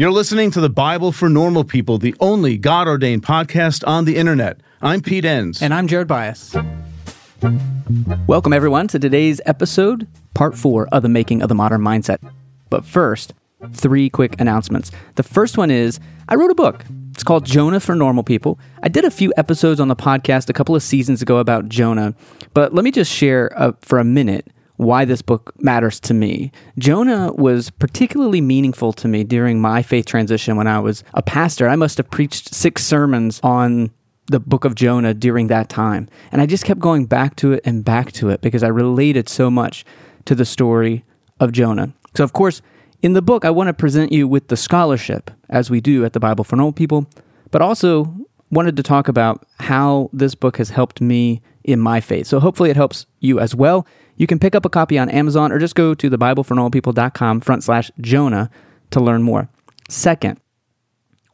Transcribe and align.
You're 0.00 0.12
listening 0.12 0.50
to 0.52 0.62
the 0.62 0.70
Bible 0.70 1.12
for 1.12 1.28
Normal 1.28 1.62
People, 1.62 1.98
the 1.98 2.14
only 2.20 2.56
God 2.56 2.88
ordained 2.88 3.22
podcast 3.22 3.86
on 3.86 4.06
the 4.06 4.16
internet. 4.16 4.58
I'm 4.80 5.02
Pete 5.02 5.26
Enns. 5.26 5.60
And 5.60 5.74
I'm 5.74 5.86
Jared 5.86 6.08
Byas. 6.08 6.54
Welcome, 8.26 8.54
everyone, 8.54 8.88
to 8.88 8.98
today's 8.98 9.42
episode, 9.44 10.08
part 10.32 10.56
four 10.56 10.88
of 10.90 11.02
the 11.02 11.10
Making 11.10 11.42
of 11.42 11.50
the 11.50 11.54
Modern 11.54 11.82
Mindset. 11.82 12.16
But 12.70 12.86
first, 12.86 13.34
three 13.74 14.08
quick 14.08 14.40
announcements. 14.40 14.90
The 15.16 15.22
first 15.22 15.58
one 15.58 15.70
is 15.70 16.00
I 16.30 16.36
wrote 16.36 16.50
a 16.50 16.54
book. 16.54 16.82
It's 17.12 17.22
called 17.22 17.44
Jonah 17.44 17.78
for 17.78 17.94
Normal 17.94 18.22
People. 18.22 18.58
I 18.82 18.88
did 18.88 19.04
a 19.04 19.10
few 19.10 19.34
episodes 19.36 19.80
on 19.80 19.88
the 19.88 19.96
podcast 19.96 20.48
a 20.48 20.54
couple 20.54 20.74
of 20.74 20.82
seasons 20.82 21.20
ago 21.20 21.36
about 21.36 21.68
Jonah, 21.68 22.14
but 22.54 22.72
let 22.72 22.86
me 22.86 22.90
just 22.90 23.12
share 23.12 23.52
uh, 23.54 23.72
for 23.82 23.98
a 23.98 24.04
minute 24.04 24.48
why 24.80 25.04
this 25.04 25.20
book 25.20 25.52
matters 25.58 26.00
to 26.00 26.14
me. 26.14 26.50
Jonah 26.78 27.34
was 27.34 27.68
particularly 27.68 28.40
meaningful 28.40 28.94
to 28.94 29.08
me 29.08 29.22
during 29.24 29.60
my 29.60 29.82
faith 29.82 30.06
transition 30.06 30.56
when 30.56 30.66
I 30.66 30.78
was 30.80 31.04
a 31.12 31.20
pastor. 31.20 31.68
I 31.68 31.76
must 31.76 31.98
have 31.98 32.10
preached 32.10 32.54
six 32.54 32.82
sermons 32.82 33.40
on 33.42 33.90
the 34.28 34.40
book 34.40 34.64
of 34.64 34.74
Jonah 34.74 35.12
during 35.12 35.48
that 35.48 35.68
time. 35.68 36.08
And 36.32 36.40
I 36.40 36.46
just 36.46 36.64
kept 36.64 36.80
going 36.80 37.04
back 37.04 37.36
to 37.36 37.52
it 37.52 37.60
and 37.66 37.84
back 37.84 38.12
to 38.12 38.30
it 38.30 38.40
because 38.40 38.62
I 38.62 38.68
related 38.68 39.28
so 39.28 39.50
much 39.50 39.84
to 40.24 40.34
the 40.34 40.46
story 40.46 41.04
of 41.40 41.52
Jonah. 41.52 41.92
So, 42.14 42.24
of 42.24 42.32
course, 42.32 42.62
in 43.02 43.12
the 43.12 43.22
book, 43.22 43.44
I 43.44 43.50
want 43.50 43.68
to 43.68 43.74
present 43.74 44.12
you 44.12 44.26
with 44.26 44.48
the 44.48 44.56
scholarship, 44.56 45.30
as 45.50 45.68
we 45.68 45.82
do 45.82 46.06
at 46.06 46.14
the 46.14 46.20
Bible 46.20 46.44
for 46.44 46.56
Normal 46.56 46.72
People, 46.72 47.06
but 47.50 47.60
also 47.60 48.14
wanted 48.50 48.76
to 48.78 48.82
talk 48.82 49.08
about 49.08 49.46
how 49.58 50.08
this 50.14 50.34
book 50.34 50.56
has 50.56 50.70
helped 50.70 51.02
me 51.02 51.42
in 51.64 51.80
my 51.80 52.00
faith. 52.00 52.26
So, 52.26 52.40
hopefully, 52.40 52.70
it 52.70 52.76
helps 52.76 53.04
you 53.18 53.40
as 53.40 53.54
well. 53.54 53.86
You 54.20 54.26
can 54.26 54.38
pick 54.38 54.54
up 54.54 54.66
a 54.66 54.68
copy 54.68 54.98
on 54.98 55.08
Amazon 55.08 55.50
or 55.50 55.58
just 55.58 55.74
go 55.74 55.94
to 55.94 56.10
thebiblefornormalpeople.com 56.10 57.40
front 57.40 57.64
slash 57.64 57.90
Jonah 58.02 58.50
to 58.90 59.00
learn 59.00 59.22
more. 59.22 59.48
Second, 59.88 60.38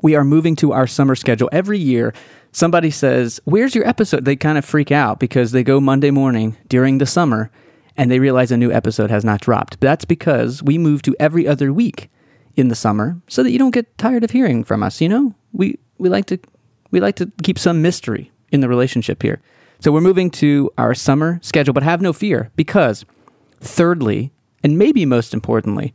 we 0.02 0.14
are 0.14 0.22
moving 0.22 0.54
to 0.54 0.70
our 0.70 0.86
summer 0.86 1.16
schedule. 1.16 1.48
Every 1.50 1.80
year, 1.80 2.14
somebody 2.52 2.92
says, 2.92 3.40
Where's 3.42 3.74
your 3.74 3.84
episode? 3.88 4.24
They 4.24 4.36
kind 4.36 4.56
of 4.56 4.64
freak 4.64 4.92
out 4.92 5.18
because 5.18 5.50
they 5.50 5.64
go 5.64 5.80
Monday 5.80 6.12
morning 6.12 6.56
during 6.68 6.98
the 6.98 7.06
summer 7.06 7.50
and 7.96 8.08
they 8.08 8.20
realize 8.20 8.52
a 8.52 8.56
new 8.56 8.70
episode 8.70 9.10
has 9.10 9.24
not 9.24 9.40
dropped. 9.40 9.80
That's 9.80 10.04
because 10.04 10.62
we 10.62 10.78
move 10.78 11.02
to 11.02 11.16
every 11.18 11.48
other 11.48 11.72
week 11.72 12.08
in 12.54 12.68
the 12.68 12.76
summer 12.76 13.20
so 13.26 13.42
that 13.42 13.50
you 13.50 13.58
don't 13.58 13.74
get 13.74 13.98
tired 13.98 14.22
of 14.22 14.30
hearing 14.30 14.62
from 14.62 14.84
us, 14.84 15.00
you 15.00 15.08
know? 15.08 15.34
We 15.52 15.80
we 15.98 16.08
like 16.08 16.26
to 16.26 16.38
we 16.92 17.00
like 17.00 17.16
to 17.16 17.32
keep 17.42 17.58
some 17.58 17.82
mystery 17.82 18.30
in 18.52 18.60
the 18.60 18.68
relationship 18.68 19.24
here. 19.24 19.42
So 19.80 19.92
we're 19.92 20.00
moving 20.00 20.30
to 20.32 20.70
our 20.78 20.94
summer 20.94 21.38
schedule, 21.42 21.74
but 21.74 21.82
have 21.82 22.00
no 22.00 22.12
fear 22.12 22.50
because, 22.56 23.04
thirdly, 23.60 24.32
and 24.62 24.78
maybe 24.78 25.04
most 25.04 25.34
importantly, 25.34 25.94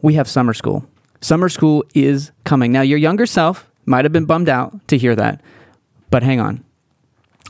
we 0.00 0.14
have 0.14 0.28
summer 0.28 0.54
school. 0.54 0.84
Summer 1.20 1.48
school 1.48 1.84
is 1.94 2.30
coming. 2.44 2.72
Now, 2.72 2.80
your 2.82 2.98
younger 2.98 3.26
self 3.26 3.70
might 3.84 4.04
have 4.04 4.12
been 4.12 4.24
bummed 4.24 4.48
out 4.48 4.86
to 4.88 4.96
hear 4.96 5.14
that, 5.16 5.42
but 6.10 6.22
hang 6.22 6.40
on. 6.40 6.64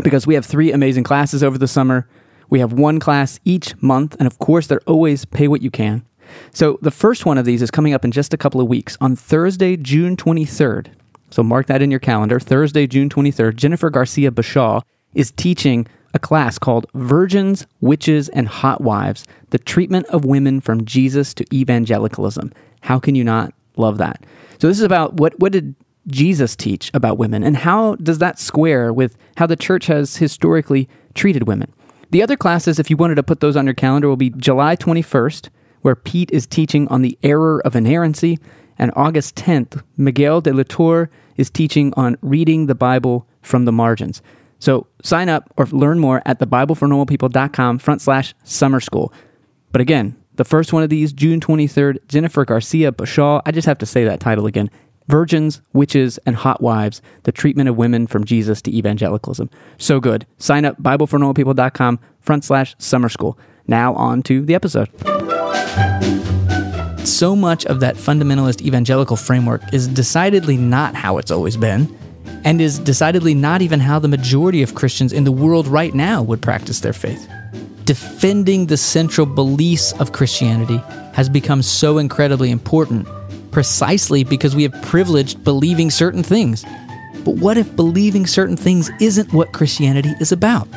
Because 0.02 0.26
we 0.26 0.34
have 0.34 0.46
three 0.46 0.72
amazing 0.72 1.04
classes 1.04 1.44
over 1.44 1.58
the 1.58 1.68
summer. 1.68 2.08
We 2.48 2.58
have 2.60 2.72
one 2.72 2.98
class 2.98 3.38
each 3.44 3.80
month, 3.82 4.16
and 4.18 4.26
of 4.26 4.38
course, 4.38 4.66
they're 4.66 4.80
always 4.86 5.24
pay 5.24 5.46
what 5.46 5.62
you 5.62 5.70
can. 5.70 6.04
So, 6.52 6.78
the 6.80 6.90
first 6.90 7.26
one 7.26 7.38
of 7.38 7.44
these 7.44 7.60
is 7.60 7.70
coming 7.70 7.92
up 7.92 8.04
in 8.04 8.12
just 8.12 8.32
a 8.32 8.36
couple 8.36 8.60
of 8.60 8.68
weeks 8.68 8.96
on 9.00 9.14
Thursday, 9.14 9.76
June 9.76 10.16
23rd. 10.16 10.88
So, 11.30 11.42
mark 11.42 11.66
that 11.66 11.82
in 11.82 11.90
your 11.90 12.00
calendar. 12.00 12.40
Thursday, 12.40 12.86
June 12.86 13.08
23rd. 13.08 13.56
Jennifer 13.56 13.90
Garcia 13.90 14.30
Bashaw 14.30 14.82
is 15.14 15.30
teaching 15.32 15.86
a 16.14 16.18
class 16.18 16.58
called 16.58 16.86
Virgins, 16.94 17.66
Witches, 17.80 18.28
and 18.30 18.48
Hot 18.48 18.80
Wives 18.80 19.24
The 19.50 19.58
Treatment 19.58 20.06
of 20.06 20.24
Women 20.24 20.60
from 20.60 20.84
Jesus 20.84 21.34
to 21.34 21.44
Evangelicalism. 21.54 22.52
How 22.80 22.98
can 22.98 23.14
you 23.14 23.24
not 23.24 23.54
love 23.76 23.98
that? 23.98 24.24
So, 24.58 24.68
this 24.68 24.78
is 24.78 24.84
about 24.84 25.14
what, 25.14 25.38
what 25.38 25.52
did 25.52 25.74
Jesus 26.06 26.56
teach 26.56 26.90
about 26.94 27.18
women, 27.18 27.42
and 27.42 27.56
how 27.56 27.94
does 27.96 28.18
that 28.18 28.38
square 28.38 28.92
with 28.92 29.16
how 29.36 29.46
the 29.46 29.56
church 29.56 29.86
has 29.86 30.16
historically 30.16 30.88
treated 31.14 31.46
women? 31.46 31.72
The 32.10 32.22
other 32.22 32.36
classes, 32.36 32.78
if 32.78 32.90
you 32.90 32.96
wanted 32.96 33.14
to 33.16 33.22
put 33.22 33.40
those 33.40 33.56
on 33.56 33.66
your 33.66 33.74
calendar, 33.74 34.08
will 34.08 34.16
be 34.16 34.30
July 34.30 34.74
21st, 34.76 35.48
where 35.82 35.94
Pete 35.94 36.30
is 36.32 36.46
teaching 36.46 36.88
on 36.88 37.02
the 37.02 37.16
error 37.22 37.62
of 37.64 37.76
inerrancy, 37.76 38.38
and 38.78 38.90
August 38.96 39.36
10th, 39.36 39.82
Miguel 39.96 40.40
de 40.40 40.52
la 40.52 40.64
Torre 40.66 41.10
is 41.36 41.50
teaching 41.50 41.92
on 41.96 42.16
reading 42.22 42.66
the 42.66 42.74
Bible 42.74 43.26
from 43.42 43.64
the 43.64 43.72
margins. 43.72 44.22
So 44.60 44.86
sign 45.02 45.28
up 45.28 45.52
or 45.56 45.66
learn 45.66 45.98
more 45.98 46.22
at 46.24 46.38
thebiblefornormalpeople.com 46.38 47.78
front 47.80 48.00
slash 48.00 48.34
summer 48.44 48.78
school. 48.78 49.12
But 49.72 49.80
again, 49.80 50.16
the 50.34 50.44
first 50.44 50.72
one 50.72 50.82
of 50.82 50.90
these, 50.90 51.12
June 51.12 51.40
23rd, 51.40 52.06
Jennifer 52.06 52.44
Garcia 52.44 52.92
Bashaw. 52.92 53.42
I 53.44 53.50
just 53.50 53.66
have 53.66 53.78
to 53.78 53.86
say 53.86 54.04
that 54.04 54.20
title 54.20 54.46
again. 54.46 54.70
Virgins, 55.08 55.60
Witches, 55.72 56.18
and 56.18 56.36
Hot 56.36 56.62
Wives, 56.62 57.02
the 57.24 57.32
treatment 57.32 57.68
of 57.68 57.76
women 57.76 58.06
from 58.06 58.24
Jesus 58.24 58.62
to 58.62 58.74
evangelicalism. 58.74 59.50
So 59.76 59.98
good. 59.98 60.24
Sign 60.38 60.64
up, 60.64 60.80
biblefornormalpeople.com 60.80 61.98
front 62.20 62.44
slash 62.44 62.76
summer 62.78 63.08
school. 63.08 63.38
Now 63.66 63.94
on 63.94 64.22
to 64.22 64.44
the 64.44 64.54
episode. 64.54 64.88
So 67.06 67.34
much 67.34 67.66
of 67.66 67.80
that 67.80 67.96
fundamentalist 67.96 68.62
evangelical 68.62 69.16
framework 69.16 69.62
is 69.74 69.88
decidedly 69.88 70.56
not 70.56 70.94
how 70.94 71.18
it's 71.18 71.30
always 71.30 71.56
been 71.56 71.94
and 72.44 72.60
is 72.60 72.78
decidedly 72.78 73.34
not 73.34 73.62
even 73.62 73.80
how 73.80 73.98
the 73.98 74.08
majority 74.08 74.62
of 74.62 74.74
Christians 74.74 75.12
in 75.12 75.24
the 75.24 75.32
world 75.32 75.66
right 75.66 75.94
now 75.94 76.22
would 76.22 76.42
practice 76.42 76.80
their 76.80 76.92
faith. 76.92 77.28
Defending 77.84 78.66
the 78.66 78.76
central 78.76 79.26
beliefs 79.26 79.92
of 80.00 80.12
Christianity 80.12 80.80
has 81.12 81.28
become 81.28 81.62
so 81.62 81.98
incredibly 81.98 82.50
important 82.50 83.06
precisely 83.50 84.24
because 84.24 84.54
we 84.54 84.62
have 84.62 84.82
privileged 84.82 85.42
believing 85.44 85.90
certain 85.90 86.22
things. 86.22 86.64
But 87.24 87.36
what 87.36 87.56
if 87.56 87.74
believing 87.76 88.26
certain 88.26 88.56
things 88.56 88.90
isn't 89.00 89.32
what 89.32 89.52
Christianity 89.52 90.14
is 90.20 90.32
about? 90.32 90.68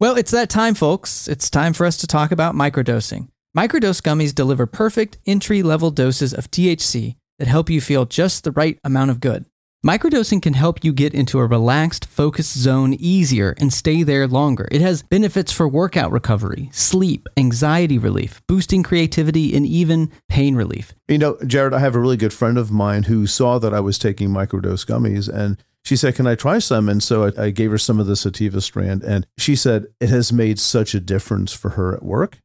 Well, 0.00 0.16
it's 0.16 0.30
that 0.30 0.48
time, 0.48 0.74
folks. 0.74 1.26
It's 1.28 1.50
time 1.50 1.72
for 1.72 1.84
us 1.84 1.96
to 1.98 2.06
talk 2.06 2.30
about 2.30 2.54
microdosing. 2.54 3.28
Microdose 3.56 4.02
gummies 4.02 4.34
deliver 4.34 4.66
perfect 4.66 5.16
entry 5.24 5.62
level 5.62 5.90
doses 5.90 6.34
of 6.34 6.50
THC 6.50 7.16
that 7.38 7.48
help 7.48 7.70
you 7.70 7.80
feel 7.80 8.04
just 8.04 8.44
the 8.44 8.52
right 8.52 8.78
amount 8.84 9.10
of 9.10 9.20
good. 9.20 9.46
Microdosing 9.86 10.42
can 10.42 10.52
help 10.52 10.84
you 10.84 10.92
get 10.92 11.14
into 11.14 11.38
a 11.38 11.46
relaxed, 11.46 12.04
focused 12.04 12.58
zone 12.58 12.92
easier 12.92 13.54
and 13.58 13.72
stay 13.72 14.02
there 14.02 14.26
longer. 14.26 14.68
It 14.70 14.82
has 14.82 15.02
benefits 15.02 15.50
for 15.50 15.66
workout 15.66 16.12
recovery, 16.12 16.68
sleep, 16.72 17.26
anxiety 17.38 17.96
relief, 17.96 18.42
boosting 18.48 18.82
creativity, 18.82 19.56
and 19.56 19.64
even 19.64 20.10
pain 20.28 20.54
relief. 20.54 20.92
You 21.06 21.16
know, 21.16 21.38
Jared, 21.46 21.72
I 21.72 21.78
have 21.78 21.94
a 21.94 22.00
really 22.00 22.18
good 22.18 22.34
friend 22.34 22.58
of 22.58 22.70
mine 22.70 23.04
who 23.04 23.26
saw 23.26 23.58
that 23.60 23.72
I 23.72 23.80
was 23.80 23.98
taking 23.98 24.28
microdose 24.28 24.84
gummies 24.84 25.32
and 25.32 25.56
she 25.84 25.96
said, 25.96 26.16
Can 26.16 26.26
I 26.26 26.34
try 26.34 26.58
some? 26.58 26.86
And 26.86 27.02
so 27.02 27.28
I, 27.28 27.44
I 27.44 27.50
gave 27.50 27.70
her 27.70 27.78
some 27.78 27.98
of 27.98 28.06
the 28.06 28.16
sativa 28.16 28.60
strand. 28.60 29.02
And 29.04 29.26
she 29.38 29.56
said 29.56 29.86
it 30.00 30.10
has 30.10 30.34
made 30.34 30.58
such 30.58 30.94
a 30.94 31.00
difference 31.00 31.54
for 31.54 31.70
her 31.70 31.94
at 31.94 32.02
work 32.02 32.40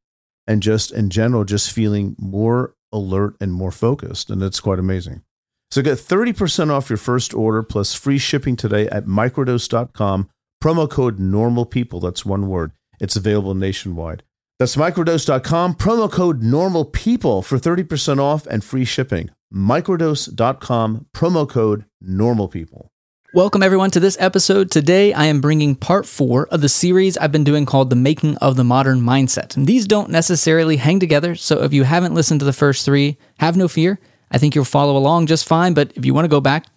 and 0.47 0.61
just 0.61 0.91
in 0.91 1.09
general, 1.09 1.43
just 1.43 1.71
feeling 1.71 2.15
more 2.19 2.75
alert 2.91 3.35
and 3.41 3.53
more 3.53 3.71
focused. 3.71 4.29
And 4.29 4.41
it's 4.41 4.59
quite 4.59 4.79
amazing. 4.79 5.23
So 5.71 5.81
get 5.81 5.97
30% 5.97 6.69
off 6.69 6.89
your 6.89 6.97
first 6.97 7.33
order 7.33 7.63
plus 7.63 7.95
free 7.95 8.19
shipping 8.19 8.55
today 8.55 8.87
at 8.89 9.05
microdose.com. 9.05 10.29
Promo 10.63 10.89
code 10.89 11.19
normal 11.19 11.65
people. 11.65 11.99
That's 11.99 12.25
one 12.25 12.47
word. 12.47 12.71
It's 12.99 13.15
available 13.15 13.55
nationwide. 13.55 14.23
That's 14.59 14.75
microdose.com. 14.75 15.75
Promo 15.75 16.11
code 16.11 16.43
normal 16.43 16.85
people 16.85 17.41
for 17.41 17.57
30% 17.57 18.19
off 18.19 18.45
and 18.45 18.63
free 18.63 18.85
shipping. 18.85 19.31
Microdose.com. 19.53 21.07
Promo 21.13 21.49
code 21.49 21.85
normal 21.99 22.47
people. 22.47 22.92
Welcome, 23.35 23.63
everyone, 23.63 23.89
to 23.89 23.99
this 23.99 24.15
episode. 24.19 24.69
Today, 24.69 25.11
I 25.11 25.25
am 25.25 25.41
bringing 25.41 25.73
part 25.73 26.05
four 26.05 26.45
of 26.49 26.61
the 26.61 26.69
series 26.69 27.17
I've 27.17 27.31
been 27.31 27.43
doing 27.43 27.65
called 27.65 27.89
The 27.89 27.95
Making 27.95 28.37
of 28.37 28.57
the 28.57 28.63
Modern 28.63 29.01
Mindset. 29.01 29.57
And 29.57 29.65
these 29.65 29.87
don't 29.87 30.11
necessarily 30.11 30.77
hang 30.77 30.99
together, 30.99 31.33
so 31.33 31.63
if 31.63 31.73
you 31.73 31.81
haven't 31.83 32.13
listened 32.13 32.41
to 32.41 32.45
the 32.45 32.53
first 32.53 32.85
three, 32.85 33.17
have 33.39 33.57
no 33.57 33.67
fear. 33.67 33.99
I 34.29 34.37
think 34.37 34.53
you'll 34.53 34.65
follow 34.65 34.95
along 34.95 35.25
just 35.25 35.47
fine, 35.47 35.73
but 35.73 35.91
if 35.95 36.05
you 36.05 36.13
want 36.13 36.25
to 36.25 36.29
go 36.29 36.41
back, 36.41 36.67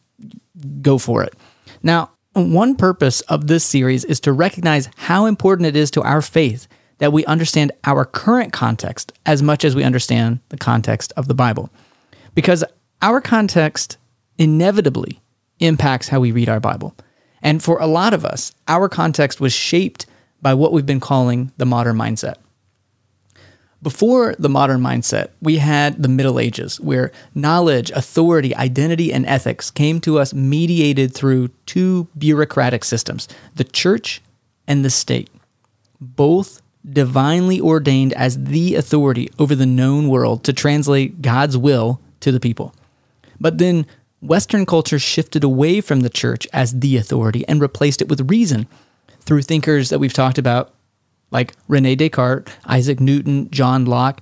go 0.80 0.96
for 0.96 1.22
it. 1.22 1.34
Now, 1.82 2.12
one 2.32 2.74
purpose 2.74 3.20
of 3.20 3.48
this 3.48 3.62
series 3.62 4.06
is 4.06 4.18
to 4.20 4.32
recognize 4.32 4.88
how 4.96 5.26
important 5.26 5.66
it 5.66 5.76
is 5.76 5.90
to 5.90 6.02
our 6.04 6.22
faith 6.22 6.68
that 7.00 7.12
we 7.12 7.22
understand 7.26 7.70
our 7.84 8.06
current 8.06 8.54
context 8.54 9.12
as 9.26 9.42
much 9.42 9.62
as 9.62 9.76
we 9.76 9.84
understand 9.84 10.40
the 10.48 10.56
context 10.56 11.12
of 11.18 11.28
the 11.28 11.34
Bible. 11.34 11.68
Because 12.34 12.64
our 13.02 13.20
context 13.20 13.98
inevitably 14.38 15.20
impacts 15.60 16.08
how 16.08 16.20
we 16.20 16.32
read 16.32 16.48
our 16.48 16.60
Bible. 16.60 16.94
And 17.42 17.62
for 17.62 17.78
a 17.78 17.86
lot 17.86 18.14
of 18.14 18.24
us, 18.24 18.52
our 18.68 18.88
context 18.88 19.40
was 19.40 19.52
shaped 19.52 20.06
by 20.42 20.54
what 20.54 20.72
we've 20.72 20.86
been 20.86 21.00
calling 21.00 21.52
the 21.56 21.66
modern 21.66 21.96
mindset. 21.96 22.36
Before 23.82 24.34
the 24.38 24.48
modern 24.48 24.80
mindset, 24.80 25.28
we 25.40 25.58
had 25.58 26.02
the 26.02 26.08
Middle 26.08 26.40
Ages, 26.40 26.80
where 26.80 27.12
knowledge, 27.34 27.90
authority, 27.90 28.54
identity, 28.56 29.12
and 29.12 29.26
ethics 29.26 29.70
came 29.70 30.00
to 30.00 30.18
us 30.18 30.34
mediated 30.34 31.14
through 31.14 31.48
two 31.66 32.08
bureaucratic 32.16 32.84
systems 32.84 33.28
the 33.54 33.64
church 33.64 34.22
and 34.66 34.84
the 34.84 34.90
state. 34.90 35.30
Both 36.00 36.62
divinely 36.90 37.60
ordained 37.60 38.12
as 38.14 38.44
the 38.44 38.74
authority 38.76 39.30
over 39.38 39.54
the 39.54 39.66
known 39.66 40.08
world 40.08 40.42
to 40.44 40.52
translate 40.52 41.20
God's 41.22 41.56
will 41.56 42.00
to 42.20 42.32
the 42.32 42.40
people. 42.40 42.74
But 43.38 43.58
then 43.58 43.86
Western 44.26 44.66
culture 44.66 44.98
shifted 44.98 45.44
away 45.44 45.80
from 45.80 46.00
the 46.00 46.10
church 46.10 46.46
as 46.52 46.80
the 46.80 46.96
authority 46.96 47.46
and 47.48 47.60
replaced 47.60 48.02
it 48.02 48.08
with 48.08 48.30
reason 48.30 48.66
through 49.20 49.42
thinkers 49.42 49.88
that 49.90 49.98
we've 49.98 50.12
talked 50.12 50.38
about, 50.38 50.74
like 51.30 51.54
Rene 51.68 51.96
Descartes, 51.96 52.50
Isaac 52.66 53.00
Newton, 53.00 53.50
John 53.50 53.84
Locke. 53.84 54.20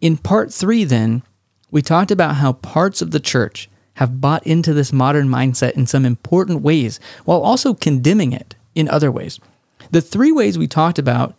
In 0.00 0.16
part 0.16 0.52
three, 0.52 0.84
then, 0.84 1.22
we 1.70 1.82
talked 1.82 2.10
about 2.10 2.36
how 2.36 2.54
parts 2.54 3.00
of 3.00 3.10
the 3.10 3.20
church 3.20 3.68
have 3.94 4.20
bought 4.20 4.46
into 4.46 4.72
this 4.72 4.92
modern 4.92 5.28
mindset 5.28 5.72
in 5.72 5.86
some 5.86 6.04
important 6.04 6.62
ways 6.62 6.98
while 7.24 7.40
also 7.42 7.74
condemning 7.74 8.32
it 8.32 8.54
in 8.74 8.88
other 8.88 9.12
ways. 9.12 9.38
The 9.90 10.00
three 10.00 10.32
ways 10.32 10.58
we 10.58 10.66
talked 10.66 10.98
about 10.98 11.34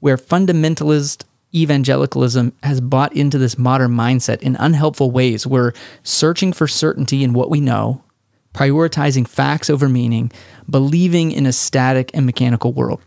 where 0.00 0.16
fundamentalist 0.16 1.24
evangelicalism 1.54 2.52
has 2.62 2.80
bought 2.80 3.14
into 3.14 3.38
this 3.38 3.58
modern 3.58 3.92
mindset 3.92 4.40
in 4.42 4.56
unhelpful 4.56 5.10
ways 5.10 5.46
were 5.46 5.72
searching 6.02 6.52
for 6.52 6.66
certainty 6.66 7.24
in 7.24 7.32
what 7.32 7.50
we 7.50 7.60
know, 7.60 8.02
prioritizing 8.54 9.26
facts 9.26 9.70
over 9.70 9.88
meaning, 9.88 10.30
believing 10.68 11.32
in 11.32 11.46
a 11.46 11.52
static 11.52 12.10
and 12.14 12.26
mechanical 12.26 12.72
world. 12.72 13.00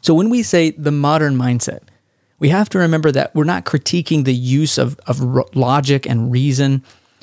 So 0.00 0.14
when 0.14 0.30
we 0.30 0.42
say 0.42 0.70
the 0.70 0.92
modern 0.92 1.36
mindset, 1.36 1.80
we 2.38 2.50
have 2.50 2.68
to 2.70 2.78
remember 2.78 3.10
that 3.12 3.34
we're 3.34 3.44
not 3.44 3.64
critiquing 3.64 4.24
the 4.24 4.34
use 4.34 4.76
of, 4.76 4.98
of 5.06 5.20
logic 5.56 6.06
and 6.06 6.30
reason. 6.30 6.82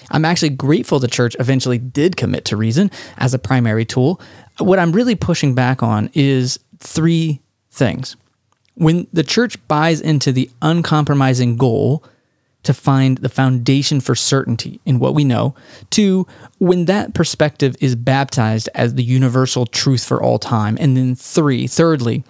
I'm 0.10 0.26
actually 0.26 0.50
grateful 0.50 1.00
the 1.00 1.08
church 1.08 1.36
eventually 1.40 1.78
did 1.78 2.18
commit 2.18 2.46
to 2.46 2.58
reason 2.58 2.90
as 3.18 3.34
a 3.34 3.40
primary 3.40 3.86
tool. 3.86 4.20
What 4.58 4.80
I'm 4.80 4.92
really 4.92 5.16
pushing 5.16 5.54
back 5.54 5.84
on 5.84 6.10
is 6.14 6.60
three 6.80 7.42
things. 7.70 8.16
When 8.76 9.08
the 9.14 9.24
church 9.24 9.56
buys 9.68 10.02
into 10.02 10.32
the 10.32 10.50
uncompromising 10.62 11.58
goal 11.58 12.04
to 12.64 12.74
find 12.74 13.18
the 13.18 13.30
foundation 13.30 14.00
for 14.00 14.16
certainty 14.16 14.80
in 14.86 15.00
what 15.00 15.14
we 15.14 15.24
know, 15.24 15.54
two, 15.90 16.26
when 16.60 16.86
that 16.86 17.14
perspective 17.14 17.76
is 17.82 17.96
baptized 17.96 18.70
as 18.74 18.96
the 18.96 19.04
universal 19.04 19.66
truth 19.66 20.04
for 20.04 20.22
all 20.22 20.40
time, 20.40 20.78
and 20.80 20.96
then 20.98 21.14
three, 21.14 21.68
thirdly, 21.68 22.24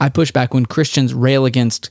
I 0.00 0.08
push 0.08 0.30
back 0.30 0.54
when 0.54 0.66
Christians 0.66 1.14
rail 1.14 1.44
against 1.44 1.90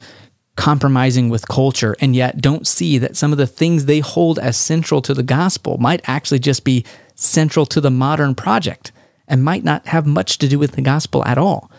compromising 0.55 1.29
with 1.29 1.47
culture 1.47 1.95
and 1.99 2.15
yet 2.15 2.41
don't 2.41 2.65
see 2.65 2.97
that 2.97 3.17
some 3.17 3.31
of 3.31 3.37
the 3.37 3.47
things 3.47 3.85
they 3.85 3.99
hold 3.99 4.39
as 4.39 4.55
central 4.55 5.01
to 5.01 5.13
the 5.13 5.23
gospel 5.23 5.77
might 5.77 6.01
actually 6.07 6.39
just 6.39 6.63
be 6.63 6.85
central 7.15 7.65
to 7.65 7.81
the 7.81 7.91
modern 7.91 8.35
project 8.35 8.91
and 9.27 9.43
might 9.43 9.63
not 9.63 9.85
have 9.87 10.05
much 10.05 10.37
to 10.37 10.47
do 10.47 10.57
with 10.57 10.73
the 10.73 10.81
gospel 10.81 11.25
at 11.25 11.37
all. 11.37 11.69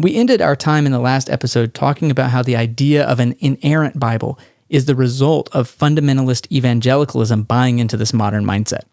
We 0.00 0.16
ended 0.16 0.40
our 0.40 0.56
time 0.56 0.86
in 0.86 0.92
the 0.92 0.98
last 0.98 1.28
episode 1.28 1.74
talking 1.74 2.10
about 2.10 2.30
how 2.30 2.42
the 2.42 2.56
idea 2.56 3.04
of 3.04 3.20
an 3.20 3.36
inerrant 3.38 4.00
Bible 4.00 4.38
is 4.70 4.86
the 4.86 4.94
result 4.94 5.50
of 5.52 5.68
fundamentalist 5.70 6.50
evangelicalism 6.50 7.42
buying 7.42 7.80
into 7.80 7.98
this 7.98 8.14
modern 8.14 8.42
mindset. 8.46 8.84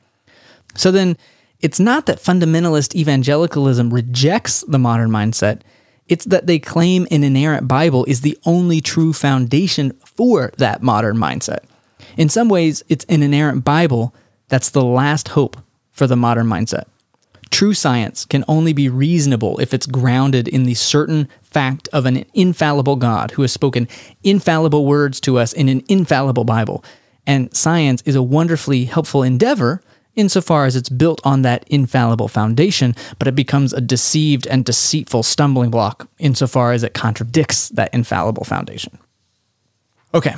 So 0.75 0.92
then, 0.92 1.15
it's 1.62 1.80
not 1.80 2.07
that 2.07 2.19
fundamentalist 2.19 2.94
evangelicalism 2.94 3.94
rejects 3.94 4.65
the 4.68 4.77
modern 4.77 5.09
mindset, 5.09 5.62
it's 6.09 6.25
that 6.25 6.45
they 6.45 6.59
claim 6.59 7.07
an 7.09 7.24
inerrant 7.24 7.69
Bible 7.69 8.04
is 8.04 8.19
the 8.19 8.38
only 8.45 8.81
true 8.81 9.13
foundation 9.13 9.92
for 10.04 10.51
that 10.57 10.83
modern 10.83 11.15
mindset. 11.15 11.59
In 12.18 12.27
some 12.27 12.50
ways, 12.50 12.83
it's 12.89 13.06
an 13.06 13.24
inerrant 13.24 13.63
Bible 13.63 14.13
that's 14.50 14.71
the 14.71 14.83
last 14.83 15.30
hope 15.30 15.56
for 15.94 16.06
the 16.06 16.18
modern 16.18 16.48
mindset. 16.48 16.83
True 17.49 17.73
science 17.73 18.25
can 18.25 18.44
only 18.47 18.73
be 18.73 18.89
reasonable 18.89 19.57
if 19.59 19.73
it's 19.73 19.85
grounded 19.85 20.47
in 20.47 20.63
the 20.63 20.73
certain 20.73 21.29
fact 21.41 21.88
of 21.94 22.05
an 22.05 22.25
infallible 22.33 22.95
God 22.95 23.31
who 23.31 23.41
has 23.41 23.51
spoken 23.51 23.88
infallible 24.23 24.85
words 24.85 25.19
to 25.21 25.38
us 25.38 25.53
in 25.53 25.69
an 25.69 25.83
infallible 25.88 26.44
Bible. 26.44 26.83
And 27.25 27.55
science 27.55 28.01
is 28.05 28.15
a 28.15 28.23
wonderfully 28.23 28.85
helpful 28.85 29.23
endeavor 29.23 29.81
insofar 30.15 30.65
as 30.65 30.75
it's 30.75 30.89
built 30.89 31.21
on 31.23 31.44
that 31.44 31.63
infallible 31.69 32.27
foundation, 32.27 32.95
but 33.19 33.27
it 33.27 33.35
becomes 33.35 33.71
a 33.71 33.79
deceived 33.79 34.47
and 34.47 34.65
deceitful 34.65 35.23
stumbling 35.23 35.69
block 35.69 36.09
insofar 36.19 36.73
as 36.73 36.83
it 36.83 36.94
contradicts 36.94 37.69
that 37.69 37.94
infallible 37.94 38.44
foundation. 38.44 38.97
Okay, 40.13 40.33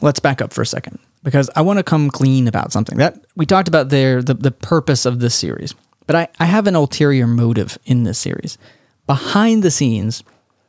let's 0.00 0.18
back 0.18 0.40
up 0.40 0.52
for 0.52 0.62
a 0.62 0.66
second 0.66 0.98
because 1.22 1.50
I 1.54 1.60
want 1.60 1.78
to 1.78 1.82
come 1.82 2.10
clean 2.10 2.48
about 2.48 2.72
something 2.72 2.98
that 2.98 3.22
we 3.36 3.46
talked 3.46 3.68
about 3.68 3.90
there, 3.90 4.22
the, 4.22 4.34
the 4.34 4.50
purpose 4.50 5.04
of 5.04 5.20
this 5.20 5.34
series. 5.34 5.74
But 6.12 6.30
I, 6.38 6.44
I 6.44 6.44
have 6.44 6.66
an 6.66 6.76
ulterior 6.76 7.26
motive 7.26 7.78
in 7.86 8.02
this 8.02 8.18
series. 8.18 8.58
Behind 9.06 9.62
the 9.62 9.70
scenes, 9.70 10.22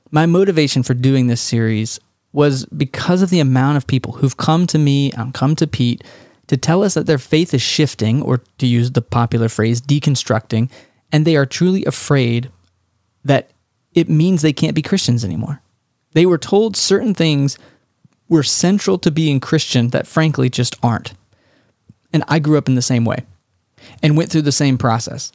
my 0.10 0.26
motivation 0.26 0.84
for 0.84 0.94
doing 0.94 1.28
this 1.28 1.42
series 1.42 2.00
was 2.32 2.66
because 2.68 3.22
of 3.22 3.30
the 3.30 3.42
amount 3.42 3.76
of 3.76 3.86
people 3.86 4.14
who've 4.14 4.38
come 4.38 4.66
to 4.68 4.80
me 4.80 5.12
and 5.12 5.34
come 5.34 5.58
to 5.58 5.68
Pete 5.68 6.02
to 6.48 6.56
tell 6.56 6.82
us 6.82 6.94
that 6.94 7.08
their 7.08 7.18
faith 7.18 7.54
is 7.54 7.62
shifting, 7.62 8.22
or 8.22 8.42
to 8.58 8.66
use 8.66 8.92
the 8.92 9.02
popular 9.02 9.50
phrase, 9.50 9.82
deconstructing, 9.82 10.72
and 11.12 11.26
they 11.26 11.36
are 11.36 11.46
truly 11.46 11.84
afraid 11.84 12.50
that 13.26 13.52
it 13.94 14.08
means 14.08 14.44
they 14.44 14.54
can't 14.54 14.76
be 14.76 14.82
Christians 14.82 15.26
anymore. 15.26 15.62
They 16.14 16.26
were 16.26 16.38
told 16.38 16.78
certain 16.78 17.14
things 17.14 17.58
were 18.30 18.44
central 18.44 18.98
to 19.00 19.12
being 19.12 19.42
Christian 19.42 19.90
that 19.90 20.08
frankly 20.08 20.50
just 20.50 20.78
aren't. 20.82 21.16
And 22.14 22.24
I 22.30 22.40
grew 22.40 22.58
up 22.58 22.70
in 22.70 22.76
the 22.76 22.82
same 22.82 23.04
way 23.04 23.26
and 24.02 24.18
went 24.18 24.32
through 24.32 24.44
the 24.44 24.52
same 24.52 24.78
process. 24.78 25.32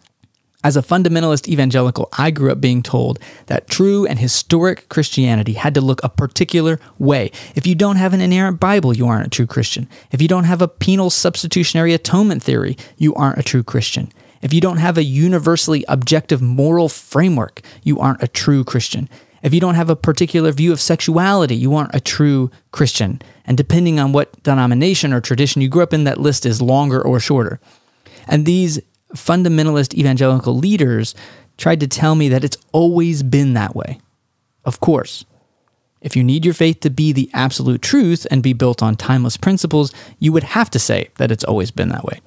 As 0.65 0.77
a 0.77 0.83
fundamentalist 0.83 1.47
evangelical, 1.47 2.09
I 2.19 2.33
grew 2.33 2.51
up 2.51 2.61
being 2.61 2.83
told 2.83 3.21
that 3.47 3.69
true 3.69 4.05
and 4.07 4.19
historic 4.19 4.89
Christianity 4.89 5.53
had 5.53 5.73
to 5.75 5.81
look 5.81 6.03
a 6.03 6.09
particular 6.09 6.81
way. 6.99 7.31
If 7.55 7.65
you 7.65 7.77
don't 7.77 7.95
have 7.95 8.13
an 8.13 8.21
inerrant 8.21 8.59
Bible, 8.59 8.97
you 8.97 9.07
aren't 9.07 9.29
a 9.29 9.31
true 9.31 9.47
Christian. 9.47 9.89
If 10.11 10.21
you 10.21 10.27
don't 10.27 10.45
have 10.45 10.61
a 10.61 10.67
penal 10.67 11.11
substitutionary 11.11 11.95
atonement 11.95 12.43
theory, 12.43 12.77
you 12.97 13.15
aren't 13.15 13.39
a 13.39 13.45
true 13.45 13.63
Christian. 13.63 14.11
If 14.43 14.53
you 14.53 14.61
don't 14.61 14.79
have 14.79 14.99
a 14.99 15.05
universally 15.05 15.85
objective 15.87 16.43
moral 16.43 16.89
framework, 16.89 17.63
you 17.85 18.01
aren't 18.01 18.23
a 18.23 18.29
true 18.29 18.65
Christian. 18.65 19.09
If 19.43 19.55
you 19.55 19.61
don't 19.61 19.77
have 19.77 19.91
a 19.91 19.97
particular 19.97 20.51
view 20.51 20.73
of 20.73 20.81
sexuality, 20.81 21.55
you 21.55 21.77
aren't 21.77 21.95
a 21.95 22.01
true 22.01 22.51
Christian. 22.73 23.23
And 23.45 23.57
depending 23.57 24.01
on 24.01 24.13
what 24.13 24.43
denomination 24.43 25.13
or 25.13 25.21
tradition 25.21 25.63
you 25.63 25.69
grew 25.69 25.85
up 25.85 25.95
in, 25.95 26.03
that 26.05 26.21
list 26.21 26.45
is 26.45 26.61
longer 26.61 27.01
or 27.01 27.21
shorter. 27.21 27.61
And 28.29 28.47
these 28.47 28.81
fundamentalist 29.15 29.95
evangelical 29.95 30.57
leaders 30.57 31.15
tried 31.57 31.81
to 31.81 31.89
tell 31.89 32.15
me 32.15 32.29
that 32.29 32.45
it's 32.45 32.59
always 32.73 33.23
been 33.23 33.55
that 33.55 33.75
way. 33.75 34.01
Of 34.65 34.81
course, 34.81 35.25
if 36.01 36.15
you 36.15 36.23
need 36.23 36.45
your 36.45 36.55
faith 36.55 36.81
to 36.81 36.91
be 36.91 37.13
the 37.13 37.31
absolute 37.35 37.83
truth 37.83 38.27
and 38.31 38.43
be 38.43 38.53
built 38.53 38.83
on 38.83 38.95
timeless 38.95 39.37
principles, 39.37 39.93
you 40.19 40.33
would 40.33 40.45
have 40.45 40.71
to 40.71 40.79
say 40.79 41.09
that 41.17 41.31
it's 41.31 41.45
always 41.45 41.71
been 41.71 41.89
that 41.89 42.05
way. 42.05 42.21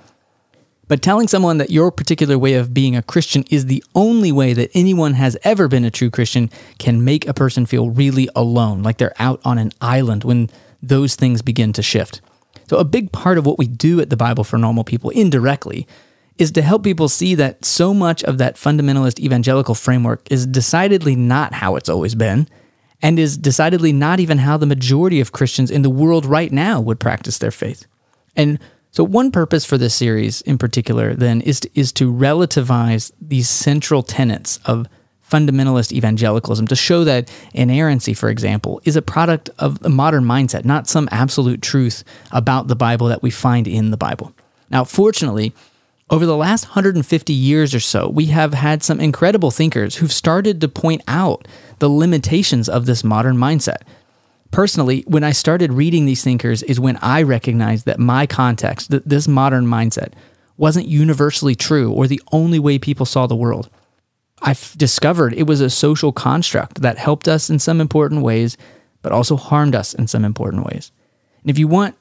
But 0.87 1.01
telling 1.01 1.29
someone 1.29 1.57
that 1.59 1.69
your 1.69 1.89
particular 1.89 2.37
way 2.37 2.55
of 2.55 2.73
being 2.73 2.97
a 2.97 3.01
Christian 3.01 3.45
is 3.49 3.67
the 3.67 3.81
only 3.95 4.33
way 4.33 4.51
that 4.51 4.71
anyone 4.73 5.13
has 5.13 5.37
ever 5.43 5.69
been 5.69 5.85
a 5.85 5.91
true 5.91 6.09
Christian 6.09 6.49
can 6.79 7.05
make 7.05 7.25
a 7.25 7.33
person 7.33 7.65
feel 7.65 7.89
really 7.89 8.27
alone, 8.35 8.83
like 8.83 8.97
they're 8.97 9.13
out 9.17 9.39
on 9.45 9.57
an 9.57 9.71
island 9.79 10.25
when 10.25 10.49
those 10.83 11.15
things 11.15 11.41
begin 11.41 11.71
to 11.73 11.81
shift. 11.81 12.19
So, 12.69 12.77
a 12.77 12.83
big 12.85 13.11
part 13.11 13.37
of 13.37 13.45
what 13.45 13.57
we 13.57 13.67
do 13.67 13.99
at 13.99 14.09
the 14.09 14.17
Bible 14.17 14.43
for 14.43 14.57
Normal 14.57 14.83
People 14.83 15.09
indirectly 15.09 15.87
is 16.37 16.51
to 16.51 16.61
help 16.61 16.83
people 16.83 17.09
see 17.09 17.35
that 17.35 17.63
so 17.65 17.93
much 17.93 18.23
of 18.23 18.37
that 18.39 18.55
fundamentalist 18.55 19.19
evangelical 19.19 19.75
framework 19.75 20.29
is 20.31 20.47
decidedly 20.47 21.15
not 21.15 21.53
how 21.53 21.75
it's 21.75 21.89
always 21.89 22.15
been, 22.15 22.47
and 23.01 23.19
is 23.19 23.37
decidedly 23.37 23.91
not 23.91 24.19
even 24.19 24.37
how 24.37 24.57
the 24.57 24.65
majority 24.65 25.19
of 25.19 25.31
Christians 25.31 25.69
in 25.69 25.81
the 25.81 25.89
world 25.89 26.25
right 26.25 26.51
now 26.51 26.79
would 26.79 26.99
practice 26.99 27.37
their 27.37 27.51
faith. 27.51 27.85
And 28.35 28.59
so, 28.91 29.03
one 29.03 29.31
purpose 29.31 29.65
for 29.65 29.77
this 29.77 29.95
series 29.95 30.41
in 30.41 30.57
particular, 30.57 31.13
then, 31.13 31.41
is 31.41 31.61
to, 31.61 31.69
is 31.79 31.91
to 31.93 32.11
relativize 32.11 33.11
these 33.21 33.49
central 33.49 34.03
tenets 34.03 34.59
of 34.65 34.87
fundamentalist 35.31 35.93
evangelicalism 35.93 36.67
to 36.67 36.75
show 36.75 37.03
that 37.05 37.31
inerrancy, 37.53 38.13
for 38.13 38.29
example, 38.29 38.81
is 38.83 38.95
a 38.95 39.01
product 39.01 39.49
of 39.57 39.79
the 39.79 39.89
modern 39.89 40.25
mindset, 40.25 40.65
not 40.65 40.87
some 40.87 41.07
absolute 41.11 41.61
truth 41.61 42.03
about 42.31 42.67
the 42.67 42.75
Bible 42.75 43.07
that 43.07 43.23
we 43.23 43.31
find 43.31 43.67
in 43.67 43.91
the 43.91 43.97
Bible. 43.97 44.33
Now, 44.69 44.83
fortunately, 44.83 45.53
over 46.09 46.25
the 46.25 46.35
last 46.35 46.65
150 46.65 47.33
years 47.33 47.73
or 47.73 47.79
so, 47.79 48.09
we 48.09 48.25
have 48.25 48.53
had 48.53 48.83
some 48.83 48.99
incredible 48.99 49.49
thinkers 49.49 49.95
who've 49.95 50.11
started 50.11 50.59
to 50.59 50.67
point 50.67 51.01
out 51.07 51.47
the 51.79 51.89
limitations 51.89 52.67
of 52.67 52.85
this 52.85 53.03
modern 53.03 53.37
mindset. 53.37 53.83
Personally, 54.51 55.05
when 55.07 55.23
I 55.23 55.31
started 55.31 55.71
reading 55.71 56.05
these 56.05 56.23
thinkers, 56.23 56.61
is 56.63 56.81
when 56.81 56.97
I 56.97 57.21
recognized 57.21 57.85
that 57.85 57.99
my 57.99 58.27
context, 58.27 58.91
that 58.91 59.07
this 59.07 59.29
modern 59.29 59.65
mindset, 59.65 60.11
wasn't 60.57 60.87
universally 60.87 61.55
true 61.55 61.91
or 61.91 62.07
the 62.07 62.21
only 62.31 62.59
way 62.59 62.77
people 62.77 63.05
saw 63.05 63.25
the 63.25 63.35
world. 63.35 63.69
I've 64.41 64.73
discovered 64.77 65.33
it 65.33 65.47
was 65.47 65.61
a 65.61 65.69
social 65.69 66.11
construct 66.11 66.81
that 66.81 66.97
helped 66.97 67.27
us 67.27 67.49
in 67.49 67.59
some 67.59 67.79
important 67.79 68.21
ways, 68.21 68.57
but 69.01 69.11
also 69.11 69.35
harmed 69.35 69.75
us 69.75 69.93
in 69.93 70.07
some 70.07 70.25
important 70.25 70.65
ways. 70.65 70.91
And 71.41 71.49
if 71.49 71.59
you 71.59 71.67
want 71.67 71.95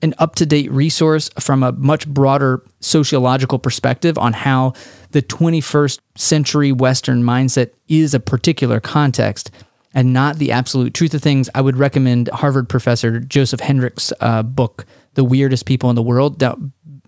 an 0.00 0.14
up 0.18 0.36
to 0.36 0.46
date 0.46 0.70
resource 0.70 1.28
from 1.40 1.62
a 1.62 1.72
much 1.72 2.06
broader 2.06 2.62
sociological 2.80 3.58
perspective 3.58 4.16
on 4.16 4.32
how 4.32 4.72
the 5.10 5.22
21st 5.22 5.98
century 6.14 6.72
Western 6.72 7.22
mindset 7.22 7.70
is 7.88 8.14
a 8.14 8.20
particular 8.20 8.80
context, 8.80 9.50
and 9.94 10.12
not 10.12 10.36
the 10.36 10.52
absolute 10.52 10.94
truth 10.94 11.14
of 11.14 11.22
things, 11.22 11.48
I 11.54 11.60
would 11.60 11.76
recommend 11.76 12.28
Harvard 12.28 12.68
professor 12.68 13.20
Joseph 13.20 13.60
Henrich's 13.60 14.12
uh, 14.20 14.42
book, 14.42 14.84
The 15.14 15.24
Weirdest 15.24 15.66
People 15.66 15.90
in 15.90 15.96
the 15.96 16.02
World. 16.02 16.42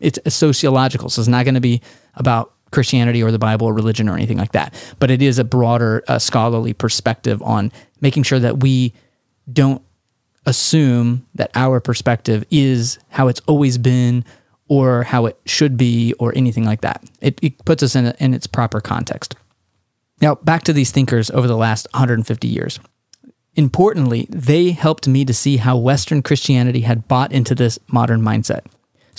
It's 0.00 0.18
sociological, 0.34 1.10
so 1.10 1.20
it's 1.20 1.28
not 1.28 1.44
going 1.44 1.54
to 1.54 1.60
be 1.60 1.82
about 2.14 2.52
Christianity 2.70 3.22
or 3.22 3.30
the 3.30 3.38
Bible 3.38 3.66
or 3.66 3.74
religion 3.74 4.08
or 4.08 4.14
anything 4.16 4.38
like 4.38 4.52
that. 4.52 4.74
But 4.98 5.10
it 5.10 5.22
is 5.22 5.38
a 5.38 5.44
broader 5.44 6.02
uh, 6.08 6.18
scholarly 6.18 6.72
perspective 6.72 7.42
on 7.42 7.72
making 8.00 8.22
sure 8.24 8.38
that 8.38 8.60
we 8.60 8.94
don't 9.52 9.82
assume 10.46 11.26
that 11.34 11.50
our 11.54 11.80
perspective 11.80 12.44
is 12.50 12.98
how 13.08 13.28
it's 13.28 13.40
always 13.46 13.78
been 13.78 14.24
or 14.68 15.02
how 15.02 15.26
it 15.26 15.38
should 15.46 15.76
be 15.76 16.14
or 16.18 16.32
anything 16.36 16.64
like 16.64 16.80
that. 16.80 17.04
It, 17.20 17.38
it 17.42 17.64
puts 17.64 17.82
us 17.82 17.96
in, 17.96 18.06
a, 18.06 18.14
in 18.20 18.34
its 18.34 18.46
proper 18.46 18.80
context. 18.80 19.34
Now, 20.20 20.36
back 20.36 20.62
to 20.64 20.72
these 20.72 20.90
thinkers 20.90 21.30
over 21.30 21.48
the 21.48 21.56
last 21.56 21.88
150 21.92 22.46
years. 22.46 22.78
Importantly, 23.56 24.26
they 24.30 24.70
helped 24.70 25.08
me 25.08 25.24
to 25.24 25.34
see 25.34 25.56
how 25.56 25.76
Western 25.76 26.22
Christianity 26.22 26.82
had 26.82 27.08
bought 27.08 27.32
into 27.32 27.54
this 27.54 27.78
modern 27.88 28.20
mindset. 28.20 28.64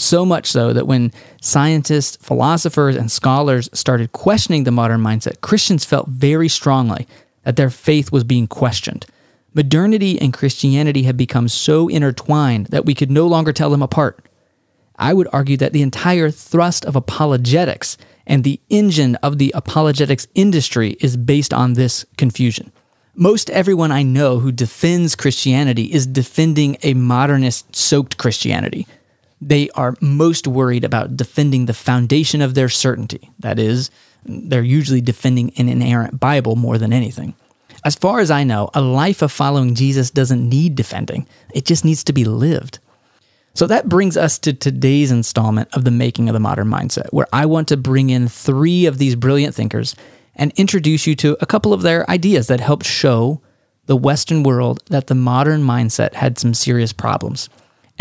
So 0.02 0.26
much 0.26 0.48
so 0.48 0.74
that 0.74 0.88
when 0.88 1.12
scientists, 1.42 2.18
philosophers, 2.26 2.96
and 2.96 3.12
scholars 3.12 3.70
started 3.72 4.14
questioning 4.14 4.64
the 4.64 4.72
modern 4.72 5.00
mindset, 5.00 5.42
Christians 5.42 5.86
felt 5.86 6.08
very 6.08 6.48
strongly 6.48 7.08
that 7.44 7.56
their 7.56 7.70
faith 7.70 8.12
was 8.12 8.24
being 8.24 8.48
questioned. 8.48 9.06
Modernity 9.54 10.20
and 10.20 10.34
Christianity 10.34 11.04
had 11.04 11.18
become 11.18 11.48
so 11.48 11.88
intertwined 11.88 12.66
that 12.68 12.84
we 12.84 12.96
could 12.96 13.12
no 13.12 13.28
longer 13.28 13.54
tell 13.54 13.70
them 13.70 13.84
apart. 13.84 14.26
I 14.96 15.14
would 15.14 15.28
argue 15.32 15.58
that 15.58 15.72
the 15.72 15.84
entire 15.84 16.32
thrust 16.32 16.84
of 16.86 16.96
apologetics 16.96 17.96
and 18.26 18.44
the 18.44 18.60
engine 18.70 19.16
of 19.18 19.38
the 19.38 19.52
apologetics 19.56 20.28
industry 20.34 20.98
is 21.00 21.16
based 21.16 21.54
on 21.54 21.74
this 21.74 22.08
confusion. 22.18 22.72
Most 23.14 23.52
everyone 23.52 23.92
I 23.92 24.02
know 24.02 24.40
who 24.40 24.52
defends 24.52 25.16
Christianity 25.16 25.94
is 25.94 26.08
defending 26.08 26.78
a 26.82 26.96
modernist 26.96 27.76
soaked 27.76 28.18
Christianity. 28.18 28.88
They 29.42 29.70
are 29.72 29.96
most 30.02 30.48
worried 30.48 30.84
about 30.84 31.18
defending 31.18 31.66
the 31.66 31.74
foundation 31.74 32.42
of 32.42 32.54
their 32.54 32.70
certainty. 32.70 33.32
That 33.40 33.58
is, 33.58 33.90
they're 34.24 34.62
usually 34.62 35.02
defending 35.02 35.52
an 35.58 35.68
inerrant 35.68 36.20
Bible 36.20 36.56
more 36.56 36.78
than 36.78 36.94
anything. 36.94 37.34
As 37.84 37.96
far 37.96 38.20
as 38.20 38.30
I 38.30 38.44
know, 38.44 38.70
a 38.76 38.82
life 38.82 39.24
of 39.24 39.32
following 39.32 39.74
Jesus 39.74 40.12
doesn't 40.12 40.48
need 40.48 40.76
defending, 40.76 41.28
it 41.54 41.66
just 41.66 41.84
needs 41.84 42.04
to 42.04 42.14
be 42.14 42.24
lived. 42.24 42.78
So 43.54 43.68
that 43.68 43.90
brings 43.90 44.16
us 44.16 44.40
to 44.40 44.54
today's 44.54 45.12
installment 45.12 45.70
of 45.74 45.84
The 45.84 45.92
Making 45.92 46.30
of 46.30 46.34
the 46.34 46.40
Modern 46.40 46.68
Mindset, 46.68 47.12
where 47.12 47.28
I 47.34 47.46
want 47.48 47.68
to 47.70 47.78
bring 47.78 48.10
in 48.10 48.28
three 48.28 48.86
of 48.86 48.98
these 48.98 49.16
brilliant 49.16 49.56
thinkers 49.56 49.96
and 50.36 50.54
introduce 50.56 51.06
you 51.06 51.16
to 51.18 51.36
a 51.42 51.46
couple 51.46 51.74
of 51.74 51.82
their 51.82 52.10
ideas 52.10 52.48
that 52.48 52.62
helped 52.62 52.86
show 52.86 53.42
the 53.88 53.98
Western 53.98 54.44
world 54.44 54.82
that 54.88 55.08
the 55.08 55.16
modern 55.16 55.64
mindset 55.64 56.14
had 56.14 56.38
some 56.38 56.54
serious 56.54 56.94
problems. 56.94 57.50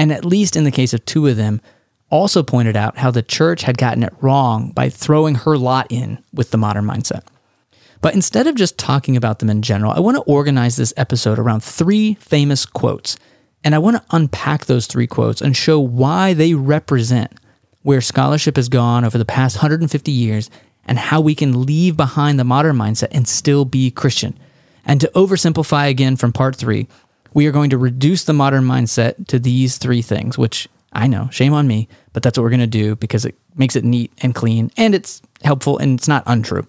And 0.00 0.12
at 0.12 0.24
least 0.24 0.56
in 0.56 0.64
the 0.64 0.70
case 0.70 0.94
of 0.94 1.04
two 1.04 1.26
of 1.26 1.36
them, 1.36 1.60
also 2.08 2.42
pointed 2.42 2.74
out 2.74 2.96
how 2.96 3.10
the 3.10 3.22
church 3.22 3.64
had 3.64 3.76
gotten 3.76 4.02
it 4.02 4.14
wrong 4.22 4.70
by 4.70 4.88
throwing 4.88 5.34
her 5.34 5.58
lot 5.58 5.86
in 5.90 6.24
with 6.32 6.52
the 6.52 6.56
modern 6.56 6.86
mindset. 6.86 7.22
But 8.00 8.14
instead 8.14 8.46
of 8.46 8.54
just 8.54 8.78
talking 8.78 9.14
about 9.14 9.40
them 9.40 9.50
in 9.50 9.60
general, 9.60 9.92
I 9.92 10.00
want 10.00 10.16
to 10.16 10.22
organize 10.22 10.76
this 10.76 10.94
episode 10.96 11.38
around 11.38 11.62
three 11.62 12.14
famous 12.14 12.64
quotes 12.64 13.18
and 13.62 13.74
I 13.74 13.78
want 13.78 13.98
to 13.98 14.16
unpack 14.16 14.64
those 14.64 14.86
three 14.86 15.06
quotes 15.06 15.42
and 15.42 15.54
show 15.54 15.78
why 15.78 16.32
they 16.32 16.54
represent 16.54 17.34
where 17.82 18.00
scholarship 18.00 18.56
has 18.56 18.70
gone 18.70 19.04
over 19.04 19.18
the 19.18 19.26
past 19.26 19.56
150 19.56 20.10
years 20.10 20.48
and 20.86 20.98
how 20.98 21.20
we 21.20 21.34
can 21.34 21.66
leave 21.66 21.94
behind 21.98 22.38
the 22.38 22.44
modern 22.44 22.76
mindset 22.76 23.08
and 23.10 23.28
still 23.28 23.66
be 23.66 23.90
Christian. 23.90 24.38
And 24.86 24.98
to 25.02 25.10
oversimplify 25.14 25.90
again 25.90 26.16
from 26.16 26.32
part 26.32 26.56
three, 26.56 26.88
we 27.34 27.46
are 27.46 27.52
going 27.52 27.70
to 27.70 27.78
reduce 27.78 28.24
the 28.24 28.32
modern 28.32 28.64
mindset 28.64 29.26
to 29.28 29.38
these 29.38 29.78
three 29.78 30.02
things, 30.02 30.36
which 30.36 30.68
I 30.92 31.06
know, 31.06 31.28
shame 31.30 31.52
on 31.52 31.66
me, 31.66 31.88
but 32.12 32.22
that's 32.22 32.38
what 32.38 32.42
we're 32.42 32.50
going 32.50 32.60
to 32.60 32.66
do 32.66 32.96
because 32.96 33.24
it 33.24 33.36
makes 33.54 33.76
it 33.76 33.84
neat 33.84 34.12
and 34.22 34.34
clean 34.34 34.70
and 34.76 34.94
it's 34.94 35.22
helpful 35.42 35.78
and 35.78 35.98
it's 35.98 36.08
not 36.08 36.24
untrue. 36.26 36.66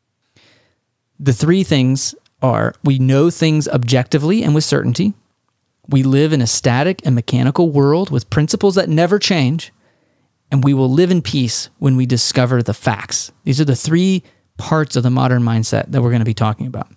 The 1.19 1.33
three 1.33 1.63
things 1.63 2.15
are 2.41 2.73
we 2.83 2.99
know 2.99 3.29
things 3.29 3.67
objectively 3.67 4.43
and 4.43 4.55
with 4.55 4.63
certainty. 4.63 5.13
We 5.87 6.03
live 6.03 6.33
in 6.33 6.41
a 6.41 6.47
static 6.47 7.01
and 7.05 7.15
mechanical 7.15 7.69
world 7.69 8.11
with 8.11 8.29
principles 8.29 8.75
that 8.75 8.89
never 8.89 9.19
change, 9.19 9.73
and 10.51 10.63
we 10.63 10.73
will 10.73 10.89
live 10.89 11.11
in 11.11 11.21
peace 11.21 11.69
when 11.79 11.95
we 11.95 12.05
discover 12.05 12.63
the 12.63 12.73
facts. 12.73 13.31
These 13.43 13.59
are 13.59 13.65
the 13.65 13.75
three 13.75 14.23
parts 14.57 14.95
of 14.95 15.03
the 15.03 15.09
modern 15.09 15.41
mindset 15.41 15.91
that 15.91 16.01
we're 16.01 16.11
going 16.11 16.21
to 16.21 16.25
be 16.25 16.33
talking 16.33 16.67
about. 16.67 16.87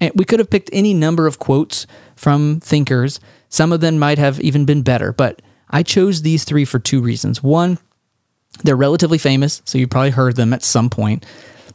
And 0.00 0.12
we 0.14 0.24
could 0.24 0.38
have 0.38 0.50
picked 0.50 0.70
any 0.72 0.94
number 0.94 1.26
of 1.26 1.38
quotes 1.38 1.86
from 2.16 2.60
thinkers. 2.60 3.20
Some 3.48 3.72
of 3.72 3.80
them 3.80 3.98
might 3.98 4.18
have 4.18 4.40
even 4.40 4.64
been 4.64 4.82
better, 4.82 5.12
but 5.12 5.42
I 5.70 5.82
chose 5.82 6.22
these 6.22 6.44
three 6.44 6.64
for 6.64 6.78
two 6.78 7.00
reasons. 7.00 7.42
One, 7.42 7.78
they're 8.64 8.76
relatively 8.76 9.18
famous, 9.18 9.62
so 9.64 9.78
you 9.78 9.86
probably 9.86 10.10
heard 10.10 10.36
them 10.36 10.52
at 10.52 10.62
some 10.62 10.90
point. 10.90 11.24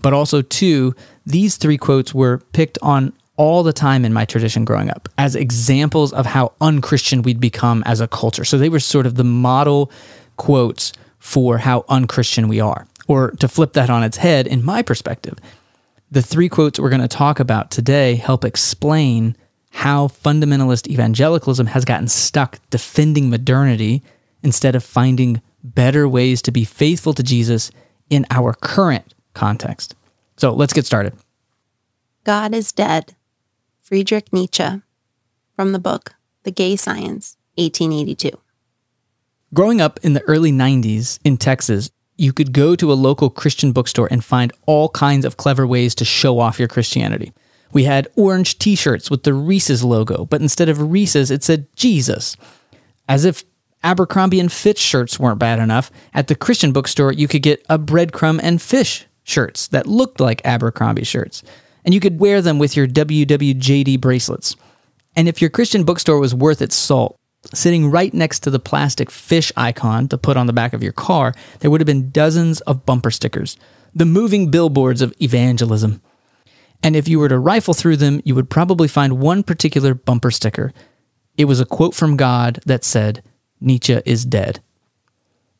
But 0.02 0.14
also, 0.14 0.42
two, 0.42 0.96
these 1.26 1.58
three 1.58 1.78
quotes 1.78 2.14
were 2.14 2.40
picked 2.54 2.78
on 2.82 3.14
all 3.38 3.64
the 3.64 3.74
time 3.74 4.06
in 4.06 4.14
my 4.14 4.26
tradition 4.26 4.64
growing 4.64 4.90
up 4.90 5.10
as 5.18 5.36
examples 5.36 6.14
of 6.14 6.26
how 6.26 6.54
unchristian 6.62 7.22
we'd 7.22 7.40
become 7.40 7.84
as 7.86 8.00
a 8.00 8.08
culture. 8.08 8.46
So 8.46 8.58
they 8.58 8.70
were 8.70 8.80
sort 8.80 9.06
of 9.06 9.16
the 9.16 9.24
model 9.24 9.92
quotes 10.38 10.94
for 11.20 11.58
how 11.58 11.86
unchristian 11.90 12.48
we 12.48 12.60
are. 12.60 12.88
Or 13.08 13.32
to 13.32 13.48
flip 13.48 13.74
that 13.74 13.90
on 13.90 14.04
its 14.04 14.18
head, 14.18 14.48
in 14.48 14.64
my 14.64 14.82
perspective, 14.82 15.38
the 16.16 16.22
three 16.22 16.48
quotes 16.48 16.80
we're 16.80 16.90
going 16.90 17.02
to 17.02 17.10
talk 17.10 17.42
about 17.42 17.70
today 17.70 18.16
help 18.16 18.46
explain 18.46 19.36
how 19.72 20.08
fundamentalist 20.08 20.88
evangelicalism 20.88 21.68
has 21.68 21.84
gotten 21.84 22.08
stuck 22.08 22.58
defending 22.70 23.30
modernity 23.30 24.02
instead 24.42 24.76
of 24.76 24.84
finding 24.86 25.42
better 25.62 26.08
ways 26.08 26.42
to 26.42 26.54
be 26.54 26.64
faithful 26.64 27.14
to 27.14 27.22
Jesus 27.22 27.70
in 28.10 28.26
our 28.30 28.54
current 28.54 29.14
context. 29.34 29.94
So 30.38 30.54
let's 30.54 30.72
get 30.72 30.86
started. 30.86 31.12
God 32.24 32.54
is 32.54 32.72
dead. 32.72 33.14
Friedrich 33.82 34.32
Nietzsche, 34.32 34.82
from 35.58 35.74
the 35.74 35.80
book 35.80 36.16
The 36.44 36.52
Gay 36.52 36.78
Science, 36.78 37.36
1882. 37.56 38.32
Growing 39.54 39.82
up 39.82 40.00
in 40.02 40.14
the 40.14 40.22
early 40.22 40.54
90s 40.54 41.20
in 41.26 41.36
Texas, 41.36 41.92
you 42.18 42.34
could 42.34 42.54
go 42.54 42.76
to 42.76 42.92
a 42.92 42.96
local 42.96 43.30
Christian 43.30 43.72
bookstore 43.72 44.08
and 44.10 44.24
find 44.24 44.54
all 44.66 44.90
kinds 44.90 45.26
of 45.26 45.38
clever 45.38 45.68
ways 45.68 45.96
to 45.96 46.06
show 46.06 46.40
off 46.40 46.60
your 46.60 46.68
Christianity. 46.68 47.34
We 47.74 47.84
had 47.84 48.08
orange 48.16 48.58
t 48.58 48.76
shirts 48.76 49.12
with 49.12 49.24
the 49.24 49.34
Reese's 49.34 49.84
logo, 49.84 50.26
but 50.26 50.42
instead 50.42 50.70
of 50.70 50.92
Reese's, 50.92 51.32
it 51.32 51.44
said 51.44 51.68
Jesus. 51.76 52.38
As 53.10 53.26
if 53.26 53.44
Abercrombie 53.84 54.40
and 54.40 54.52
Fitch 54.52 54.80
shirts 54.80 55.20
weren't 55.20 55.40
bad 55.40 55.60
enough, 55.60 55.92
at 56.14 56.28
the 56.28 56.36
Christian 56.36 56.72
bookstore, 56.72 57.12
you 57.12 57.28
could 57.28 57.42
get 57.42 57.66
a 57.70 57.78
breadcrumb 57.78 58.40
and 58.42 58.62
fish 58.62 59.06
shirts 59.24 59.68
that 59.68 59.88
looked 59.88 60.20
like 60.20 60.42
Abercrombie 60.46 61.04
shirts 61.04 61.44
and 61.86 61.94
you 61.94 62.00
could 62.00 62.20
wear 62.20 62.42
them 62.42 62.58
with 62.58 62.76
your 62.76 62.88
WWJD 62.88 64.02
bracelets. 64.02 64.56
And 65.16 65.30
if 65.30 65.40
your 65.40 65.52
Christian 65.52 65.84
bookstore 65.84 66.20
was 66.20 66.36
worth 66.36 66.62
its 66.62 66.76
salt, 66.76 67.18
sitting 67.54 67.92
right 67.92 68.14
next 68.14 68.40
to 68.42 68.50
the 68.50 68.60
plastic 68.60 69.12
fish 69.12 69.52
icon 69.56 70.08
to 70.10 70.18
put 70.18 70.38
on 70.38 70.48
the 70.48 70.54
back 70.54 70.74
of 70.74 70.84
your 70.84 70.94
car, 70.94 71.34
there 71.60 71.70
would 71.70 71.82
have 71.82 71.86
been 71.86 72.12
dozens 72.12 72.62
of 72.62 72.86
bumper 72.86 73.12
stickers, 73.12 73.58
the 73.94 74.06
moving 74.06 74.52
billboards 74.52 75.02
of 75.02 75.14
evangelism. 75.22 76.02
And 76.84 76.96
if 76.96 77.08
you 77.08 77.20
were 77.20 77.30
to 77.30 77.40
rifle 77.40 77.74
through 77.74 77.98
them, 77.98 78.22
you 78.25 78.36
would 78.36 78.50
probably 78.50 78.88
find 78.88 79.20
one 79.20 79.44
particular 79.44 79.94
bumper 79.94 80.32
sticker. 80.32 80.74
It 81.38 81.46
was 81.46 81.60
a 81.60 81.66
quote 81.66 81.96
from 81.96 82.18
God 82.18 82.60
that 82.66 82.84
said, 82.84 83.24
Nietzsche 83.60 84.02
is 84.06 84.25
dead. 84.25 84.60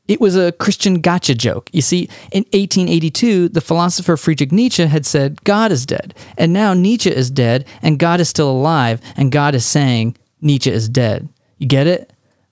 It 0.08 0.22
was 0.22 0.36
a 0.36 0.52
Christian 0.52 1.02
gotcha 1.02 1.34
joke. 1.34 1.70
You 1.74 1.82
see, 1.82 2.04
in 2.32 2.44
1882, 2.54 3.50
the 3.50 3.62
philosopher 3.62 4.18
Friedrich 4.18 4.52
Nietzsche 4.52 4.86
had 4.86 5.06
said, 5.06 5.44
God 5.44 5.72
is 5.72 5.86
dead. 5.86 6.14
And 6.38 6.54
now 6.54 6.76
Nietzsche 6.76 7.10
is 7.10 7.32
dead, 7.32 7.66
and 7.82 7.98
God 7.98 8.20
is 8.20 8.30
still 8.30 8.52
alive, 8.52 9.02
and 9.18 9.32
God 9.32 9.56
is 9.56 9.66
saying, 9.66 10.16
Nietzsche 10.42 10.70
is 10.70 10.88
dead. 10.88 11.28
You 11.58 11.68
get 11.68 11.88
it? 11.88 12.12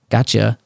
Gotcha. 0.10 0.58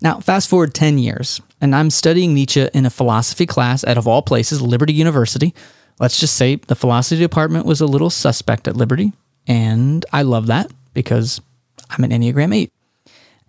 Now, 0.00 0.20
fast 0.20 0.48
forward 0.48 0.74
10 0.74 0.98
years, 0.98 1.40
and 1.60 1.74
I'm 1.74 1.90
studying 1.90 2.34
Nietzsche 2.34 2.68
in 2.74 2.84
a 2.84 2.90
philosophy 2.90 3.46
class 3.46 3.82
at, 3.84 3.96
of 3.96 4.06
all 4.06 4.22
places, 4.22 4.60
Liberty 4.60 4.92
University. 4.92 5.54
Let's 5.98 6.20
just 6.20 6.36
say 6.36 6.56
the 6.56 6.74
philosophy 6.74 7.20
department 7.20 7.64
was 7.64 7.80
a 7.80 7.86
little 7.86 8.10
suspect 8.10 8.68
at 8.68 8.76
Liberty, 8.76 9.12
and 9.46 10.04
I 10.12 10.22
love 10.22 10.48
that 10.48 10.70
because 10.92 11.40
I'm 11.88 12.04
an 12.04 12.10
Enneagram 12.10 12.54
8. 12.54 12.70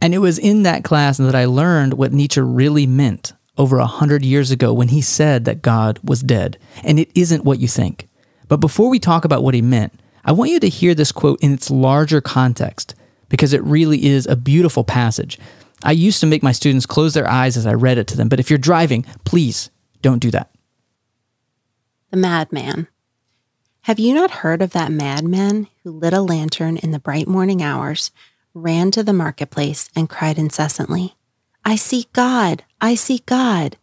And 0.01 0.13
it 0.13 0.19
was 0.19 0.39
in 0.39 0.63
that 0.63 0.83
class 0.83 1.17
that 1.17 1.35
I 1.35 1.45
learned 1.45 1.95
what 1.95 2.13
Nietzsche 2.13 2.39
really 2.39 2.87
meant 2.87 3.33
over 3.57 3.79
a 3.79 3.85
hundred 3.85 4.23
years 4.23 4.51
ago 4.51 4.71
when 4.71 4.89
he 4.89 5.01
said 5.01 5.45
that 5.45 5.61
God 5.61 5.99
was 6.03 6.21
dead. 6.21 6.57
And 6.83 6.99
it 6.99 7.09
isn't 7.15 7.43
what 7.43 7.59
you 7.59 7.67
think. 7.67 8.07
But 8.47 8.57
before 8.57 8.89
we 8.89 8.99
talk 8.99 9.25
about 9.25 9.43
what 9.43 9.55
he 9.55 9.61
meant, 9.61 9.99
I 10.23 10.31
want 10.31 10.51
you 10.51 10.59
to 10.59 10.69
hear 10.69 10.93
this 10.93 11.11
quote 11.11 11.41
in 11.41 11.53
its 11.53 11.71
larger 11.71 12.21
context 12.21 12.93
because 13.29 13.53
it 13.53 13.63
really 13.63 14.05
is 14.05 14.25
a 14.27 14.35
beautiful 14.35 14.83
passage. 14.83 15.37
I 15.83 15.91
used 15.91 16.19
to 16.21 16.27
make 16.27 16.43
my 16.43 16.51
students 16.51 16.85
close 16.85 17.13
their 17.13 17.29
eyes 17.29 17.57
as 17.57 17.65
I 17.65 17.73
read 17.73 17.97
it 17.97 18.07
to 18.07 18.17
them, 18.17 18.29
but 18.29 18.39
if 18.39 18.49
you're 18.49 18.57
driving, 18.57 19.03
please 19.25 19.69
don't 20.01 20.19
do 20.19 20.31
that. 20.31 20.51
The 22.11 22.17
Madman. 22.17 22.87
Have 23.81 23.99
you 23.99 24.13
not 24.13 24.31
heard 24.31 24.61
of 24.61 24.71
that 24.71 24.91
madman 24.91 25.67
who 25.83 25.91
lit 25.91 26.13
a 26.13 26.21
lantern 26.21 26.77
in 26.77 26.91
the 26.91 26.99
bright 26.99 27.27
morning 27.27 27.61
hours, 27.61 28.11
ran 28.53 28.91
to 28.91 29.03
the 29.03 29.13
marketplace, 29.13 29.89
and 29.95 30.09
cried 30.09 30.37
incessantly, 30.37 31.15
I 31.63 31.75
seek 31.77 32.11
God, 32.11 32.63
I 32.81 32.95
seek 32.95 33.25
God? 33.25 33.77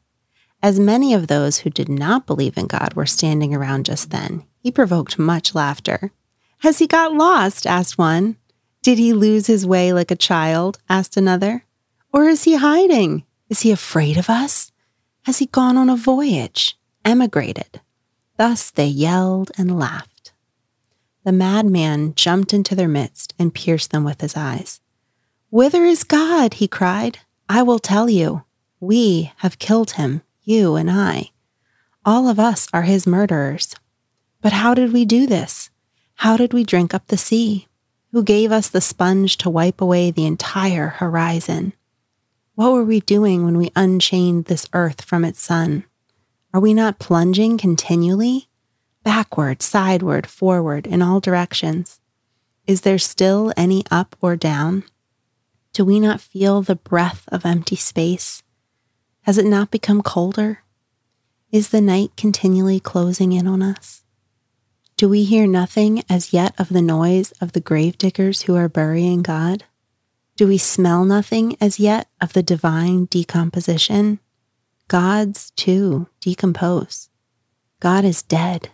As 0.63 0.81
many 0.81 1.15
of 1.15 1.27
those 1.27 1.59
who 1.59 1.71
did 1.71 1.89
not 1.89 2.27
believe 2.27 2.57
in 2.57 2.67
God 2.67 2.95
were 2.95 3.07
standing 3.07 3.55
around 3.55 3.87
just 3.87 4.11
then, 4.11 4.45
he 4.59 4.71
provoked 4.71 5.19
much 5.19 5.55
laughter. 5.55 6.13
Has 6.59 6.79
he 6.79 6.87
got 6.87 7.15
lost? 7.15 7.67
asked 7.67 7.99
one. 7.99 8.37
Did 8.85 8.99
he 8.99 9.14
lose 9.14 9.47
his 9.47 9.67
way 9.67 9.95
like 9.95 10.11
a 10.11 10.26
child? 10.31 10.79
asked 10.91 11.17
another. 11.17 11.64
Or 12.12 12.25
is 12.29 12.45
he 12.45 12.57
hiding? 12.57 13.25
Is 13.49 13.61
he 13.61 13.71
afraid 13.71 14.19
of 14.19 14.29
us? 14.29 14.73
Has 15.23 15.38
he 15.38 15.47
gone 15.47 15.79
on 15.79 15.88
a 15.88 15.97
voyage? 15.97 16.76
Emigrated? 17.03 17.81
Thus 18.37 18.71
they 18.71 18.85
yelled 18.85 19.53
and 19.57 19.79
laughed. 19.79 20.35
The 21.25 21.33
madman 21.33 22.14
jumped 22.14 22.53
into 22.53 22.75
their 22.75 22.87
midst 22.87 23.33
and 23.38 23.55
pierced 23.55 23.91
them 23.91 24.05
with 24.05 24.21
his 24.21 24.37
eyes. 24.37 24.83
Whither 25.49 25.87
is 25.87 26.05
God? 26.05 26.55
he 26.55 26.69
cried. 26.69 27.21
I 27.49 27.62
will 27.62 27.79
tell 27.79 28.11
you. 28.11 28.45
We 28.81 29.33
have 29.38 29.59
killed 29.59 29.93
him, 29.93 30.21
you 30.43 30.76
and 30.76 30.91
I. 30.91 31.31
All 32.05 32.29
of 32.29 32.38
us 32.38 32.69
are 32.75 32.83
his 32.83 33.07
murderers. 33.07 33.75
But 34.43 34.53
how 34.53 34.75
did 34.75 34.93
we 34.93 35.07
do 35.07 35.26
this? 35.26 35.71
How 36.17 36.37
did 36.37 36.53
we 36.53 36.64
drink 36.64 36.93
up 36.93 37.07
the 37.07 37.17
sea? 37.17 37.67
Who 38.14 38.23
gave 38.23 38.52
us 38.52 38.68
the 38.68 38.80
sponge 38.80 39.38
to 39.38 39.50
wipe 39.50 39.80
away 39.80 40.12
the 40.12 40.25
entire 40.25 40.87
horizon? 40.87 41.73
What 42.54 42.73
were 42.73 42.85
we 42.85 43.00
doing 43.00 43.44
when 43.44 43.59
we 43.59 43.73
unchained 43.75 44.44
this 44.44 44.68
earth 44.73 45.00
from 45.02 45.25
its 45.25 45.42
sun? 45.42 45.83
Are 46.52 46.61
we 46.61 46.75
not 46.75 47.00
plunging 47.00 47.59
continually? 47.59 48.49
Backward, 49.02 49.62
sideward, 49.62 50.28
forward, 50.28 50.87
in 50.87 51.02
all 51.02 51.18
directions. 51.18 51.99
Is 52.68 52.83
there 52.83 52.99
still 53.00 53.52
any 53.56 53.83
up 53.90 54.14
or 54.21 54.37
down? 54.37 54.85
Do 55.73 55.85
we 55.85 55.99
not 55.99 56.21
feel 56.21 56.62
the 56.62 56.76
breath 56.76 57.25
of 57.33 57.44
empty 57.44 57.75
space? 57.75 58.44
Has 59.23 59.38
it 59.38 59.44
not 59.44 59.73
become 59.73 60.02
colder? 60.02 60.61
Is 61.50 61.71
the 61.71 61.80
night 61.80 62.12
continually 62.16 62.78
closing 62.78 63.33
in 63.33 63.49
on 63.49 63.61
us? 63.61 64.03
Do 64.97 65.09
we 65.09 65.25
hear 65.25 65.49
nothing 65.49 66.05
as 66.09 66.33
yet 66.33 66.55
of 66.57 66.69
the 66.69 66.81
noise 66.81 67.33
of 67.41 67.51
the 67.51 67.61
grave 67.61 67.99
diggers 67.99 68.43
who 68.43 68.55
are 68.55 68.69
burying 68.69 69.23
God? 69.23 69.65
Do 70.37 70.47
we 70.47 70.57
smell 70.57 71.05
nothing 71.05 71.57
as 71.61 71.81
yet 71.81 72.09
of 72.21 72.33
the 72.33 72.45
divine 72.45 73.07
decomposition? 73.07 74.21
Gods, 74.87 75.51
too, 75.57 76.07
decompose. 76.21 77.09
God 77.81 78.05
is 78.05 78.23
dead. 78.23 78.71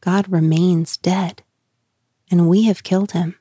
God 0.00 0.30
remains 0.30 0.96
dead. 0.96 1.44
And 2.32 2.48
we 2.48 2.64
have 2.64 2.82
killed 2.82 3.12
him. 3.12 3.36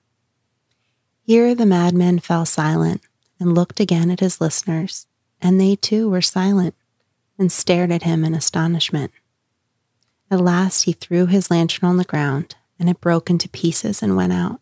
Here 1.23 1.55
the 1.55 1.65
madman 1.65 2.19
fell 2.19 2.45
silent 2.45 3.01
and 3.39 3.55
looked 3.55 3.79
again 3.79 4.11
at 4.11 4.19
his 4.19 4.39
listeners, 4.39 5.07
and 5.41 5.59
they 5.59 5.75
too 5.75 6.11
were 6.11 6.21
silent 6.21 6.75
and 7.39 7.51
stared 7.51 7.91
at 7.91 8.03
him 8.03 8.23
in 8.23 8.35
astonishment. 8.35 9.11
At 10.33 10.41
last 10.41 10.85
he 10.85 10.93
threw 10.93 11.27
his 11.27 11.51
lantern 11.51 11.87
on 11.87 11.97
the 11.97 12.03
ground, 12.03 12.55
and 12.79 12.89
it 12.89 12.99
broke 12.99 13.29
into 13.29 13.47
pieces 13.47 14.01
and 14.01 14.15
went 14.15 14.33
out. 14.33 14.59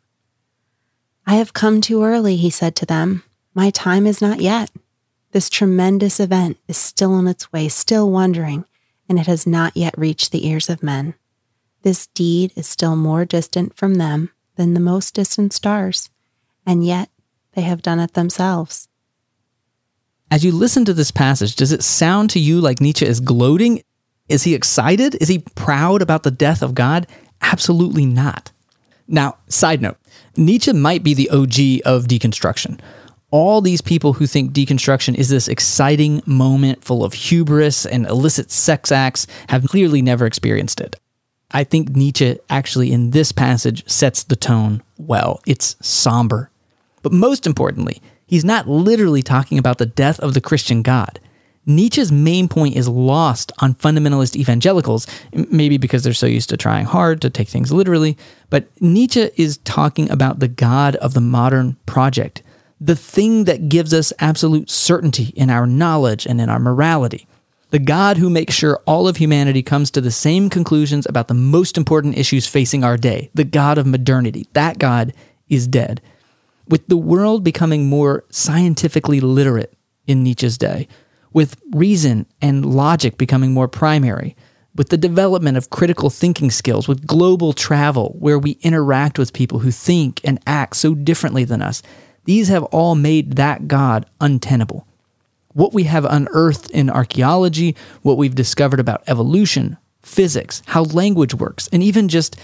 I 1.25 1.35
have 1.35 1.53
come 1.53 1.79
too 1.79 2.03
early, 2.03 2.35
he 2.35 2.49
said 2.49 2.75
to 2.75 2.85
them. 2.85 3.23
My 3.53 3.69
time 3.69 4.05
is 4.05 4.21
not 4.21 4.41
yet. 4.41 4.69
This 5.31 5.49
tremendous 5.49 6.19
event 6.19 6.57
is 6.67 6.75
still 6.75 7.13
on 7.13 7.25
its 7.25 7.53
way, 7.53 7.69
still 7.69 8.11
wandering, 8.11 8.65
and 9.07 9.17
it 9.17 9.27
has 9.27 9.47
not 9.47 9.77
yet 9.77 9.97
reached 9.97 10.33
the 10.33 10.45
ears 10.45 10.69
of 10.69 10.83
men. 10.83 11.13
This 11.83 12.07
deed 12.07 12.51
is 12.57 12.67
still 12.67 12.97
more 12.97 13.23
distant 13.23 13.77
from 13.77 13.95
them 13.95 14.29
than 14.57 14.73
the 14.73 14.81
most 14.81 15.13
distant 15.15 15.53
stars, 15.53 16.09
and 16.65 16.85
yet 16.85 17.09
they 17.53 17.61
have 17.61 17.81
done 17.81 18.01
it 18.01 18.13
themselves. 18.13 18.89
As 20.29 20.43
you 20.43 20.51
listen 20.51 20.83
to 20.83 20.93
this 20.93 21.11
passage, 21.11 21.55
does 21.55 21.71
it 21.71 21.81
sound 21.81 22.29
to 22.31 22.41
you 22.41 22.59
like 22.59 22.81
Nietzsche 22.81 23.05
is 23.05 23.21
gloating? 23.21 23.83
Is 24.31 24.43
he 24.43 24.55
excited? 24.55 25.15
Is 25.21 25.27
he 25.27 25.39
proud 25.55 26.01
about 26.01 26.23
the 26.23 26.31
death 26.31 26.61
of 26.61 26.73
God? 26.73 27.05
Absolutely 27.41 28.05
not. 28.05 28.51
Now, 29.07 29.37
side 29.47 29.81
note 29.81 29.97
Nietzsche 30.37 30.71
might 30.71 31.03
be 31.03 31.13
the 31.13 31.29
OG 31.29 31.85
of 31.85 32.07
deconstruction. 32.07 32.79
All 33.29 33.61
these 33.61 33.81
people 33.81 34.13
who 34.13 34.27
think 34.27 34.53
deconstruction 34.53 35.15
is 35.15 35.29
this 35.29 35.47
exciting 35.47 36.21
moment 36.25 36.83
full 36.83 37.03
of 37.03 37.13
hubris 37.13 37.85
and 37.85 38.05
illicit 38.05 38.51
sex 38.51 38.91
acts 38.91 39.27
have 39.49 39.67
clearly 39.67 40.01
never 40.01 40.25
experienced 40.25 40.79
it. 40.79 40.97
I 41.51 41.65
think 41.65 41.89
Nietzsche 41.89 42.39
actually 42.49 42.91
in 42.91 43.11
this 43.11 43.31
passage 43.33 43.89
sets 43.89 44.23
the 44.23 44.37
tone 44.37 44.81
well. 44.97 45.41
It's 45.45 45.75
somber. 45.81 46.49
But 47.01 47.11
most 47.11 47.45
importantly, 47.45 48.01
he's 48.25 48.45
not 48.45 48.69
literally 48.69 49.23
talking 49.23 49.57
about 49.57 49.77
the 49.77 49.85
death 49.85 50.19
of 50.21 50.33
the 50.33 50.41
Christian 50.41 50.81
God. 50.81 51.19
Nietzsche's 51.75 52.11
main 52.11 52.47
point 52.47 52.75
is 52.75 52.87
lost 52.87 53.51
on 53.59 53.73
fundamentalist 53.75 54.35
evangelicals, 54.35 55.07
maybe 55.33 55.77
because 55.77 56.03
they're 56.03 56.13
so 56.13 56.25
used 56.25 56.49
to 56.49 56.57
trying 56.57 56.85
hard 56.85 57.21
to 57.21 57.29
take 57.29 57.47
things 57.47 57.71
literally. 57.71 58.17
But 58.49 58.67
Nietzsche 58.81 59.29
is 59.37 59.57
talking 59.59 60.09
about 60.09 60.39
the 60.39 60.47
God 60.47 60.95
of 60.97 61.13
the 61.13 61.21
modern 61.21 61.77
project, 61.85 62.41
the 62.79 62.95
thing 62.95 63.45
that 63.45 63.69
gives 63.69 63.93
us 63.93 64.13
absolute 64.19 64.69
certainty 64.69 65.33
in 65.35 65.49
our 65.49 65.67
knowledge 65.67 66.25
and 66.25 66.41
in 66.41 66.49
our 66.49 66.59
morality. 66.59 67.27
The 67.71 67.79
God 67.79 68.17
who 68.17 68.29
makes 68.29 68.53
sure 68.53 68.81
all 68.85 69.07
of 69.07 69.15
humanity 69.15 69.63
comes 69.63 69.91
to 69.91 70.01
the 70.01 70.11
same 70.11 70.49
conclusions 70.49 71.05
about 71.07 71.29
the 71.29 71.33
most 71.33 71.77
important 71.77 72.17
issues 72.17 72.45
facing 72.45 72.83
our 72.83 72.97
day. 72.97 73.29
The 73.33 73.45
God 73.45 73.77
of 73.77 73.87
modernity. 73.87 74.45
That 74.53 74.77
God 74.77 75.13
is 75.47 75.67
dead. 75.67 76.01
With 76.67 76.87
the 76.87 76.97
world 76.97 77.45
becoming 77.45 77.87
more 77.87 78.25
scientifically 78.29 79.21
literate 79.21 79.73
in 80.05 80.21
Nietzsche's 80.21 80.57
day, 80.57 80.89
with 81.33 81.59
reason 81.71 82.25
and 82.41 82.65
logic 82.65 83.17
becoming 83.17 83.53
more 83.53 83.67
primary, 83.67 84.35
with 84.75 84.89
the 84.89 84.97
development 84.97 85.57
of 85.57 85.69
critical 85.69 86.09
thinking 86.09 86.51
skills, 86.51 86.87
with 86.87 87.05
global 87.05 87.53
travel, 87.53 88.15
where 88.19 88.39
we 88.39 88.51
interact 88.61 89.19
with 89.19 89.33
people 89.33 89.59
who 89.59 89.71
think 89.71 90.21
and 90.23 90.39
act 90.47 90.75
so 90.75 90.95
differently 90.95 91.43
than 91.43 91.61
us, 91.61 91.81
these 92.25 92.47
have 92.47 92.63
all 92.65 92.95
made 92.95 93.33
that 93.33 93.67
God 93.67 94.05
untenable. 94.19 94.87
What 95.53 95.73
we 95.73 95.83
have 95.83 96.05
unearthed 96.05 96.71
in 96.71 96.89
archaeology, 96.89 97.75
what 98.03 98.17
we've 98.17 98.35
discovered 98.35 98.79
about 98.79 99.03
evolution, 99.07 99.77
physics, 100.03 100.63
how 100.67 100.83
language 100.83 101.33
works, 101.33 101.67
and 101.73 101.83
even 101.83 102.07
just 102.07 102.37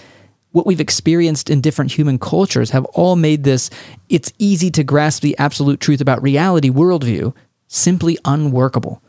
what 0.52 0.66
we've 0.66 0.82
experienced 0.82 1.50
in 1.50 1.62
different 1.62 1.92
human 1.92 2.18
cultures 2.18 2.72
have 2.72 2.86
all 2.86 3.16
made 3.16 3.44
this 3.44 3.70
it's 4.10 4.34
easy 4.40 4.72
to 4.72 4.84
grasp 4.84 5.22
the 5.22 5.38
absolute 5.38 5.80
truth 5.80 6.02
about 6.02 6.22
reality 6.22 6.70
worldview 6.70 7.34
simply 7.68 8.18
unworkable. 8.26 9.02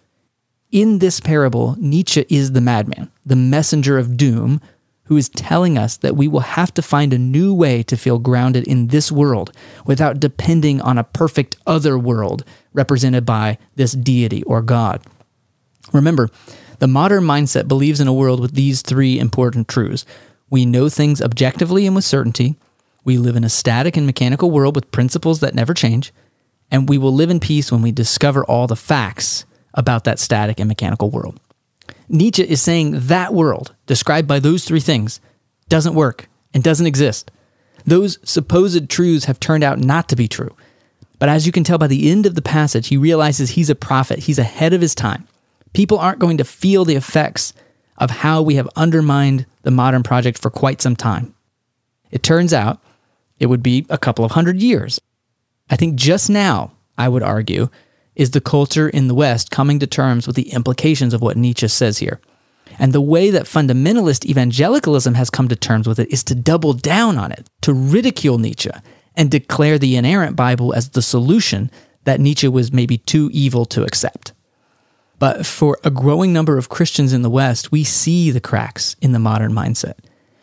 In 0.71 0.99
this 0.99 1.21
parable, 1.21 1.77
Nietzsche 1.79 2.27
is 2.29 2.53
the 2.53 2.61
madman, 2.61 3.11
the 3.25 3.37
messenger 3.37 3.99
of 3.99 4.17
doom, 4.17 4.61
who 5.05 5.17
is 5.17 5.31
telling 5.31 5.79
us 5.79 5.97
that 5.97 6.17
we 6.17 6.29
will 6.29 6.41
have 6.41 6.73
to 6.75 6.83
find 6.83 7.15
a 7.15 7.19
new 7.19 7.55
way 7.55 7.83
to 7.83 7.97
feel 7.97 8.19
grounded 8.19 8.69
in 8.69 8.89
this 8.89 9.11
world 9.11 9.51
without 9.87 10.21
depending 10.21 10.83
on 10.83 10.99
a 10.99 11.05
perfect 11.05 11.57
other 11.67 11.99
world 11.99 12.45
represented 12.75 13.25
by 13.25 13.57
this 13.77 13.93
deity 13.93 14.43
or 14.43 14.61
God. 14.61 15.03
Remember, 15.95 16.29
the 16.79 16.87
modern 16.87 17.25
mindset 17.25 17.67
believes 17.67 18.01
in 18.01 18.07
a 18.07 18.13
world 18.13 18.39
with 18.39 18.53
these 18.53 18.83
three 18.83 19.19
important 19.19 19.67
truths. 19.67 20.05
We 20.51 20.67
know 20.67 20.91
things 20.91 21.23
objectively 21.23 21.87
and 21.87 21.97
with 21.97 22.05
certainty. 22.05 22.57
We 23.03 23.17
live 23.17 23.37
in 23.37 23.45
a 23.45 23.49
static 23.49 23.97
and 23.97 24.05
mechanical 24.05 24.51
world 24.51 24.75
with 24.75 24.91
principles 24.91 25.41
that 25.41 25.55
never 25.55 25.73
change 25.73 26.13
and 26.71 26.89
we 26.89 26.99
will 26.99 27.15
live 27.15 27.31
in 27.31 27.41
peace 27.41 27.73
when 27.73 27.83
we 27.83 27.93
discover 27.93 28.45
all 28.45 28.67
the 28.67 28.77
facts 28.77 29.45
about 29.75 30.05
that 30.05 30.19
static 30.19 30.59
and 30.59 30.69
mechanical 30.69 31.11
world. 31.11 31.41
Nietzsche 32.09 32.43
is 32.43 32.63
saying 32.63 32.93
that 32.95 33.35
world, 33.35 33.75
described 33.87 34.27
by 34.27 34.39
those 34.39 34.65
three 34.65 34.81
things, 34.81 35.21
doesn't 35.69 35.95
work 35.95 36.29
and 36.55 36.63
doesn't 36.63 36.87
exist. 36.87 37.31
Those 37.85 38.19
supposed 38.23 38.89
truths 38.89 39.27
have 39.27 39.41
turned 39.41 39.65
out 39.65 39.79
not 39.79 40.09
to 40.09 40.17
be 40.17 40.29
true. 40.29 40.55
But 41.19 41.29
as 41.29 41.47
you 41.47 41.53
can 41.53 41.65
tell 41.65 41.79
by 41.79 41.87
the 41.87 42.11
end 42.11 42.27
of 42.27 42.35
the 42.35 42.43
passage, 42.43 42.89
he 42.89 42.97
realizes 42.97 43.51
he's 43.51 43.71
a 43.71 43.75
prophet, 43.75 44.21
he's 44.21 44.39
ahead 44.39 44.73
of 44.73 44.81
his 44.81 44.95
time. 44.95 45.27
People 45.73 45.99
aren't 45.99 46.21
going 46.21 46.39
to 46.39 46.45
feel 46.45 46.85
the 46.85 46.97
effects 46.97 47.53
of 47.99 48.11
how 48.11 48.41
we 48.41 48.55
have 48.55 48.69
undermined 48.77 49.47
the 49.63 49.71
modern 49.71 50.03
project 50.03 50.39
for 50.39 50.51
quite 50.51 50.81
some 50.81 50.97
time. 50.97 51.35
It 52.11 52.23
turns 52.23 52.55
out 52.55 52.81
it 53.39 53.47
would 53.47 53.63
be 53.63 53.87
a 53.91 53.99
couple 53.99 54.25
of 54.25 54.33
hundred 54.33 54.63
years 54.63 55.01
I 55.71 55.77
think 55.77 55.97
just 55.97 56.31
now, 56.31 56.73
I 56.97 57.09
would 57.09 57.23
argue, 57.23 57.69
is 58.17 58.33
the 58.33 58.41
culture 58.41 58.89
in 58.89 59.09
the 59.09 59.15
West 59.15 59.51
coming 59.51 59.79
to 59.79 59.87
terms 59.87 60.27
with 60.27 60.37
the 60.37 60.51
implications 60.51 61.15
of 61.15 61.23
what 61.23 61.37
Nietzsche 61.37 61.69
says 61.69 61.99
here. 61.99 62.21
And 62.79 62.93
the 62.93 63.01
way 63.01 63.31
that 63.31 63.45
fundamentalist 63.45 64.27
evangelicalism 64.27 65.15
has 65.15 65.31
come 65.31 65.49
to 65.49 65.57
terms 65.57 65.89
with 65.89 65.99
it 65.99 66.13
is 66.13 66.23
to 66.25 66.35
double 66.35 66.73
down 66.73 67.19
on 67.19 67.33
it, 67.33 67.49
to 67.63 67.73
ridicule 67.73 68.39
Nietzsche, 68.39 68.71
and 69.17 69.31
declare 69.31 69.79
the 69.79 69.97
inerrant 69.97 70.37
Bible 70.37 70.75
as 70.75 70.91
the 70.91 71.03
solution 71.03 71.71
that 72.05 72.21
Nietzsche 72.21 72.49
was 72.49 72.73
maybe 72.73 72.99
too 72.99 73.31
evil 73.33 73.65
to 73.67 73.85
accept. 73.85 74.33
But 75.19 75.45
for 75.45 75.79
a 75.83 75.91
growing 75.91 76.33
number 76.33 76.59
of 76.59 76.69
Christians 76.69 77.13
in 77.13 77.23
the 77.23 77.31
West, 77.31 77.73
we 77.73 77.83
see 77.85 78.31
the 78.31 78.41
cracks 78.41 78.95
in 79.01 79.13
the 79.13 79.19
modern 79.19 79.53
mindset. 79.53 79.95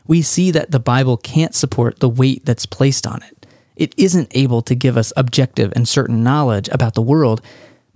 we 0.07 0.21
see 0.21 0.51
that 0.51 0.71
the 0.71 0.79
Bible 0.79 1.17
can't 1.17 1.55
support 1.55 1.99
the 1.99 2.09
weight 2.09 2.45
that's 2.45 2.65
placed 2.65 3.07
on 3.07 3.23
it. 3.23 3.34
It 3.75 3.93
isn't 3.97 4.31
able 4.31 4.61
to 4.63 4.75
give 4.75 4.97
us 4.97 5.13
objective 5.17 5.73
and 5.75 5.87
certain 5.87 6.23
knowledge 6.23 6.69
about 6.69 6.93
the 6.93 7.01
world 7.01 7.41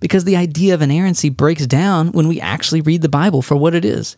because 0.00 0.24
the 0.24 0.36
idea 0.36 0.74
of 0.74 0.82
inerrancy 0.82 1.28
breaks 1.28 1.66
down 1.66 2.12
when 2.12 2.28
we 2.28 2.40
actually 2.40 2.80
read 2.80 3.02
the 3.02 3.08
Bible 3.08 3.42
for 3.42 3.56
what 3.56 3.74
it 3.74 3.84
is. 3.84 4.16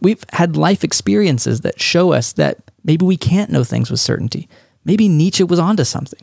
We've 0.00 0.22
had 0.32 0.56
life 0.56 0.84
experiences 0.84 1.62
that 1.62 1.80
show 1.80 2.12
us 2.12 2.32
that 2.34 2.58
maybe 2.84 3.04
we 3.04 3.16
can't 3.16 3.50
know 3.50 3.64
things 3.64 3.90
with 3.90 4.00
certainty. 4.00 4.48
Maybe 4.84 5.08
Nietzsche 5.08 5.44
was 5.44 5.58
onto 5.58 5.84
something. 5.84 6.20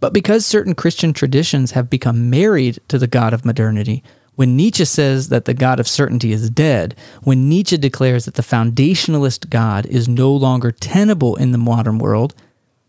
But 0.00 0.12
because 0.12 0.44
certain 0.44 0.74
Christian 0.74 1.12
traditions 1.12 1.72
have 1.72 1.90
become 1.90 2.30
married 2.30 2.78
to 2.88 2.98
the 2.98 3.06
God 3.06 3.32
of 3.32 3.44
modernity, 3.44 4.02
when 4.36 4.56
Nietzsche 4.56 4.84
says 4.84 5.28
that 5.28 5.44
the 5.44 5.54
God 5.54 5.78
of 5.78 5.86
certainty 5.86 6.32
is 6.32 6.50
dead, 6.50 6.96
when 7.22 7.48
Nietzsche 7.48 7.76
declares 7.76 8.24
that 8.24 8.34
the 8.34 8.42
foundationalist 8.42 9.48
God 9.48 9.86
is 9.86 10.08
no 10.08 10.32
longer 10.32 10.72
tenable 10.72 11.36
in 11.36 11.52
the 11.52 11.58
modern 11.58 11.98
world, 11.98 12.34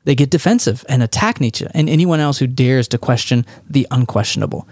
they 0.05 0.15
get 0.15 0.29
defensive 0.29 0.85
and 0.87 1.03
attack 1.03 1.41
Nietzsche 1.41 1.67
and 1.73 1.89
anyone 1.89 2.19
else 2.19 2.39
who 2.39 2.47
dares 2.47 2.87
to 2.89 2.97
question 2.97 3.45
the 3.69 3.87
unquestionable. 3.91 4.67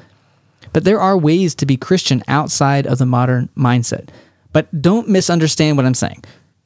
But 0.72 0.86
there 0.86 1.00
are 1.00 1.17
ways 1.17 1.54
to 1.56 1.65
be 1.65 1.78
Christian 1.78 2.24
outside 2.28 2.88
of 2.88 2.98
the 2.98 3.06
modern 3.06 3.50
mindset. 3.58 4.10
But 4.54 4.82
don't 4.82 5.10
misunderstand 5.10 5.78
what 5.78 5.86
I'm 5.86 5.93
saying. 5.93 6.24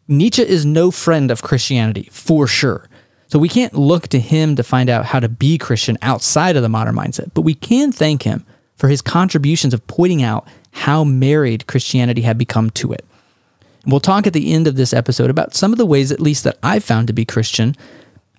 Nietzsche 0.07 0.43
is 0.43 0.65
no 0.65 0.91
friend 0.91 1.31
of 1.31 1.41
Christianity, 1.41 2.09
for 2.11 2.47
sure. 2.47 2.87
So 3.27 3.39
we 3.39 3.49
can't 3.49 3.73
look 3.73 4.07
to 4.09 4.19
him 4.19 4.55
to 4.55 4.63
find 4.63 4.89
out 4.89 5.05
how 5.05 5.19
to 5.19 5.27
be 5.27 5.57
Christian 5.57 5.97
outside 6.01 6.55
of 6.55 6.61
the 6.61 6.69
modern 6.69 6.95
mindset, 6.95 7.31
but 7.33 7.41
we 7.41 7.53
can 7.53 7.91
thank 7.91 8.23
him 8.23 8.45
for 8.77 8.87
his 8.87 9.01
contributions 9.01 9.73
of 9.73 9.85
pointing 9.87 10.23
out 10.23 10.47
how 10.71 11.03
married 11.03 11.67
Christianity 11.67 12.21
had 12.21 12.37
become 12.37 12.69
to 12.71 12.93
it. 12.93 13.03
we'll 13.85 13.99
talk 13.99 14.27
at 14.27 14.33
the 14.33 14.53
end 14.53 14.67
of 14.67 14.75
this 14.75 14.93
episode 14.93 15.29
about 15.29 15.55
some 15.55 15.71
of 15.71 15.77
the 15.77 15.85
ways, 15.85 16.11
at 16.11 16.19
least, 16.19 16.43
that 16.43 16.57
I've 16.61 16.83
found 16.83 17.07
to 17.07 17.13
be 17.13 17.25
Christian 17.25 17.75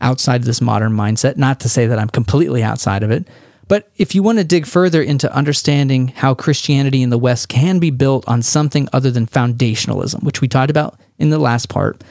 outside 0.01 0.41
of 0.41 0.45
this 0.45 0.61
modern 0.61 0.93
mindset. 0.93 1.37
Not 1.37 1.61
to 1.61 1.69
say 1.69 1.87
that 1.87 1.99
I'm 1.99 2.09
completely 2.09 2.63
outside 2.63 3.03
of 3.03 3.11
it, 3.11 3.29
but 3.69 3.91
if 3.97 4.15
you 4.15 4.23
want 4.23 4.39
to 4.39 4.45
dig 4.45 4.67
further 4.67 5.03
into 5.03 5.33
understanding 5.33 6.09
how 6.09 6.35
Christianity 6.35 7.03
in 7.03 7.11
the 7.11 7.19
West 7.19 7.49
can 7.49 7.79
be 7.79 7.91
built 7.91 8.27
on 8.27 8.43
something 8.43 8.89
other 8.93 9.11
than 9.11 9.27
foundationalism, 9.27 10.23
which 10.23 10.41
we 10.41 10.49
talked 10.49 10.71
about 10.71 10.99
in 11.19 11.31
the 11.31 11.39
last 11.39 11.69
part, 11.69 12.03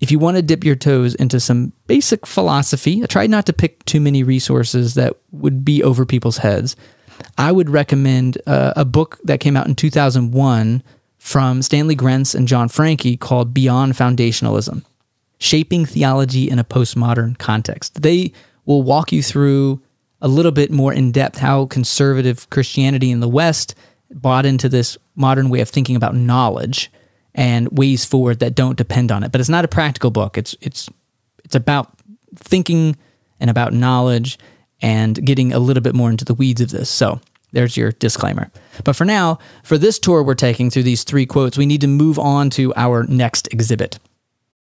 if 0.00 0.10
you 0.10 0.18
want 0.18 0.36
to 0.36 0.42
dip 0.42 0.62
your 0.62 0.76
toes 0.76 1.14
into 1.14 1.40
some 1.40 1.72
basic 1.86 2.26
philosophy, 2.26 3.02
I 3.02 3.06
tried 3.06 3.30
not 3.30 3.46
to 3.46 3.54
pick 3.54 3.82
too 3.86 4.00
many 4.00 4.22
resources 4.22 4.94
that 4.94 5.14
would 5.32 5.64
be 5.64 5.82
over 5.82 6.04
people's 6.04 6.36
heads. 6.38 6.76
I 7.38 7.50
would 7.50 7.70
recommend 7.70 8.36
uh, 8.46 8.74
a 8.76 8.84
book 8.84 9.18
that 9.24 9.40
came 9.40 9.56
out 9.56 9.66
in 9.66 9.74
2001 9.74 10.82
from 11.16 11.62
Stanley 11.62 11.96
Grenz 11.96 12.34
and 12.34 12.46
John 12.46 12.68
Franke 12.68 13.16
called 13.16 13.54
Beyond 13.54 13.94
Foundationalism 13.94 14.84
Shaping 15.38 15.84
Theology 15.84 16.48
in 16.48 16.58
a 16.58 16.64
Postmodern 16.64 17.38
Context. 17.38 18.02
They 18.02 18.32
will 18.64 18.82
walk 18.82 19.12
you 19.12 19.22
through 19.22 19.82
a 20.20 20.28
little 20.28 20.52
bit 20.52 20.70
more 20.70 20.92
in 20.92 21.12
depth 21.12 21.38
how 21.38 21.66
conservative 21.66 22.48
Christianity 22.50 23.10
in 23.10 23.20
the 23.20 23.28
West 23.28 23.74
bought 24.10 24.46
into 24.46 24.68
this 24.68 24.96
modern 25.14 25.50
way 25.50 25.60
of 25.60 25.68
thinking 25.68 25.96
about 25.96 26.14
knowledge 26.14 26.90
and 27.34 27.68
ways 27.76 28.04
forward 28.04 28.40
that 28.40 28.54
don't 28.54 28.78
depend 28.78 29.12
on 29.12 29.22
it. 29.22 29.30
But 29.30 29.40
it's 29.40 29.50
not 29.50 29.64
a 29.64 29.68
practical 29.68 30.10
book. 30.10 30.38
It's 30.38 30.56
it's 30.60 30.88
it's 31.44 31.54
about 31.54 31.92
thinking 32.34 32.96
and 33.38 33.50
about 33.50 33.72
knowledge 33.72 34.38
and 34.80 35.24
getting 35.24 35.52
a 35.52 35.58
little 35.58 35.82
bit 35.82 35.94
more 35.94 36.10
into 36.10 36.24
the 36.24 36.34
weeds 36.34 36.60
of 36.60 36.70
this. 36.70 36.90
So 36.90 37.20
there's 37.52 37.76
your 37.76 37.92
disclaimer. 37.92 38.50
But 38.84 38.96
for 38.96 39.04
now, 39.04 39.38
for 39.62 39.78
this 39.78 39.98
tour 39.98 40.22
we're 40.22 40.34
taking 40.34 40.70
through 40.70 40.82
these 40.84 41.04
three 41.04 41.26
quotes, 41.26 41.58
we 41.58 41.66
need 41.66 41.82
to 41.82 41.86
move 41.86 42.18
on 42.18 42.50
to 42.50 42.74
our 42.74 43.04
next 43.04 43.52
exhibit. 43.52 43.98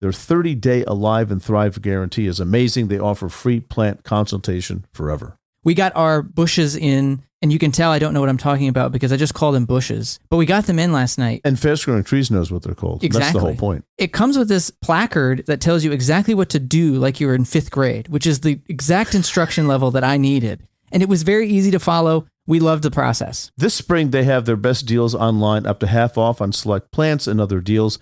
their 0.00 0.12
30 0.12 0.54
day 0.54 0.84
Alive 0.84 1.30
and 1.30 1.42
Thrive 1.42 1.80
guarantee 1.82 2.26
is 2.26 2.40
amazing. 2.40 2.88
They 2.88 2.98
offer 2.98 3.28
free 3.28 3.60
plant 3.60 4.02
consultation 4.04 4.86
forever. 4.92 5.36
We 5.62 5.74
got 5.74 5.94
our 5.94 6.22
bushes 6.22 6.74
in, 6.74 7.22
and 7.42 7.52
you 7.52 7.58
can 7.58 7.70
tell 7.70 7.90
I 7.90 7.98
don't 7.98 8.14
know 8.14 8.20
what 8.20 8.30
I'm 8.30 8.38
talking 8.38 8.68
about 8.68 8.92
because 8.92 9.12
I 9.12 9.18
just 9.18 9.34
called 9.34 9.54
them 9.54 9.66
bushes. 9.66 10.18
But 10.30 10.38
we 10.38 10.46
got 10.46 10.64
them 10.64 10.78
in 10.78 10.90
last 10.90 11.18
night. 11.18 11.42
And 11.44 11.60
Fast 11.60 11.84
Growing 11.84 12.02
Trees 12.02 12.30
knows 12.30 12.50
what 12.50 12.62
they're 12.62 12.74
called. 12.74 13.04
Exactly. 13.04 13.20
That's 13.20 13.32
the 13.34 13.40
whole 13.40 13.56
point. 13.56 13.84
It 13.98 14.14
comes 14.14 14.38
with 14.38 14.48
this 14.48 14.70
placard 14.70 15.44
that 15.46 15.60
tells 15.60 15.84
you 15.84 15.92
exactly 15.92 16.32
what 16.32 16.48
to 16.50 16.58
do, 16.58 16.94
like 16.94 17.20
you 17.20 17.26
were 17.26 17.34
in 17.34 17.44
fifth 17.44 17.70
grade, 17.70 18.08
which 18.08 18.26
is 18.26 18.40
the 18.40 18.58
exact 18.68 19.14
instruction 19.14 19.66
level 19.66 19.90
that 19.90 20.04
I 20.04 20.16
needed. 20.16 20.62
And 20.90 21.02
it 21.02 21.08
was 21.10 21.22
very 21.24 21.48
easy 21.48 21.70
to 21.72 21.78
follow. 21.78 22.26
We 22.46 22.58
loved 22.58 22.82
the 22.82 22.90
process. 22.90 23.52
This 23.56 23.74
spring, 23.74 24.10
they 24.10 24.24
have 24.24 24.46
their 24.46 24.56
best 24.56 24.86
deals 24.86 25.14
online, 25.14 25.66
up 25.66 25.78
to 25.80 25.86
half 25.86 26.16
off 26.16 26.40
on 26.40 26.52
select 26.52 26.90
plants 26.90 27.26
and 27.26 27.38
other 27.40 27.60
deals. 27.60 27.98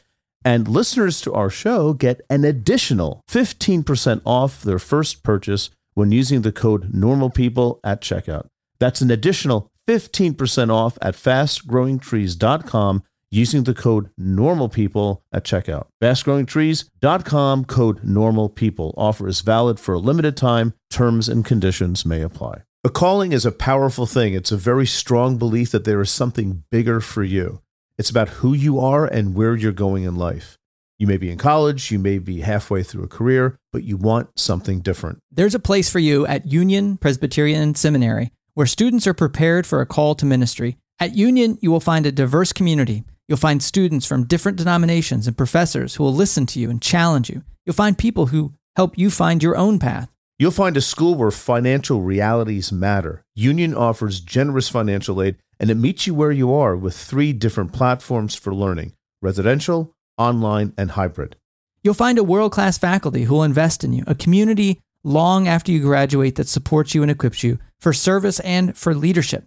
And 0.49 0.67
listeners 0.67 1.21
to 1.21 1.35
our 1.35 1.51
show 1.51 1.93
get 1.93 2.23
an 2.31 2.43
additional 2.43 3.21
15% 3.29 4.23
off 4.25 4.63
their 4.63 4.79
first 4.79 5.23
purchase 5.23 5.69
when 5.93 6.11
using 6.11 6.41
the 6.41 6.53
code 6.53 6.91
NORMALPEOPLE 6.91 7.81
at 7.85 8.01
checkout. 8.01 8.47
That's 8.81 9.03
an 9.03 9.11
additional 9.11 9.71
15% 9.87 10.71
off 10.73 10.97
at 11.03 11.17
fastgrowingtrees.com 11.17 13.03
using 13.31 13.65
the 13.65 13.75
code 13.75 14.09
NORMALPEOPLE 14.19 15.21
at 15.35 15.45
checkout. 15.45 15.89
Fastgrowingtrees.com 16.03 17.67
code 17.67 18.03
NORMALPEOPLE. 18.03 18.95
Offer 18.97 19.29
is 19.29 19.43
valid 19.43 19.79
for 19.79 19.97
a 19.97 19.99
limited 19.99 20.35
time. 20.35 20.73
Terms 20.89 21.29
and 21.29 21.45
conditions 21.45 22.07
may 22.07 22.23
apply. 22.23 22.63
A 22.85 22.89
calling 22.89 23.33
is 23.33 23.45
a 23.45 23.53
powerful 23.53 24.07
thing. 24.07 24.33
It's 24.33 24.53
a 24.53 24.57
very 24.57 24.87
strong 24.87 25.37
belief 25.37 25.73
that 25.73 25.85
there 25.85 26.01
is 26.01 26.11
something 26.11 26.65
bigger 26.71 27.03
for 27.03 27.23
you. 27.23 27.61
It's 27.99 28.11
about 28.11 28.29
who 28.29 28.55
you 28.55 28.79
are 28.79 29.05
and 29.05 29.35
where 29.35 29.57
you're 29.57 29.73
going 29.73 30.05
in 30.05 30.15
life. 30.15 30.57
You 31.01 31.09
may 31.09 31.17
be 31.17 31.31
in 31.31 31.39
college, 31.39 31.91
you 31.91 31.99
may 31.99 32.19
be 32.19 32.41
halfway 32.41 32.85
through 32.85 33.03
a 33.03 33.09
career, 33.09 33.59
but 33.73 33.83
you 33.83 33.97
want 33.97 34.39
something 34.39 34.81
different. 34.81 35.19
There's 35.33 35.55
a 35.55 35.61
place 35.61 35.91
for 35.91 35.99
you 35.99 36.25
at 36.27 36.47
Union 36.47 36.97
Presbyterian 36.97 37.75
Seminary 37.75 38.31
where 38.55 38.67
students 38.67 39.07
are 39.07 39.15
prepared 39.15 39.67
for 39.67 39.81
a 39.81 39.87
call 39.87 40.15
to 40.17 40.27
ministry. 40.27 40.77
At 41.01 41.17
Union, 41.17 41.59
you 41.61 41.71
will 41.73 41.81
find 41.81 42.07
a 42.07 42.13
diverse 42.13 42.53
community. 42.53 43.03
You'll 43.29 43.37
find 43.37 43.63
students 43.63 44.07
from 44.07 44.27
different 44.27 44.59
denominations 44.59 45.27
and 45.27 45.37
professors 45.37 45.97
who 45.97 46.05
will 46.05 46.15
listen 46.15 46.47
to 46.47 46.61
you 46.61 46.71
and 46.71 46.81
challenge 46.81 47.29
you. 47.29 47.43
You'll 47.67 47.75
find 47.75 47.99
people 47.99 48.27
who 48.27 48.55
help 48.77 48.97
you 48.97 49.11
find 49.11 49.43
your 49.43 49.57
own 49.57 49.79
path. 49.79 50.09
You'll 50.39 50.53
find 50.53 50.77
a 50.77 50.81
school 50.81 51.17
where 51.17 51.33
financial 51.33 52.01
realities 52.01 52.71
matter. 52.71 53.23
Union 53.35 53.75
offers 53.75 54.21
generous 54.21 54.69
financial 54.69 55.21
aid 55.21 55.37
and 55.61 55.71
it 55.71 55.77
meets 55.77 56.07
you 56.07 56.15
where 56.15 56.31
you 56.31 56.53
are 56.53 56.77
with 56.77 56.97
three 56.97 57.33
different 57.33 57.73
platforms 57.73 58.35
for 58.35 58.55
learning 58.55 58.93
residential, 59.21 59.95
online, 60.17 60.73
and 60.79 60.93
hybrid. 60.93 61.37
You'll 61.83 61.95
find 61.95 62.19
a 62.19 62.25
world 62.25 62.53
class 62.53 62.79
faculty 62.79 63.25
who 63.25 63.35
will 63.35 63.43
invest 63.43 63.83
in 63.83 63.93
you, 63.93 64.05
a 64.07 64.15
community 64.15 64.81
long 65.05 65.49
after 65.49 65.73
you 65.73 65.81
graduate 65.81 66.37
that 66.37 66.49
supports 66.49 66.95
you 66.95 67.03
and 67.03 67.11
equips 67.11 67.43
you 67.43 67.59
for 67.81 67.93
service 67.93 68.41
and 68.41 68.77
for 68.77 68.95
leadership. 68.95 69.45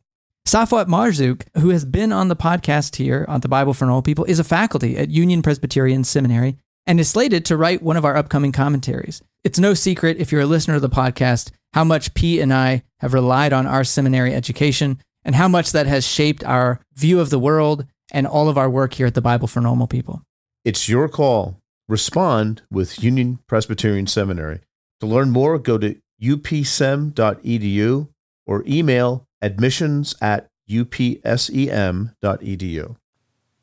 Safwat 0.48 0.88
Marzouk, 0.88 1.44
who 1.60 1.70
has 1.70 1.86
been 1.86 2.12
on 2.12 2.28
the 2.28 2.36
podcast 2.36 2.96
here 2.96 3.26
on 3.28 3.42
the 3.42 3.48
Bible 3.48 3.74
for 3.74 3.86
Normal 3.86 4.02
People, 4.02 4.26
is 4.26 4.40
a 4.40 4.44
faculty 4.44 4.98
at 4.98 5.10
Union 5.10 5.42
Presbyterian 5.42 6.04
Seminary 6.04 6.58
and 6.88 7.00
is 7.00 7.10
slated 7.10 7.46
to 7.46 7.58
write 7.58 7.84
one 7.84 7.96
of 7.96 8.06
our 8.06 8.18
upcoming 8.18 8.52
commentaries. 8.52 9.22
It's 9.44 9.60
no 9.60 9.74
secret, 9.74 10.18
if 10.18 10.32
you're 10.32 10.42
a 10.42 10.48
listener 10.48 10.76
of 10.76 10.82
the 10.82 10.90
podcast, 10.90 11.52
how 11.74 11.84
much 11.84 12.14
P 12.16 12.42
and 12.42 12.54
I 12.54 12.84
have 13.00 13.14
relied 13.14 13.54
on 13.54 13.68
our 13.68 13.84
seminary 13.84 14.34
education 14.34 15.00
and 15.24 15.36
how 15.36 15.48
much 15.48 15.72
that 15.72 15.88
has 15.88 16.06
shaped 16.06 16.44
our 16.44 16.80
view 16.94 17.20
of 17.20 17.30
the 17.30 17.40
world 17.40 17.86
and 18.12 18.28
all 18.28 18.50
of 18.50 18.58
our 18.58 18.70
work 18.70 18.94
here 18.94 19.08
at 19.08 19.14
the 19.14 19.22
Bible 19.22 19.48
for 19.48 19.62
Normal 19.62 19.88
People. 19.88 20.22
It's 20.66 20.90
your 20.90 21.08
call. 21.10 21.58
Respond 21.88 22.62
with 22.72 23.04
Union 23.04 23.40
Presbyterian 23.48 24.08
Seminary. 24.08 24.60
To 25.00 25.08
learn 25.08 25.32
more, 25.32 25.58
go 25.58 25.78
to 25.78 25.96
upsem.edu 26.22 28.08
or 28.46 28.64
email 28.68 29.28
admissions 29.42 30.16
at 30.22 30.48
upsem.edu. 30.70 31.36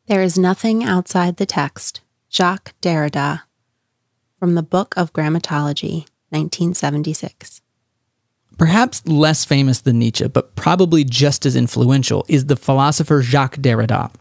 There 0.06 0.22
is 0.22 0.38
nothing 0.38 0.84
outside 0.84 1.36
the 1.36 1.46
text. 1.46 2.00
Jacques 2.30 2.74
Derrida 2.82 3.42
from 4.38 4.54
the 4.54 4.62
Book 4.62 4.94
of 4.96 5.12
Grammatology, 5.12 6.06
1976. 6.30 7.62
Perhaps 8.58 9.06
less 9.06 9.44
famous 9.44 9.80
than 9.80 10.00
Nietzsche, 10.00 10.26
but 10.26 10.56
probably 10.56 11.04
just 11.04 11.46
as 11.46 11.54
influential, 11.54 12.24
is 12.28 12.46
the 12.46 12.56
philosopher 12.56 13.22
Jacques 13.22 13.56
Derrida. 13.56 14.12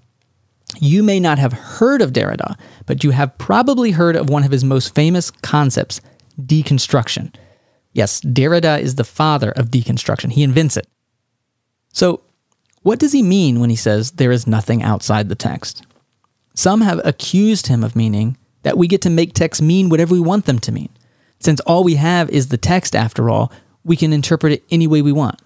You 0.79 1.01
may 1.01 1.19
not 1.19 1.39
have 1.39 1.53
heard 1.53 2.01
of 2.01 2.13
Derrida, 2.13 2.57
but 2.85 3.03
you 3.03 3.11
have 3.11 3.37
probably 3.39 3.91
heard 3.91 4.15
of 4.15 4.29
one 4.29 4.43
of 4.43 4.51
his 4.51 4.63
most 4.63 4.93
famous 4.93 5.31
concepts, 5.31 6.01
deconstruction. 6.39 7.33
Yes, 7.93 8.21
Derrida 8.21 8.79
is 8.79 8.95
the 8.95 9.03
father 9.03 9.51
of 9.51 9.71
deconstruction. 9.71 10.31
He 10.31 10.43
invents 10.43 10.77
it. 10.77 10.87
So, 11.93 12.21
what 12.83 12.99
does 12.99 13.11
he 13.11 13.23
mean 13.23 13.59
when 13.59 13.71
he 13.71 13.75
says 13.75 14.11
there 14.11 14.31
is 14.31 14.45
nothing 14.45 14.83
outside 14.83 15.29
the 15.29 15.35
text? 15.35 15.83
Some 16.53 16.81
have 16.81 17.01
accused 17.03 17.67
him 17.67 17.83
of 17.83 17.95
meaning 17.95 18.37
that 18.61 18.77
we 18.77 18.87
get 18.87 19.01
to 19.01 19.09
make 19.09 19.33
texts 19.33 19.61
mean 19.61 19.89
whatever 19.89 20.13
we 20.13 20.19
want 20.19 20.45
them 20.45 20.59
to 20.59 20.71
mean. 20.71 20.89
Since 21.39 21.59
all 21.61 21.83
we 21.83 21.95
have 21.95 22.29
is 22.29 22.49
the 22.49 22.57
text, 22.57 22.95
after 22.95 23.29
all, 23.29 23.51
we 23.87 23.95
can 23.95 24.13
interpret 24.13 24.53
it 24.53 24.63
any 24.69 24.85
way 24.85 25.01
we 25.01 25.11
want. 25.11 25.41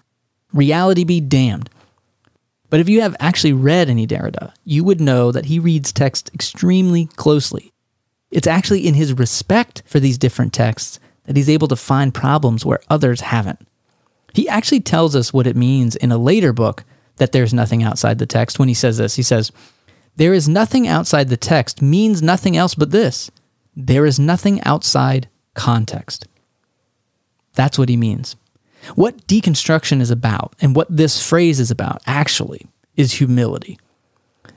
Reality 0.52 1.04
be 1.04 1.20
damned. 1.20 1.70
But 2.68 2.80
if 2.80 2.88
you 2.88 3.00
have 3.02 3.16
actually 3.20 3.52
read 3.52 3.88
any 3.88 4.06
Derrida, 4.06 4.52
you 4.64 4.82
would 4.82 5.00
know 5.00 5.30
that 5.30 5.46
he 5.46 5.58
reads 5.58 5.92
text 5.92 6.30
extremely 6.34 7.06
closely. 7.16 7.72
It's 8.30 8.46
actually 8.46 8.86
in 8.86 8.94
his 8.94 9.12
respect 9.12 9.82
for 9.86 10.00
these 10.00 10.18
different 10.18 10.52
texts 10.52 10.98
that 11.24 11.36
he's 11.36 11.50
able 11.50 11.68
to 11.68 11.76
find 11.76 12.12
problems 12.12 12.64
where 12.64 12.80
others 12.90 13.20
haven't. 13.20 13.66
He 14.34 14.48
actually 14.48 14.80
tells 14.80 15.14
us 15.14 15.32
what 15.32 15.46
it 15.46 15.56
means 15.56 15.96
in 15.96 16.10
a 16.10 16.18
later 16.18 16.52
book 16.52 16.84
that 17.16 17.32
there's 17.32 17.54
nothing 17.54 17.82
outside 17.82 18.18
the 18.18 18.26
text 18.26 18.58
when 18.58 18.68
he 18.68 18.74
says 18.74 18.98
this. 18.98 19.16
He 19.16 19.22
says, 19.22 19.52
There 20.16 20.32
is 20.32 20.48
nothing 20.48 20.88
outside 20.88 21.28
the 21.28 21.36
text 21.36 21.82
means 21.82 22.22
nothing 22.22 22.56
else 22.56 22.74
but 22.74 22.90
this 22.90 23.30
there 23.74 24.04
is 24.04 24.18
nothing 24.18 24.60
outside 24.64 25.28
context. 25.54 26.26
That's 27.54 27.78
what 27.78 27.88
he 27.88 27.96
means. 27.96 28.36
What 28.94 29.26
deconstruction 29.26 30.00
is 30.00 30.10
about 30.10 30.54
and 30.60 30.74
what 30.74 30.94
this 30.94 31.26
phrase 31.26 31.60
is 31.60 31.70
about 31.70 32.02
actually 32.06 32.66
is 32.96 33.12
humility. 33.12 33.78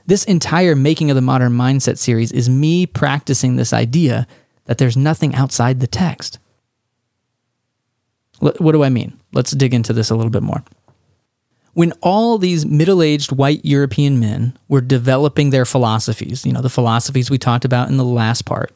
This 0.06 0.24
entire 0.24 0.74
Making 0.74 1.10
of 1.10 1.14
the 1.14 1.20
Modern 1.20 1.52
Mindset 1.52 1.98
series 1.98 2.32
is 2.32 2.48
me 2.48 2.86
practicing 2.86 3.56
this 3.56 3.72
idea 3.72 4.26
that 4.64 4.78
there's 4.78 4.96
nothing 4.96 5.34
outside 5.34 5.80
the 5.80 5.86
text. 5.86 6.38
What 8.38 8.72
do 8.72 8.84
I 8.84 8.90
mean? 8.90 9.18
Let's 9.32 9.52
dig 9.52 9.72
into 9.72 9.92
this 9.92 10.10
a 10.10 10.14
little 10.14 10.30
bit 10.30 10.42
more. 10.42 10.62
When 11.72 11.92
all 12.02 12.38
these 12.38 12.66
middle 12.66 13.02
aged 13.02 13.32
white 13.32 13.64
European 13.64 14.18
men 14.18 14.58
were 14.68 14.80
developing 14.80 15.50
their 15.50 15.64
philosophies, 15.64 16.44
you 16.44 16.52
know, 16.52 16.62
the 16.62 16.68
philosophies 16.70 17.30
we 17.30 17.38
talked 17.38 17.64
about 17.64 17.88
in 17.88 17.96
the 17.96 18.04
last 18.04 18.44
part, 18.44 18.72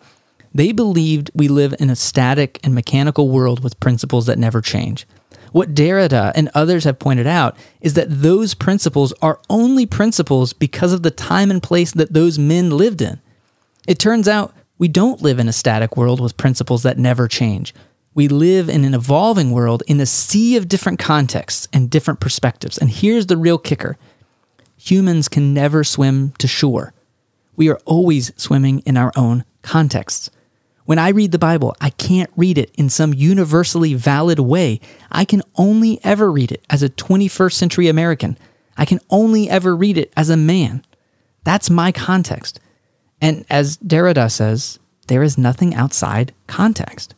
they 0.54 0.72
believed 0.72 1.30
we 1.34 1.48
live 1.48 1.74
in 1.78 1.90
a 1.90 1.96
static 1.96 2.58
and 2.64 2.74
mechanical 2.74 3.28
world 3.28 3.62
with 3.62 3.80
principles 3.80 4.26
that 4.26 4.38
never 4.38 4.60
change. 4.60 5.06
What 5.52 5.74
Derrida 5.74 6.32
and 6.34 6.48
others 6.54 6.84
have 6.84 6.98
pointed 6.98 7.26
out 7.26 7.56
is 7.80 7.94
that 7.94 8.08
those 8.08 8.54
principles 8.54 9.12
are 9.20 9.40
only 9.48 9.86
principles 9.86 10.52
because 10.52 10.92
of 10.92 11.02
the 11.02 11.10
time 11.10 11.50
and 11.50 11.62
place 11.62 11.92
that 11.92 12.12
those 12.12 12.38
men 12.38 12.70
lived 12.70 13.02
in. 13.02 13.20
It 13.86 13.98
turns 13.98 14.28
out 14.28 14.54
we 14.78 14.88
don't 14.88 15.22
live 15.22 15.38
in 15.38 15.48
a 15.48 15.52
static 15.52 15.96
world 15.96 16.20
with 16.20 16.36
principles 16.36 16.82
that 16.84 16.98
never 16.98 17.26
change. 17.28 17.74
We 18.14 18.28
live 18.28 18.68
in 18.68 18.84
an 18.84 18.94
evolving 18.94 19.50
world 19.50 19.82
in 19.86 20.00
a 20.00 20.06
sea 20.06 20.56
of 20.56 20.68
different 20.68 20.98
contexts 20.98 21.68
and 21.72 21.90
different 21.90 22.20
perspectives. 22.20 22.78
And 22.78 22.90
here's 22.90 23.26
the 23.26 23.36
real 23.36 23.58
kicker 23.58 23.96
humans 24.76 25.28
can 25.28 25.52
never 25.52 25.84
swim 25.84 26.32
to 26.38 26.48
shore. 26.48 26.94
We 27.56 27.68
are 27.68 27.78
always 27.84 28.32
swimming 28.40 28.80
in 28.80 28.96
our 28.96 29.12
own 29.14 29.44
contexts. 29.62 30.30
When 30.90 30.98
I 30.98 31.10
read 31.10 31.30
the 31.30 31.38
Bible, 31.38 31.76
I 31.80 31.90
can't 31.90 32.32
read 32.36 32.58
it 32.58 32.72
in 32.74 32.88
some 32.88 33.14
universally 33.14 33.94
valid 33.94 34.40
way. 34.40 34.80
I 35.12 35.24
can 35.24 35.40
only 35.54 36.00
ever 36.02 36.32
read 36.32 36.50
it 36.50 36.64
as 36.68 36.82
a 36.82 36.88
21st 36.88 37.52
century 37.52 37.86
American. 37.86 38.36
I 38.76 38.86
can 38.86 38.98
only 39.08 39.48
ever 39.48 39.76
read 39.76 39.96
it 39.96 40.12
as 40.16 40.30
a 40.30 40.36
man. 40.36 40.84
That's 41.44 41.70
my 41.70 41.92
context. 41.92 42.58
And 43.20 43.46
as 43.48 43.76
Derrida 43.76 44.32
says, 44.32 44.80
there 45.06 45.22
is 45.22 45.38
nothing 45.38 45.76
outside 45.76 46.34
context. 46.48 47.14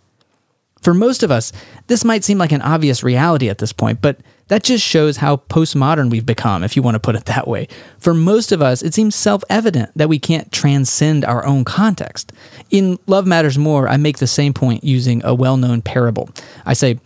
For 0.83 0.92
most 0.92 1.23
of 1.23 1.31
us, 1.31 1.53
this 1.87 2.05
might 2.05 2.25
seem 2.25 2.38
like 2.38 2.53
an 2.53 2.61
obvious 2.62 3.03
reality 3.03 3.49
at 3.49 3.59
this 3.59 3.73
point, 3.73 4.03
but 4.03 4.18
that 4.49 4.64
just 4.64 4.85
shows 4.85 5.16
how 5.16 5.37
postmodern 5.37 6.11
we've 6.11 6.27
become, 6.27 6.64
if 6.64 6.77
you 6.77 6.83
want 6.83 6.97
to 6.97 7.01
put 7.01 7.14
it 7.14 7.25
that 7.27 7.47
way. 7.47 7.68
For 7.99 8.12
most 8.12 8.53
of 8.53 8.61
us, 8.61 8.83
it 8.83 8.92
seems 8.92 9.14
self 9.14 9.42
evident 9.49 9.92
that 9.97 10.09
we 10.09 10.18
can't 10.18 10.51
transcend 10.53 11.25
our 11.25 11.47
own 11.47 11.64
context. 11.64 12.33
In 12.71 12.99
Love 13.07 13.27
Matters 13.27 13.57
More, 13.57 13.88
I 13.88 13.97
make 13.97 14.18
the 14.18 14.27
same 14.27 14.53
point 14.53 14.85
using 14.85 15.25
a 15.25 15.35
well 15.35 15.57
known 15.57 15.83
parable. 15.83 16.29
I 16.66 16.75
say, 16.75 16.99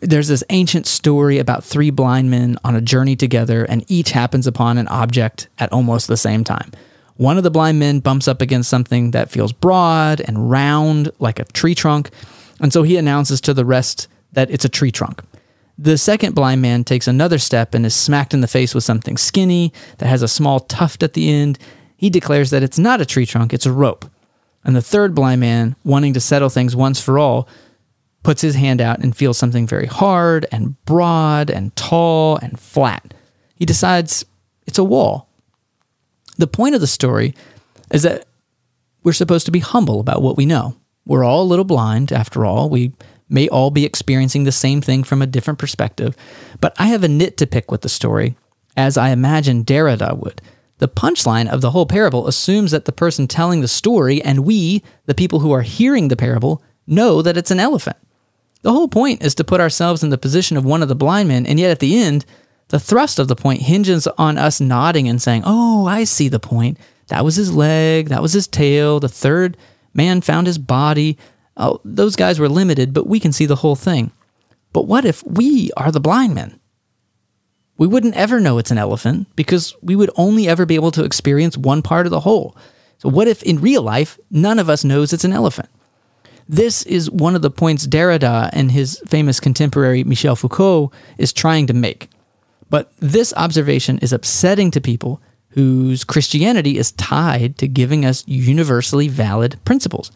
there's 0.00 0.28
this 0.28 0.42
ancient 0.50 0.86
story 0.86 1.38
about 1.38 1.62
three 1.62 1.90
blind 1.90 2.30
men 2.30 2.56
on 2.64 2.74
a 2.74 2.80
journey 2.80 3.16
together, 3.16 3.64
and 3.64 3.84
each 3.88 4.12
happens 4.12 4.46
upon 4.46 4.78
an 4.78 4.88
object 4.88 5.48
at 5.58 5.72
almost 5.72 6.08
the 6.08 6.16
same 6.16 6.44
time. 6.44 6.72
One 7.16 7.38
of 7.38 7.44
the 7.44 7.50
blind 7.50 7.78
men 7.78 8.00
bumps 8.00 8.28
up 8.28 8.42
against 8.42 8.68
something 8.68 9.12
that 9.12 9.30
feels 9.30 9.52
broad 9.52 10.20
and 10.20 10.50
round 10.50 11.10
like 11.18 11.38
a 11.38 11.44
tree 11.44 11.74
trunk 11.74 12.10
and 12.60 12.72
so 12.72 12.82
he 12.82 12.96
announces 12.96 13.40
to 13.42 13.54
the 13.54 13.64
rest 13.64 14.08
that 14.32 14.50
it's 14.50 14.64
a 14.64 14.68
tree 14.68 14.90
trunk. 14.90 15.22
The 15.78 15.98
second 15.98 16.34
blind 16.34 16.62
man 16.62 16.84
takes 16.84 17.06
another 17.06 17.38
step 17.38 17.74
and 17.74 17.84
is 17.84 17.94
smacked 17.94 18.32
in 18.32 18.40
the 18.40 18.48
face 18.48 18.74
with 18.74 18.84
something 18.84 19.16
skinny 19.16 19.72
that 19.98 20.08
has 20.08 20.22
a 20.22 20.28
small 20.28 20.60
tuft 20.60 21.02
at 21.02 21.12
the 21.12 21.30
end. 21.30 21.58
He 21.96 22.08
declares 22.08 22.50
that 22.50 22.62
it's 22.62 22.78
not 22.78 23.00
a 23.00 23.06
tree 23.06 23.26
trunk, 23.26 23.52
it's 23.52 23.66
a 23.66 23.72
rope. 23.72 24.06
And 24.64 24.74
the 24.74 24.82
third 24.82 25.14
blind 25.14 25.40
man, 25.40 25.76
wanting 25.84 26.14
to 26.14 26.20
settle 26.20 26.48
things 26.48 26.74
once 26.74 27.00
for 27.00 27.18
all, 27.18 27.46
puts 28.22 28.40
his 28.40 28.56
hand 28.56 28.80
out 28.80 28.98
and 28.98 29.16
feels 29.16 29.38
something 29.38 29.66
very 29.66 29.86
hard 29.86 30.46
and 30.50 30.82
broad 30.86 31.50
and 31.50 31.76
tall 31.76 32.36
and 32.38 32.58
flat. 32.58 33.14
He 33.54 33.64
decides 33.64 34.24
it's 34.66 34.78
a 34.78 34.84
wall. 34.84 35.28
The 36.36 36.48
point 36.48 36.74
of 36.74 36.80
the 36.80 36.86
story 36.86 37.34
is 37.92 38.02
that 38.02 38.26
we're 39.04 39.12
supposed 39.12 39.46
to 39.46 39.52
be 39.52 39.60
humble 39.60 40.00
about 40.00 40.22
what 40.22 40.36
we 40.36 40.46
know. 40.46 40.74
We're 41.06 41.24
all 41.24 41.42
a 41.42 41.44
little 41.44 41.64
blind, 41.64 42.12
after 42.12 42.44
all. 42.44 42.68
We 42.68 42.92
may 43.28 43.48
all 43.48 43.70
be 43.70 43.84
experiencing 43.84 44.44
the 44.44 44.52
same 44.52 44.80
thing 44.80 45.04
from 45.04 45.22
a 45.22 45.26
different 45.26 45.58
perspective. 45.58 46.16
But 46.60 46.74
I 46.78 46.88
have 46.88 47.04
a 47.04 47.08
nit 47.08 47.36
to 47.38 47.46
pick 47.46 47.70
with 47.70 47.80
the 47.82 47.88
story, 47.88 48.36
as 48.76 48.98
I 48.98 49.10
imagine 49.10 49.64
Derrida 49.64 50.18
would. 50.18 50.42
The 50.78 50.88
punchline 50.88 51.48
of 51.48 51.62
the 51.62 51.70
whole 51.70 51.86
parable 51.86 52.26
assumes 52.26 52.70
that 52.72 52.84
the 52.84 52.92
person 52.92 53.26
telling 53.26 53.62
the 53.62 53.68
story 53.68 54.20
and 54.22 54.40
we, 54.40 54.82
the 55.06 55.14
people 55.14 55.40
who 55.40 55.52
are 55.52 55.62
hearing 55.62 56.08
the 56.08 56.16
parable, 56.16 56.62
know 56.86 57.22
that 57.22 57.36
it's 57.36 57.50
an 57.50 57.60
elephant. 57.60 57.96
The 58.62 58.72
whole 58.72 58.88
point 58.88 59.24
is 59.24 59.34
to 59.36 59.44
put 59.44 59.60
ourselves 59.60 60.02
in 60.02 60.10
the 60.10 60.18
position 60.18 60.56
of 60.56 60.64
one 60.64 60.82
of 60.82 60.88
the 60.88 60.94
blind 60.94 61.28
men, 61.28 61.46
and 61.46 61.58
yet 61.58 61.70
at 61.70 61.78
the 61.78 61.98
end, 61.98 62.26
the 62.68 62.80
thrust 62.80 63.18
of 63.18 63.28
the 63.28 63.36
point 63.36 63.62
hinges 63.62 64.06
on 64.18 64.36
us 64.36 64.60
nodding 64.60 65.08
and 65.08 65.22
saying, 65.22 65.42
Oh, 65.46 65.86
I 65.86 66.04
see 66.04 66.28
the 66.28 66.40
point. 66.40 66.78
That 67.08 67.24
was 67.24 67.36
his 67.36 67.54
leg, 67.54 68.08
that 68.08 68.22
was 68.22 68.32
his 68.32 68.48
tail, 68.48 68.98
the 68.98 69.08
third 69.08 69.56
Man 69.96 70.20
found 70.20 70.46
his 70.46 70.58
body. 70.58 71.16
Oh, 71.56 71.80
those 71.84 72.16
guys 72.16 72.38
were 72.38 72.50
limited, 72.50 72.92
but 72.92 73.06
we 73.06 73.18
can 73.18 73.32
see 73.32 73.46
the 73.46 73.56
whole 73.56 73.76
thing. 73.76 74.12
But 74.74 74.86
what 74.86 75.06
if 75.06 75.24
we 75.26 75.70
are 75.76 75.90
the 75.90 76.00
blind 76.00 76.34
men? 76.34 76.60
We 77.78 77.86
wouldn't 77.86 78.14
ever 78.14 78.38
know 78.38 78.58
it's 78.58 78.70
an 78.70 78.78
elephant 78.78 79.26
because 79.36 79.74
we 79.82 79.96
would 79.96 80.10
only 80.16 80.48
ever 80.48 80.66
be 80.66 80.74
able 80.74 80.90
to 80.92 81.04
experience 81.04 81.56
one 81.56 81.80
part 81.80 82.06
of 82.06 82.10
the 82.10 82.20
whole. 82.20 82.56
So, 82.98 83.08
what 83.08 83.26
if 83.26 83.42
in 83.42 83.60
real 83.60 83.82
life, 83.82 84.18
none 84.30 84.58
of 84.58 84.68
us 84.68 84.84
knows 84.84 85.12
it's 85.12 85.24
an 85.24 85.32
elephant? 85.32 85.70
This 86.48 86.82
is 86.84 87.10
one 87.10 87.34
of 87.34 87.42
the 87.42 87.50
points 87.50 87.86
Derrida 87.86 88.50
and 88.52 88.70
his 88.70 89.00
famous 89.06 89.40
contemporary 89.40 90.04
Michel 90.04 90.36
Foucault 90.36 90.92
is 91.18 91.32
trying 91.32 91.66
to 91.66 91.74
make. 91.74 92.08
But 92.68 92.92
this 92.98 93.32
observation 93.36 93.98
is 93.98 94.12
upsetting 94.12 94.70
to 94.72 94.80
people 94.80 95.20
whose 95.56 96.04
Christianity 96.04 96.76
is 96.76 96.92
tied 96.92 97.56
to 97.58 97.66
giving 97.66 98.04
us 98.04 98.22
universally 98.28 99.08
valid 99.08 99.58
principles. 99.64 100.12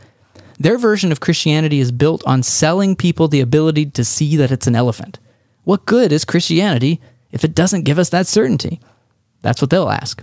Their 0.58 0.76
version 0.76 1.10
of 1.10 1.20
Christianity 1.20 1.80
is 1.80 1.90
built 1.90 2.22
on 2.26 2.42
selling 2.42 2.94
people 2.94 3.26
the 3.26 3.40
ability 3.40 3.86
to 3.86 4.04
see 4.04 4.36
that 4.36 4.52
it's 4.52 4.66
an 4.66 4.76
elephant. 4.76 5.18
What 5.64 5.86
good 5.86 6.12
is 6.12 6.26
Christianity 6.26 7.00
if 7.32 7.42
it 7.42 7.54
doesn't 7.54 7.84
give 7.84 7.98
us 7.98 8.10
that 8.10 8.26
certainty? 8.26 8.80
That's 9.40 9.62
what 9.62 9.70
they'll 9.70 9.88
ask. 9.88 10.22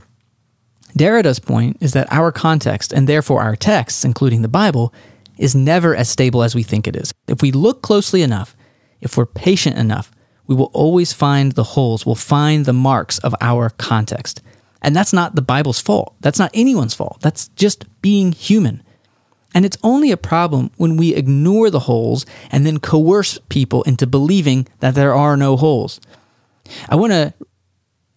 Derrida's 0.96 1.40
point 1.40 1.78
is 1.80 1.94
that 1.94 2.14
our 2.14 2.32
context, 2.32 2.94
and 2.94 3.10
therefore 3.10 3.42
our 3.42 3.56
texts, 3.56 4.06
including 4.06 4.44
the 4.44 4.48
Bible, 4.48 4.94
is 5.40 5.56
never 5.56 5.96
as 5.96 6.10
stable 6.10 6.44
as 6.44 6.54
we 6.54 6.62
think 6.62 6.88
it 6.88 6.96
is. 6.96 7.12
If 7.28 7.42
we 7.42 7.52
look 7.52 7.82
closely 7.82 8.22
enough, 8.22 8.56
if 9.02 9.18
we're 9.18 9.26
patient 9.26 9.78
enough, 9.78 10.12
we 10.46 10.54
will 10.54 10.72
always 10.74 11.12
find 11.12 11.54
the 11.54 11.64
holes, 11.64 12.06
we'll 12.06 12.16
find 12.16 12.66
the 12.66 12.74
marks 12.74 13.18
of 13.20 13.34
our 13.42 13.72
context. 13.72 14.44
And 14.88 14.96
that's 14.96 15.12
not 15.12 15.36
the 15.36 15.42
Bible's 15.42 15.82
fault. 15.82 16.16
That's 16.22 16.40
not 16.40 16.50
anyone's 16.54 16.94
fault. 16.94 17.18
That's 17.20 17.50
just 17.50 17.84
being 18.02 18.32
human. 18.32 18.82
And 19.54 19.66
it's 19.66 19.78
only 19.84 20.12
a 20.12 20.18
problem 20.18 20.72
when 20.78 20.96
we 20.96 21.14
ignore 21.14 21.70
the 21.70 21.82
holes 21.82 22.26
and 22.52 22.66
then 22.66 22.80
coerce 22.80 23.38
people 23.50 23.84
into 23.84 24.08
believing 24.08 24.66
that 24.80 24.96
there 24.96 25.14
are 25.14 25.36
no 25.36 25.58
holes. 25.58 26.00
I 26.88 26.96
want 26.96 27.12
to 27.12 27.34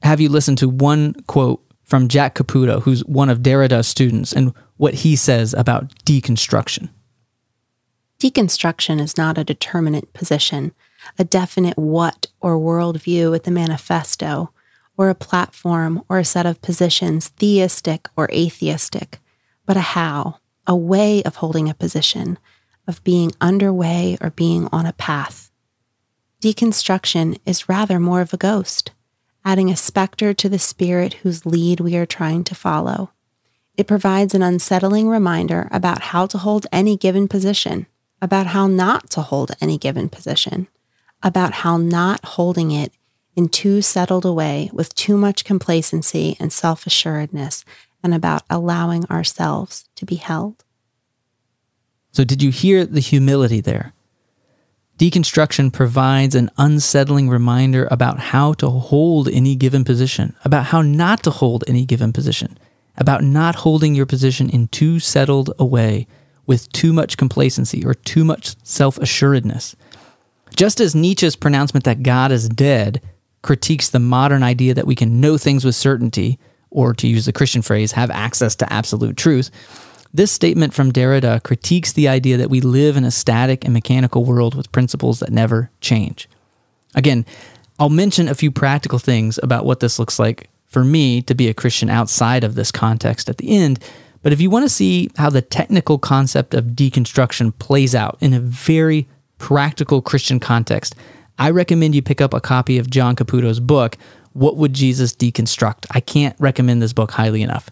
have 0.05 0.21
you 0.21 0.29
listen 0.29 0.55
to 0.57 0.69
one 0.69 1.15
quote 1.27 1.61
from 1.83 2.07
Jack 2.07 2.37
Caputo, 2.37 2.81
who's 2.81 3.05
one 3.05 3.31
of 3.31 3.43
Derrida's 3.43 3.89
students, 3.89 4.33
and 4.33 4.55
what 4.77 4.95
he 4.95 5.17
says 5.17 5.53
about 5.55 5.93
deconstruction. 6.05 6.89
Deconstruction 8.21 9.01
is 9.01 9.17
not 9.17 9.39
a 9.39 9.43
determinate 9.43 10.13
position, 10.13 10.71
a 11.19 11.25
definite 11.25 11.77
what 11.77 12.29
or 12.41 12.57
worldview 12.57 13.35
at 13.35 13.43
the 13.43 13.51
manifesto 13.51 14.53
or 15.01 15.09
a 15.09 15.15
platform 15.15 16.05
or 16.11 16.19
a 16.19 16.25
set 16.27 16.45
of 16.45 16.61
positions, 16.61 17.29
theistic 17.29 18.07
or 18.19 18.29
atheistic, 18.33 19.19
but 19.65 19.75
a 19.75 19.81
how, 19.97 20.37
a 20.67 20.77
way 20.77 21.23
of 21.23 21.37
holding 21.37 21.71
a 21.71 21.75
position, 21.75 22.39
of 22.87 23.03
being 23.03 23.33
underway 23.41 24.19
or 24.21 24.29
being 24.29 24.69
on 24.71 24.85
a 24.85 24.93
path. 24.93 25.51
Deconstruction 26.43 27.41
is 27.47 27.67
rather 27.67 27.99
more 27.99 28.21
of 28.21 28.35
a 28.35 28.37
ghost, 28.37 28.91
adding 29.43 29.71
a 29.71 29.77
specter 29.77 30.35
to 30.35 30.51
the 30.51 30.59
spirit 30.59 31.15
whose 31.15 31.47
lead 31.47 31.81
we 31.81 31.97
are 31.97 32.05
trying 32.05 32.45
to 32.45 32.55
follow. 32.55 33.11
It 33.79 33.87
provides 33.87 34.35
an 34.35 34.43
unsettling 34.43 35.09
reminder 35.09 35.67
about 35.71 36.03
how 36.03 36.27
to 36.27 36.37
hold 36.37 36.67
any 36.71 36.99
given 36.99 37.27
position, 37.27 37.87
about 38.21 38.49
how 38.49 38.67
not 38.67 39.09
to 39.13 39.23
hold 39.23 39.53
any 39.63 39.79
given 39.79 40.11
position, 40.11 40.69
about 41.23 41.55
how 41.55 41.79
not 41.79 42.23
holding 42.23 42.71
it 42.71 42.93
in 43.41 43.49
too 43.49 43.81
settled 43.81 44.27
a 44.27 44.33
way 44.33 44.69
with 44.71 44.95
too 44.95 45.17
much 45.17 45.47
complacency 45.47 46.37
and 46.39 46.53
self 46.53 46.87
assuredness, 46.87 47.65
and 48.03 48.13
about 48.13 48.43
allowing 48.51 49.07
ourselves 49.07 49.89
to 49.97 50.05
be 50.05 50.17
held. 50.17 50.63
So, 52.13 52.23
did 52.23 52.43
you 52.43 52.51
hear 52.51 52.85
the 52.85 53.01
humility 53.01 53.63
there? 53.63 53.95
Deconstruction 54.99 55.73
provides 55.73 56.35
an 56.35 56.51
unsettling 56.59 57.31
reminder 57.31 57.89
about 57.91 58.19
how 58.19 58.53
to 58.55 58.69
hold 58.69 59.27
any 59.31 59.55
given 59.57 59.85
position, 59.85 60.37
about 60.45 60.67
how 60.67 60.83
not 60.83 61.23
to 61.23 61.31
hold 61.31 61.65
any 61.67 61.87
given 61.87 62.13
position, 62.13 62.59
about 62.99 63.25
not 63.25 63.55
holding 63.55 63.95
your 63.95 64.05
position 64.05 64.51
in 64.51 64.69
too 64.69 65.01
settled 65.01 65.51
a 65.59 65.65
way 65.65 66.07
with 66.47 66.71
too 66.73 66.93
much 66.93 67.17
complacency 67.17 67.83
or 67.87 67.95
too 67.95 68.23
much 68.23 68.55
self 68.63 68.99
assuredness. 68.99 69.75
Just 70.55 70.79
as 70.79 70.95
Nietzsche's 70.95 71.37
pronouncement 71.37 71.85
that 71.85 72.03
God 72.03 72.31
is 72.33 72.47
dead 72.51 73.01
critiques 73.43 73.89
the 73.89 73.99
modern 73.99 74.43
idea 74.43 74.75
that 74.75 74.87
we 74.87 74.95
can 74.95 75.21
know 75.21 75.39
things 75.39 75.65
with 75.65 75.75
certainty, 75.75 76.39
or 76.71 76.95
to 76.95 77.07
use 77.07 77.27
the 77.27 77.33
Christian 77.33 77.63
phrase, 77.63 77.93
have 77.93 78.11
access 78.11 78.55
to 78.57 78.73
absolute 78.73 79.17
truth, 79.17 79.51
this 80.13 80.33
statement 80.33 80.75
from 80.75 80.93
Derrida 80.93 81.43
critiques 81.45 81.93
the 81.93 82.09
idea 82.09 82.37
that 82.37 82.51
we 82.51 82.61
live 82.61 82.97
in 82.97 83.05
a 83.05 83.13
static 83.13 83.65
and 83.65 83.73
mechanical 83.73 84.25
world 84.25 84.57
with 84.57 84.73
principles 84.73 85.21
that 85.21 85.31
never 85.31 85.71
change. 85.81 86.29
Again, 86.97 87.25
I'll 87.79 87.91
mention 87.91 88.29
a 88.29 88.35
few 88.35 88.51
practical 88.51 88.99
things 88.99 89.39
about 89.43 89.65
what 89.65 89.79
this 89.79 90.01
looks 90.01 90.19
like 90.19 90.51
for 90.67 90.85
me 90.85 91.23
to 91.23 91.35
be 91.35 91.49
a 91.49 91.55
Christian 91.55 91.89
outside 91.89 92.43
of 92.43 92.57
this 92.57 92.73
context 92.73 93.29
at 93.29 93.39
the 93.39 93.57
end. 93.57 93.79
But 94.23 94.33
if 94.33 94.41
you 94.41 94.51
want 94.51 94.65
to 94.65 94.69
see 94.69 95.11
how 95.17 95.31
the 95.31 95.43
technical 95.43 95.99
concept 95.99 96.55
of 96.55 96.67
deconstruction 96.67 97.57
plays 97.59 97.95
out 97.95 98.19
in 98.21 98.35
a 98.35 98.41
very 98.41 99.09
practical 99.39 100.03
Christian 100.03 100.41
context, 100.41 100.97
I 101.41 101.49
recommend 101.49 101.95
you 101.95 102.03
pick 102.03 102.21
up 102.21 102.35
a 102.35 102.41
copy 102.41 102.77
of 102.77 102.91
John 102.91 103.17
Caputo's 103.17 103.61
book, 103.61 103.97
What 104.35 104.59
Would 104.59 104.75
Jesus 104.75 105.15
Deconstruct? 105.15 105.87
I 105.91 106.01
can't 106.01 106.37
recommend 106.39 106.83
this 106.83 106.93
book 106.93 107.13
highly 107.13 107.41
enough. 107.41 107.71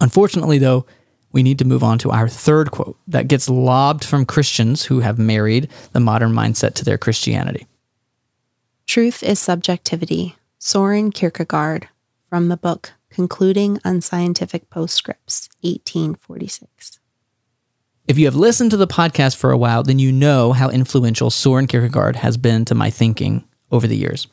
Unfortunately, 0.00 0.58
though, 0.58 0.84
we 1.30 1.44
need 1.44 1.60
to 1.60 1.64
move 1.64 1.84
on 1.84 1.96
to 1.98 2.10
our 2.10 2.28
third 2.28 2.72
quote 2.72 2.98
that 3.06 3.28
gets 3.28 3.48
lobbed 3.48 4.04
from 4.04 4.26
Christians 4.26 4.84
who 4.84 4.98
have 4.98 5.16
married 5.16 5.70
the 5.92 6.00
modern 6.00 6.32
mindset 6.32 6.74
to 6.74 6.84
their 6.84 6.98
Christianity. 6.98 7.68
Truth 8.84 9.22
is 9.22 9.38
Subjectivity, 9.38 10.34
Soren 10.58 11.12
Kierkegaard, 11.12 11.88
from 12.28 12.48
the 12.48 12.56
book 12.56 12.94
Concluding 13.10 13.78
Unscientific 13.84 14.70
Postscripts, 14.70 15.48
1846. 15.60 16.98
If 18.08 18.18
you 18.18 18.26
have 18.26 18.36
listened 18.36 18.70
to 18.70 18.76
the 18.76 18.86
podcast 18.86 19.36
for 19.36 19.50
a 19.50 19.58
while, 19.58 19.82
then 19.82 19.98
you 19.98 20.12
know 20.12 20.52
how 20.52 20.70
influential 20.70 21.30
Soren 21.30 21.66
Kierkegaard 21.66 22.16
has 22.16 22.36
been 22.36 22.64
to 22.66 22.74
my 22.74 22.90
thinking 22.90 23.44
over 23.70 23.86
the 23.86 23.96
years 23.96 24.28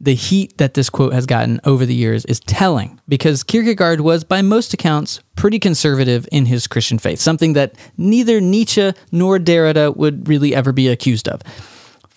the 0.00 0.14
heat 0.14 0.56
that 0.58 0.74
this 0.74 0.90
quote 0.90 1.12
has 1.12 1.26
gotten 1.26 1.60
over 1.64 1.84
the 1.84 1.94
years 1.94 2.24
is 2.26 2.40
telling 2.40 3.00
because 3.08 3.42
Kierkegaard 3.42 4.00
was, 4.00 4.22
by 4.22 4.42
most 4.42 4.72
accounts, 4.72 5.20
pretty 5.34 5.58
conservative 5.58 6.28
in 6.30 6.46
his 6.46 6.66
Christian 6.66 6.98
faith, 6.98 7.18
something 7.18 7.54
that 7.54 7.74
neither 7.96 8.40
Nietzsche 8.40 8.92
nor 9.10 9.38
Derrida 9.38 9.96
would 9.96 10.28
really 10.28 10.54
ever 10.54 10.72
be 10.72 10.88
accused 10.88 11.28
of. 11.28 11.42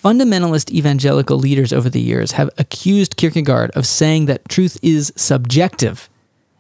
Fundamentalist 0.04 0.72
evangelical 0.72 1.38
leaders 1.38 1.74
over 1.74 1.90
the 1.90 2.02
years 2.02 2.34
have 2.34 2.50
accused 2.58 3.18
Kierkegaard 3.18 3.72
of 3.72 3.88
saying 3.88 4.26
that 4.26 4.48
truth 4.50 4.78
is 4.82 5.14
subjective, 5.16 6.10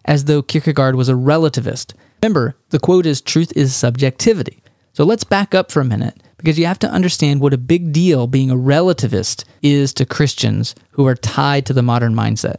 as 0.05 0.25
though 0.25 0.41
Kierkegaard 0.41 0.95
was 0.95 1.09
a 1.09 1.13
relativist. 1.13 1.93
Remember, 2.21 2.55
the 2.69 2.79
quote 2.79 3.05
is 3.05 3.19
truth 3.19 3.51
is 3.55 3.75
subjectivity. 3.75 4.61
So 4.93 5.03
let's 5.03 5.23
back 5.23 5.55
up 5.55 5.71
for 5.71 5.79
a 5.81 5.85
minute 5.85 6.21
because 6.37 6.59
you 6.59 6.65
have 6.65 6.79
to 6.79 6.89
understand 6.89 7.41
what 7.41 7.53
a 7.53 7.57
big 7.57 7.91
deal 7.91 8.27
being 8.27 8.51
a 8.51 8.55
relativist 8.55 9.43
is 9.61 9.93
to 9.95 10.05
Christians 10.05 10.75
who 10.91 11.07
are 11.07 11.15
tied 11.15 11.65
to 11.65 11.73
the 11.73 11.81
modern 11.81 12.13
mindset. 12.13 12.57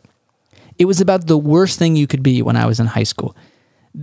It 0.79 0.87
was 0.87 1.01
about 1.01 1.27
the 1.27 1.39
worst 1.39 1.79
thing 1.79 1.95
you 1.95 2.07
could 2.07 2.23
be 2.23 2.43
when 2.43 2.57
I 2.57 2.67
was 2.67 2.81
in 2.81 2.87
high 2.87 3.03
school. 3.05 3.37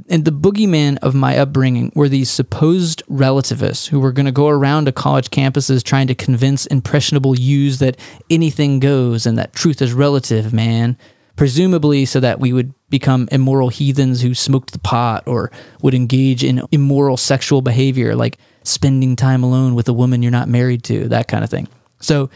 And 0.08 0.24
the 0.24 0.32
boogeyman 0.32 0.98
of 1.02 1.16
my 1.16 1.38
upbringing 1.38 1.92
were 1.96 2.08
these 2.08 2.30
supposed 2.30 3.02
relativists 3.10 3.88
who 3.88 4.00
were 4.00 4.12
going 4.12 4.28
to 4.28 4.32
go 4.32 4.48
around 4.48 4.86
to 4.86 4.92
college 4.92 5.30
campuses 5.32 5.84
trying 5.84 6.08
to 6.08 6.16
convince 6.16 6.68
impressionable 6.68 7.38
youths 7.38 7.80
that 7.80 7.98
anything 8.30 8.80
goes 8.80 9.26
and 9.26 9.38
that 9.38 9.54
truth 9.54 9.82
is 9.82 9.92
relative, 9.92 10.54
man. 10.54 10.96
Presumably, 11.36 12.06
so 12.06 12.20
that 12.20 12.40
we 12.40 12.54
would 12.54 12.74
become 12.90 13.28
immoral 13.32 13.70
heathens 13.70 14.22
who 14.22 14.34
smoked 14.34 14.72
the 14.72 14.80
pot 14.80 15.24
or 15.28 15.52
would 15.82 15.94
engage 15.94 16.44
in 16.44 16.64
immoral 16.72 17.18
sexual 17.18 17.62
behavior 17.62 18.16
like 18.16 18.38
spending 18.64 19.16
time 19.16 19.44
alone 19.44 19.76
with 19.76 19.88
a 19.88 19.94
woman 19.94 20.22
you're 20.22 20.32
not 20.32 20.50
married 20.50 20.84
to, 20.84 21.08
that 21.08 21.28
kind 21.28 21.44
of 21.44 21.50
thing. 21.50 21.68
So 22.00 22.30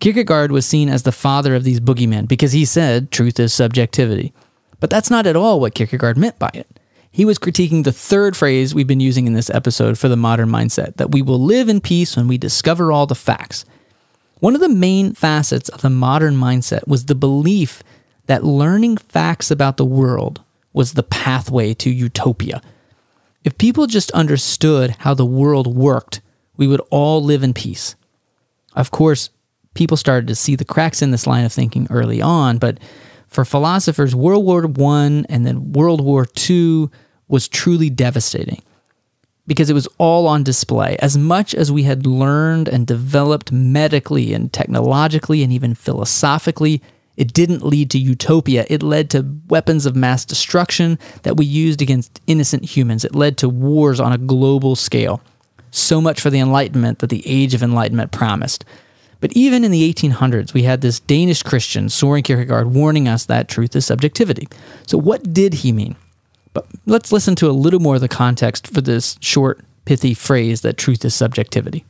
Kierkegaard 0.00 0.52
was 0.52 0.66
seen 0.66 0.88
as 0.88 1.02
the 1.02 1.12
father 1.12 1.54
of 1.54 1.64
these 1.64 1.80
boogeymen 1.80 2.28
because 2.28 2.52
he 2.52 2.64
said 2.64 3.10
truth 3.10 3.38
is 3.40 3.52
subjectivity. 3.52 4.32
But 4.80 4.90
that's 4.90 5.10
not 5.10 5.26
at 5.26 5.36
all 5.36 5.60
what 5.60 5.74
Kierkegaard 5.74 6.16
meant 6.16 6.38
by 6.38 6.50
it. 6.54 6.80
He 7.10 7.24
was 7.24 7.38
critiquing 7.38 7.82
the 7.82 7.92
third 7.92 8.36
phrase 8.36 8.74
we've 8.74 8.86
been 8.86 9.00
using 9.00 9.26
in 9.26 9.32
this 9.32 9.50
episode 9.50 9.98
for 9.98 10.08
the 10.08 10.16
modern 10.16 10.48
mindset 10.48 10.96
that 10.96 11.10
we 11.10 11.22
will 11.22 11.40
live 11.40 11.68
in 11.68 11.80
peace 11.80 12.16
when 12.16 12.28
we 12.28 12.38
discover 12.38 12.92
all 12.92 13.06
the 13.06 13.14
facts. 13.14 13.64
One 14.40 14.54
of 14.54 14.60
the 14.60 14.68
main 14.68 15.14
facets 15.14 15.68
of 15.68 15.80
the 15.80 15.90
modern 15.90 16.36
mindset 16.36 16.86
was 16.86 17.06
the 17.06 17.16
belief 17.16 17.82
that 18.28 18.44
learning 18.44 18.96
facts 18.96 19.50
about 19.50 19.76
the 19.76 19.84
world 19.84 20.40
was 20.72 20.92
the 20.92 21.02
pathway 21.02 21.74
to 21.74 21.90
utopia 21.90 22.62
if 23.48 23.56
people 23.56 23.86
just 23.86 24.10
understood 24.10 24.90
how 24.98 25.14
the 25.14 25.24
world 25.24 25.66
worked, 25.66 26.20
we 26.58 26.66
would 26.66 26.82
all 26.90 27.24
live 27.24 27.42
in 27.42 27.54
peace. 27.54 27.94
Of 28.74 28.90
course, 28.90 29.30
people 29.72 29.96
started 29.96 30.26
to 30.28 30.34
see 30.34 30.54
the 30.54 30.66
cracks 30.66 31.00
in 31.00 31.12
this 31.12 31.26
line 31.26 31.46
of 31.46 31.52
thinking 31.52 31.86
early 31.88 32.20
on, 32.20 32.58
but 32.58 32.78
for 33.28 33.46
philosophers, 33.46 34.14
World 34.14 34.44
War 34.44 34.64
I 34.64 35.24
and 35.30 35.46
then 35.46 35.72
World 35.72 36.02
War 36.02 36.26
II 36.48 36.88
was 37.28 37.48
truly 37.48 37.88
devastating 37.88 38.60
because 39.46 39.70
it 39.70 39.74
was 39.74 39.88
all 39.96 40.26
on 40.26 40.42
display. 40.42 40.98
As 41.00 41.16
much 41.16 41.54
as 41.54 41.72
we 41.72 41.84
had 41.84 42.06
learned 42.06 42.68
and 42.68 42.86
developed 42.86 43.50
medically 43.50 44.34
and 44.34 44.52
technologically 44.52 45.42
and 45.42 45.52
even 45.52 45.74
philosophically, 45.74 46.82
it 47.18 47.32
didn't 47.32 47.66
lead 47.66 47.90
to 47.90 47.98
utopia. 47.98 48.64
It 48.70 48.80
led 48.80 49.10
to 49.10 49.26
weapons 49.48 49.86
of 49.86 49.96
mass 49.96 50.24
destruction 50.24 51.00
that 51.24 51.36
we 51.36 51.44
used 51.44 51.82
against 51.82 52.20
innocent 52.28 52.64
humans. 52.64 53.04
It 53.04 53.12
led 53.14 53.36
to 53.38 53.48
wars 53.48 53.98
on 53.98 54.12
a 54.12 54.18
global 54.18 54.76
scale. 54.76 55.20
So 55.72 56.00
much 56.00 56.20
for 56.20 56.30
the 56.30 56.38
Enlightenment 56.38 57.00
that 57.00 57.10
the 57.10 57.26
Age 57.26 57.54
of 57.54 57.62
Enlightenment 57.62 58.12
promised. 58.12 58.64
But 59.20 59.32
even 59.32 59.64
in 59.64 59.72
the 59.72 59.92
1800s, 59.92 60.54
we 60.54 60.62
had 60.62 60.80
this 60.80 61.00
Danish 61.00 61.42
Christian, 61.42 61.88
Soren 61.88 62.22
Kierkegaard, 62.22 62.72
warning 62.72 63.08
us 63.08 63.26
that 63.26 63.48
truth 63.48 63.74
is 63.74 63.84
subjectivity. 63.84 64.46
So, 64.86 64.96
what 64.96 65.34
did 65.34 65.54
he 65.54 65.72
mean? 65.72 65.96
But 66.54 66.66
let's 66.86 67.10
listen 67.10 67.34
to 67.36 67.50
a 67.50 67.52
little 67.52 67.80
more 67.80 67.96
of 67.96 68.00
the 68.00 68.08
context 68.08 68.68
for 68.68 68.80
this 68.80 69.18
short, 69.20 69.60
pithy 69.86 70.14
phrase 70.14 70.60
that 70.60 70.76
truth 70.76 71.04
is 71.04 71.16
subjectivity. 71.16 71.84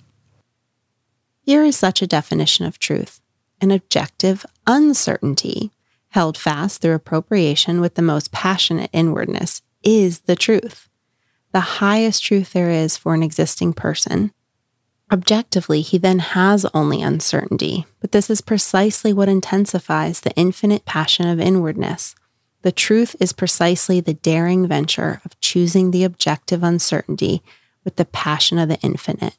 Here 1.42 1.64
is 1.64 1.76
such 1.76 2.00
a 2.00 2.06
definition 2.06 2.64
of 2.64 2.78
truth 2.78 3.20
an 3.60 3.70
objective 3.70 4.46
uncertainty, 4.68 5.72
held 6.10 6.38
fast 6.38 6.80
through 6.80 6.94
appropriation 6.94 7.80
with 7.80 7.94
the 7.96 8.02
most 8.02 8.30
passionate 8.30 8.90
inwardness, 8.92 9.62
is 9.82 10.20
the 10.20 10.36
truth, 10.36 10.88
the 11.52 11.60
highest 11.60 12.22
truth 12.22 12.52
there 12.52 12.70
is 12.70 12.96
for 12.96 13.14
an 13.14 13.22
existing 13.22 13.72
person. 13.72 14.32
Objectively, 15.10 15.80
he 15.80 15.96
then 15.96 16.18
has 16.18 16.66
only 16.74 17.00
uncertainty, 17.00 17.86
but 18.00 18.12
this 18.12 18.28
is 18.28 18.42
precisely 18.42 19.12
what 19.12 19.28
intensifies 19.28 20.20
the 20.20 20.32
infinite 20.32 20.84
passion 20.84 21.26
of 21.26 21.40
inwardness. 21.40 22.14
The 22.62 22.72
truth 22.72 23.16
is 23.18 23.32
precisely 23.32 24.00
the 24.00 24.14
daring 24.14 24.66
venture 24.66 25.22
of 25.24 25.40
choosing 25.40 25.90
the 25.90 26.04
objective 26.04 26.62
uncertainty 26.62 27.42
with 27.84 27.96
the 27.96 28.04
passion 28.04 28.58
of 28.58 28.68
the 28.68 28.78
infinite. 28.80 29.36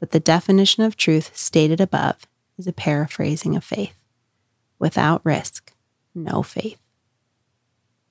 But 0.00 0.10
the 0.10 0.18
definition 0.18 0.82
of 0.82 0.96
truth 0.96 1.30
stated 1.36 1.80
above 1.80 2.26
is 2.58 2.66
a 2.66 2.72
paraphrasing 2.72 3.54
of 3.54 3.62
faith. 3.62 3.94
Without 4.82 5.24
risk, 5.24 5.72
no 6.12 6.42
faith. 6.42 6.80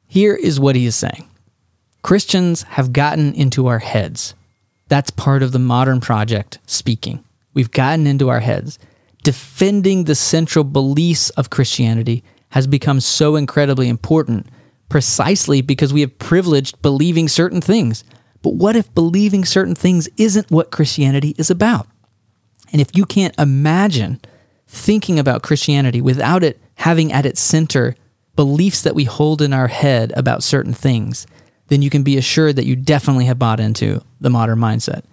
Here 0.07 0.33
is 0.33 0.57
what 0.57 0.77
he 0.77 0.85
is 0.85 0.95
saying 0.95 1.27
Christians 2.01 2.63
have 2.63 2.93
gotten 2.93 3.33
into 3.33 3.67
our 3.67 3.79
heads. 3.79 4.35
That's 4.87 5.09
part 5.11 5.43
of 5.43 5.51
the 5.51 5.59
modern 5.59 5.99
project 5.99 6.59
speaking. 6.65 7.25
We've 7.53 7.71
gotten 7.71 8.07
into 8.07 8.29
our 8.29 8.39
heads. 8.39 8.79
Defending 9.21 10.05
the 10.05 10.15
central 10.15 10.63
beliefs 10.63 11.29
of 11.31 11.49
Christianity 11.49 12.23
has 12.51 12.67
become 12.67 13.01
so 13.01 13.35
incredibly 13.35 13.89
important 13.89 14.47
precisely 14.87 15.61
because 15.61 15.91
we 15.91 15.99
have 15.99 16.19
privileged 16.19 16.81
believing 16.81 17.27
certain 17.27 17.59
things, 17.59 18.05
But 18.41 18.53
what 18.53 18.77
if 18.77 18.93
believing 18.95 19.43
certain 19.43 19.75
things 19.75 20.07
isn't 20.15 20.49
what 20.49 20.71
Christianity 20.71 21.35
is 21.37 21.51
about? 21.51 21.87
And 22.71 22.79
if 22.79 22.95
you 22.95 23.05
can't 23.05 23.37
imagine 23.37 24.21
thinking 24.67 25.19
about 25.19 25.43
Christianity 25.43 25.99
without 25.99 26.45
it 26.45 26.60
having 26.81 27.11
at 27.13 27.25
its 27.25 27.39
center 27.39 27.95
beliefs 28.35 28.81
that 28.81 28.95
we 28.95 29.03
hold 29.03 29.41
in 29.41 29.53
our 29.53 29.67
head 29.67 30.11
about 30.15 30.43
certain 30.43 30.73
things, 30.73 31.27
then 31.67 31.81
you 31.81 31.89
can 31.89 32.01
be 32.01 32.17
assured 32.17 32.55
that 32.55 32.65
you 32.65 32.75
definitely 32.75 33.25
have 33.25 33.37
bought 33.37 33.59
into 33.59 34.01
the 34.19 34.29
modern 34.29 34.57
mindset. 34.57 35.03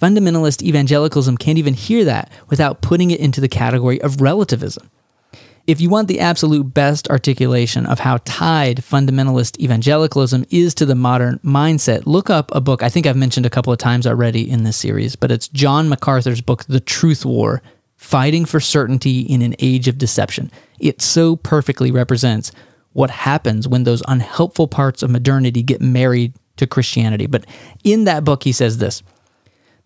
Fundamentalist 0.00 0.62
evangelicalism 0.62 1.36
can't 1.36 1.58
even 1.58 1.74
hear 1.74 2.04
that 2.04 2.32
without 2.48 2.80
putting 2.80 3.10
it 3.10 3.20
into 3.20 3.40
the 3.40 3.48
category 3.48 4.00
of 4.00 4.20
relativism. 4.22 4.90
If 5.66 5.80
you 5.80 5.90
want 5.90 6.08
the 6.08 6.18
absolute 6.18 6.74
best 6.74 7.08
articulation 7.08 7.86
of 7.86 8.00
how 8.00 8.18
tied 8.24 8.78
fundamentalist 8.78 9.60
evangelicalism 9.60 10.46
is 10.50 10.74
to 10.74 10.86
the 10.86 10.96
modern 10.96 11.38
mindset, 11.44 12.06
look 12.06 12.30
up 12.30 12.50
a 12.52 12.60
book 12.60 12.82
I 12.82 12.88
think 12.88 13.06
I've 13.06 13.16
mentioned 13.16 13.46
a 13.46 13.50
couple 13.50 13.72
of 13.72 13.78
times 13.78 14.06
already 14.06 14.50
in 14.50 14.64
this 14.64 14.78
series, 14.78 15.14
but 15.14 15.30
it's 15.30 15.46
John 15.46 15.88
MacArthur's 15.88 16.40
book, 16.40 16.64
The 16.64 16.80
Truth 16.80 17.26
War 17.26 17.62
Fighting 18.02 18.44
for 18.44 18.58
Certainty 18.58 19.20
in 19.20 19.42
an 19.42 19.54
Age 19.60 19.86
of 19.86 19.96
Deception. 19.96 20.50
It 20.82 21.00
so 21.00 21.36
perfectly 21.36 21.90
represents 21.90 22.52
what 22.92 23.08
happens 23.08 23.66
when 23.66 23.84
those 23.84 24.02
unhelpful 24.06 24.68
parts 24.68 25.02
of 25.02 25.10
modernity 25.10 25.62
get 25.62 25.80
married 25.80 26.34
to 26.56 26.66
Christianity. 26.66 27.26
But 27.26 27.46
in 27.84 28.04
that 28.04 28.24
book, 28.24 28.42
he 28.42 28.52
says 28.52 28.76
this 28.76 29.02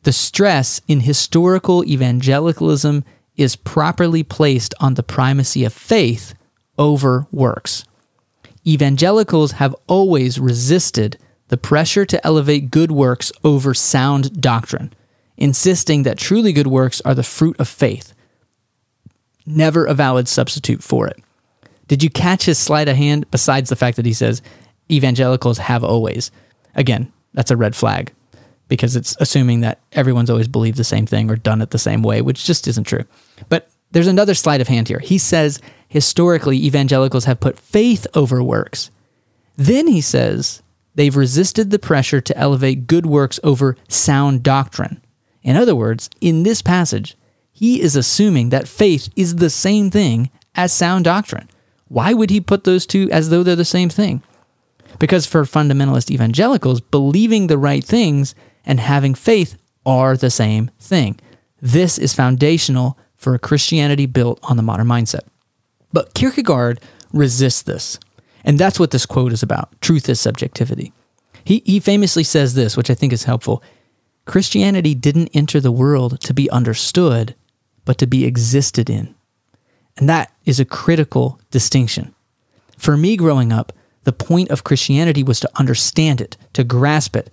the 0.02 0.12
stress 0.12 0.80
in 0.88 1.00
historical 1.00 1.84
evangelicalism 1.84 3.04
is 3.36 3.56
properly 3.56 4.22
placed 4.22 4.74
on 4.80 4.94
the 4.94 5.02
primacy 5.02 5.64
of 5.64 5.72
faith 5.72 6.34
over 6.78 7.26
works. 7.30 7.84
Evangelicals 8.66 9.52
have 9.52 9.74
always 9.86 10.38
resisted 10.38 11.18
the 11.48 11.56
pressure 11.56 12.04
to 12.06 12.24
elevate 12.26 12.70
good 12.70 12.90
works 12.90 13.30
over 13.44 13.74
sound 13.74 14.40
doctrine, 14.40 14.92
insisting 15.36 16.02
that 16.04 16.18
truly 16.18 16.52
good 16.52 16.66
works 16.66 17.00
are 17.04 17.14
the 17.14 17.22
fruit 17.22 17.56
of 17.58 17.68
faith, 17.68 18.14
never 19.46 19.84
a 19.84 19.94
valid 19.94 20.28
substitute 20.28 20.82
for 20.82 21.06
it. 21.06 21.22
Did 21.88 22.02
you 22.02 22.10
catch 22.10 22.44
his 22.44 22.58
sleight 22.58 22.88
of 22.88 22.96
hand 22.96 23.30
besides 23.30 23.70
the 23.70 23.76
fact 23.76 23.96
that 23.96 24.06
he 24.06 24.12
says 24.12 24.42
evangelicals 24.90 25.58
have 25.58 25.84
always? 25.84 26.30
Again, 26.74 27.12
that's 27.32 27.50
a 27.50 27.56
red 27.56 27.76
flag 27.76 28.12
because 28.68 28.96
it's 28.96 29.16
assuming 29.20 29.60
that 29.60 29.80
everyone's 29.92 30.30
always 30.30 30.48
believed 30.48 30.76
the 30.76 30.84
same 30.84 31.06
thing 31.06 31.30
or 31.30 31.36
done 31.36 31.62
it 31.62 31.70
the 31.70 31.78
same 31.78 32.02
way, 32.02 32.20
which 32.20 32.44
just 32.44 32.66
isn't 32.66 32.84
true. 32.84 33.04
But 33.48 33.70
there's 33.92 34.08
another 34.08 34.34
sleight 34.34 34.60
of 34.60 34.68
hand 34.68 34.88
here. 34.88 34.98
He 34.98 35.18
says 35.18 35.60
historically 35.88 36.56
evangelicals 36.64 37.26
have 37.26 37.40
put 37.40 37.58
faith 37.58 38.06
over 38.14 38.42
works. 38.42 38.90
Then 39.56 39.86
he 39.86 40.00
says 40.00 40.62
they've 40.94 41.16
resisted 41.16 41.70
the 41.70 41.78
pressure 41.78 42.20
to 42.20 42.36
elevate 42.36 42.86
good 42.86 43.06
works 43.06 43.38
over 43.44 43.76
sound 43.88 44.42
doctrine. 44.42 45.00
In 45.42 45.56
other 45.56 45.76
words, 45.76 46.10
in 46.20 46.42
this 46.42 46.60
passage, 46.60 47.16
he 47.56 47.80
is 47.80 47.96
assuming 47.96 48.50
that 48.50 48.68
faith 48.68 49.08
is 49.16 49.36
the 49.36 49.48
same 49.48 49.90
thing 49.90 50.30
as 50.54 50.74
sound 50.74 51.06
doctrine. 51.06 51.48
Why 51.88 52.12
would 52.12 52.28
he 52.28 52.38
put 52.38 52.64
those 52.64 52.84
two 52.84 53.10
as 53.10 53.30
though 53.30 53.42
they're 53.42 53.56
the 53.56 53.64
same 53.64 53.88
thing? 53.88 54.22
Because 54.98 55.24
for 55.24 55.42
fundamentalist 55.44 56.10
evangelicals, 56.10 56.82
believing 56.82 57.46
the 57.46 57.56
right 57.56 57.82
things 57.82 58.34
and 58.66 58.78
having 58.78 59.14
faith 59.14 59.56
are 59.86 60.18
the 60.18 60.28
same 60.28 60.70
thing. 60.78 61.18
This 61.62 61.96
is 61.96 62.12
foundational 62.12 62.98
for 63.16 63.34
a 63.34 63.38
Christianity 63.38 64.04
built 64.04 64.38
on 64.42 64.58
the 64.58 64.62
modern 64.62 64.86
mindset. 64.86 65.26
But 65.94 66.12
Kierkegaard 66.12 66.82
resists 67.14 67.62
this. 67.62 67.98
And 68.44 68.58
that's 68.58 68.78
what 68.78 68.90
this 68.90 69.06
quote 69.06 69.32
is 69.32 69.42
about. 69.42 69.80
Truth 69.80 70.10
is 70.10 70.20
subjectivity. 70.20 70.92
He, 71.42 71.62
he 71.64 71.80
famously 71.80 72.22
says 72.22 72.52
this, 72.52 72.76
which 72.76 72.90
I 72.90 72.94
think 72.94 73.14
is 73.14 73.24
helpful 73.24 73.62
Christianity 74.26 74.94
didn't 74.94 75.30
enter 75.32 75.58
the 75.58 75.72
world 75.72 76.20
to 76.20 76.34
be 76.34 76.50
understood, 76.50 77.34
but 77.86 77.96
to 77.96 78.06
be 78.06 78.26
existed 78.26 78.90
in. 78.90 79.14
And 79.96 80.06
that 80.10 80.30
is 80.44 80.60
a 80.60 80.66
critical 80.66 81.40
distinction. 81.50 82.14
For 82.76 82.98
me 82.98 83.16
growing 83.16 83.50
up, 83.50 83.72
the 84.04 84.12
point 84.12 84.50
of 84.50 84.64
Christianity 84.64 85.22
was 85.22 85.40
to 85.40 85.50
understand 85.56 86.20
it, 86.20 86.36
to 86.52 86.62
grasp 86.62 87.16
it, 87.16 87.30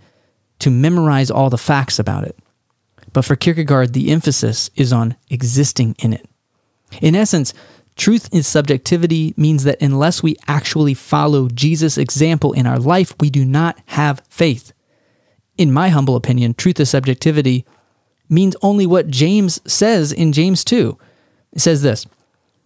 to 0.60 0.70
memorize 0.70 1.30
all 1.30 1.50
the 1.50 1.58
facts 1.58 2.00
about 2.00 2.24
it. 2.24 2.38
But 3.12 3.26
for 3.26 3.36
Kierkegaard, 3.36 3.94
the 3.94 4.12
emphasis 4.12 4.70
is 4.76 4.94
on 4.94 5.16
existing 5.30 5.96
in 6.00 6.14
it. 6.14 6.28
In 7.02 7.16
essence, 7.16 7.54
truth 7.96 8.30
is 8.32 8.48
subjectivity 8.48 9.34
means 9.36 9.66
that 9.66 9.82
unless 9.82 10.24
we 10.24 10.38
actually 10.48 10.94
follow 10.94 11.50
Jesus' 11.50 11.98
example 11.98 12.54
in 12.54 12.66
our 12.66 12.80
life, 12.80 13.14
we 13.20 13.30
do 13.30 13.44
not 13.44 13.78
have 13.88 14.24
faith. 14.30 14.72
In 15.58 15.72
my 15.72 15.90
humble 15.90 16.16
opinion, 16.16 16.54
truth 16.54 16.80
is 16.80 16.90
subjectivity 16.90 17.66
means 18.34 18.56
only 18.62 18.86
what 18.86 19.08
James 19.08 19.60
says 19.72 20.12
in 20.12 20.34
James 20.34 20.64
2. 20.64 20.98
It 21.54 21.60
says 21.60 21.82
this 21.82 22.06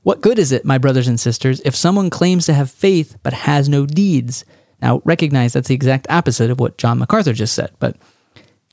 What 0.03 0.21
good 0.21 0.39
is 0.39 0.51
it, 0.51 0.65
my 0.65 0.77
brothers 0.77 1.07
and 1.07 1.19
sisters, 1.19 1.61
if 1.65 1.75
someone 1.75 2.09
claims 2.09 2.45
to 2.45 2.53
have 2.53 2.71
faith 2.71 3.17
but 3.23 3.33
has 3.33 3.69
no 3.69 3.85
deeds? 3.85 4.45
Now, 4.81 5.01
recognize 5.05 5.53
that's 5.53 5.67
the 5.67 5.75
exact 5.75 6.07
opposite 6.09 6.51
of 6.51 6.59
what 6.59 6.77
John 6.77 6.99
MacArthur 6.99 7.33
just 7.33 7.53
said, 7.53 7.71
but 7.79 7.95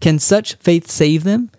can 0.01 0.18
such 0.18 0.55
faith 0.57 0.90
save 0.90 1.24
them? 1.24 1.51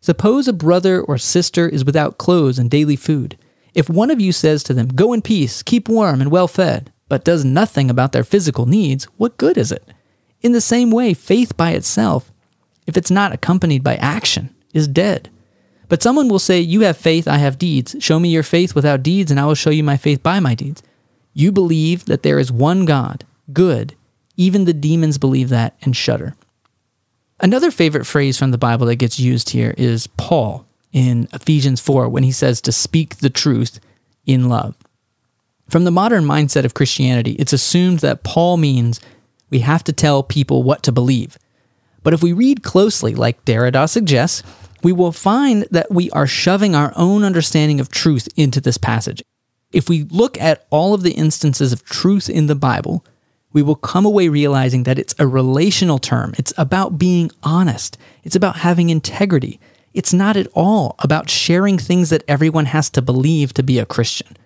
Suppose 0.00 0.48
a 0.48 0.52
brother 0.52 1.00
or 1.00 1.16
sister 1.16 1.68
is 1.68 1.84
without 1.84 2.18
clothes 2.18 2.58
and 2.58 2.70
daily 2.70 2.96
food. 2.96 3.38
If 3.72 3.88
one 3.88 4.10
of 4.10 4.20
you 4.20 4.32
says 4.32 4.62
to 4.64 4.74
them, 4.74 4.88
Go 4.88 5.12
in 5.12 5.22
peace, 5.22 5.62
keep 5.62 5.88
warm 5.88 6.20
and 6.20 6.30
well 6.30 6.48
fed, 6.48 6.92
but 7.08 7.24
does 7.24 7.44
nothing 7.44 7.90
about 7.90 8.12
their 8.12 8.24
physical 8.24 8.66
needs, 8.66 9.04
what 9.16 9.38
good 9.38 9.56
is 9.56 9.72
it? 9.72 9.84
In 10.42 10.52
the 10.52 10.60
same 10.60 10.90
way, 10.90 11.14
faith 11.14 11.56
by 11.56 11.70
itself, 11.70 12.30
if 12.86 12.96
it's 12.96 13.10
not 13.10 13.32
accompanied 13.32 13.82
by 13.82 13.96
action, 13.96 14.53
is 14.74 14.86
dead. 14.86 15.30
But 15.88 16.02
someone 16.02 16.28
will 16.28 16.38
say, 16.38 16.60
You 16.60 16.80
have 16.80 16.96
faith, 16.96 17.26
I 17.26 17.38
have 17.38 17.58
deeds. 17.58 17.96
Show 18.00 18.18
me 18.18 18.28
your 18.28 18.42
faith 18.42 18.74
without 18.74 19.02
deeds, 19.02 19.30
and 19.30 19.40
I 19.40 19.46
will 19.46 19.54
show 19.54 19.70
you 19.70 19.82
my 19.82 19.96
faith 19.96 20.22
by 20.22 20.40
my 20.40 20.54
deeds. 20.54 20.82
You 21.32 21.52
believe 21.52 22.04
that 22.06 22.22
there 22.22 22.38
is 22.38 22.52
one 22.52 22.84
God, 22.84 23.24
good. 23.52 23.94
Even 24.36 24.64
the 24.64 24.72
demons 24.72 25.18
believe 25.18 25.48
that 25.48 25.76
and 25.82 25.96
shudder. 25.96 26.34
Another 27.40 27.70
favorite 27.70 28.06
phrase 28.06 28.38
from 28.38 28.50
the 28.50 28.58
Bible 28.58 28.86
that 28.86 28.96
gets 28.96 29.18
used 29.18 29.50
here 29.50 29.74
is 29.76 30.06
Paul 30.06 30.66
in 30.92 31.28
Ephesians 31.32 31.80
4 31.80 32.08
when 32.08 32.22
he 32.22 32.32
says 32.32 32.60
to 32.62 32.72
speak 32.72 33.16
the 33.16 33.30
truth 33.30 33.80
in 34.26 34.48
love. 34.48 34.76
From 35.68 35.84
the 35.84 35.90
modern 35.90 36.24
mindset 36.24 36.64
of 36.64 36.74
Christianity, 36.74 37.32
it's 37.32 37.52
assumed 37.52 38.00
that 38.00 38.22
Paul 38.22 38.56
means 38.56 39.00
we 39.50 39.60
have 39.60 39.84
to 39.84 39.92
tell 39.92 40.22
people 40.22 40.62
what 40.62 40.82
to 40.84 40.92
believe. 40.92 41.38
But 42.02 42.14
if 42.14 42.22
we 42.22 42.32
read 42.32 42.62
closely, 42.62 43.14
like 43.14 43.44
Derrida 43.44 43.88
suggests, 43.88 44.42
we 44.84 44.92
will 44.92 45.12
find 45.12 45.66
that 45.70 45.90
we 45.90 46.10
are 46.10 46.26
shoving 46.26 46.74
our 46.74 46.92
own 46.94 47.24
understanding 47.24 47.80
of 47.80 47.90
truth 47.90 48.28
into 48.36 48.60
this 48.60 48.78
passage. 48.78 49.24
If 49.72 49.88
we 49.88 50.04
look 50.04 50.40
at 50.40 50.66
all 50.70 50.94
of 50.94 51.02
the 51.02 51.14
instances 51.14 51.72
of 51.72 51.84
truth 51.84 52.28
in 52.28 52.46
the 52.46 52.54
Bible, 52.54 53.04
we 53.52 53.62
will 53.62 53.76
come 53.76 54.04
away 54.04 54.28
realizing 54.28 54.82
that 54.82 54.98
it's 54.98 55.14
a 55.18 55.26
relational 55.26 55.98
term. 55.98 56.34
It's 56.36 56.52
about 56.58 56.98
being 56.98 57.30
honest. 57.42 57.96
It's 58.22 58.36
about 58.36 58.56
having 58.56 58.90
integrity. 58.90 59.58
It's 59.94 60.12
not 60.12 60.36
at 60.36 60.48
all 60.54 60.96
about 60.98 61.30
sharing 61.30 61.78
things 61.78 62.10
that 62.10 62.24
everyone 62.28 62.66
has 62.66 62.90
to 62.90 63.02
believe 63.02 63.54
to 63.54 63.62
be 63.62 63.78
a 63.78 63.86
Christian. 63.86 64.36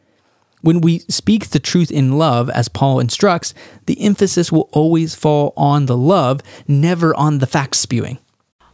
When 0.61 0.81
we 0.81 1.01
speak 1.01 1.49
the 1.49 1.61
truth 1.61 1.91
in 1.91 2.19
love, 2.19 2.49
as 2.51 2.69
Paul 2.69 3.01
instructs, 3.01 3.55
the 3.87 4.01
emphasis 4.01 4.53
will 4.53 4.69
always 4.73 5.15
fall 5.15 5.53
on 5.57 5.87
the 5.87 5.97
love, 5.97 6.43
never 6.67 7.15
on 7.17 7.39
the 7.39 7.47
fact 7.47 7.75
spewing. 7.77 8.19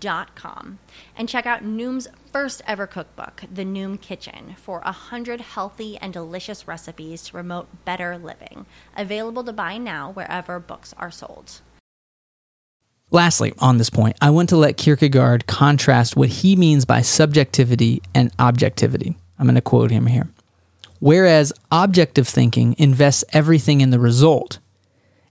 noom.com 0.00 0.78
and 1.16 1.28
check 1.28 1.46
out 1.46 1.64
Noom's 1.64 2.08
first 2.32 2.62
ever 2.66 2.86
cookbook, 2.86 3.44
The 3.52 3.64
Noom 3.64 4.00
Kitchen, 4.00 4.56
for 4.56 4.80
100 4.80 5.40
healthy 5.40 5.96
and 5.98 6.12
delicious 6.12 6.66
recipes 6.66 7.22
to 7.24 7.32
promote 7.32 7.84
better 7.84 8.18
living. 8.18 8.66
Available 8.96 9.44
to 9.44 9.52
buy 9.52 9.78
now 9.78 10.10
wherever 10.12 10.58
books 10.58 10.94
are 10.98 11.10
sold. 11.10 11.60
Lastly, 13.10 13.52
on 13.58 13.78
this 13.78 13.90
point, 13.90 14.16
I 14.20 14.30
want 14.30 14.48
to 14.48 14.56
let 14.56 14.76
Kierkegaard 14.76 15.46
contrast 15.46 16.16
what 16.16 16.30
he 16.30 16.56
means 16.56 16.84
by 16.84 17.02
subjectivity 17.02 18.02
and 18.14 18.32
objectivity. 18.38 19.16
I'm 19.38 19.46
going 19.46 19.54
to 19.54 19.60
quote 19.60 19.90
him 19.90 20.06
here. 20.06 20.28
Whereas 21.00 21.52
objective 21.70 22.26
thinking 22.26 22.74
invests 22.78 23.24
everything 23.32 23.82
in 23.82 23.90
the 23.90 24.00
result, 24.00 24.58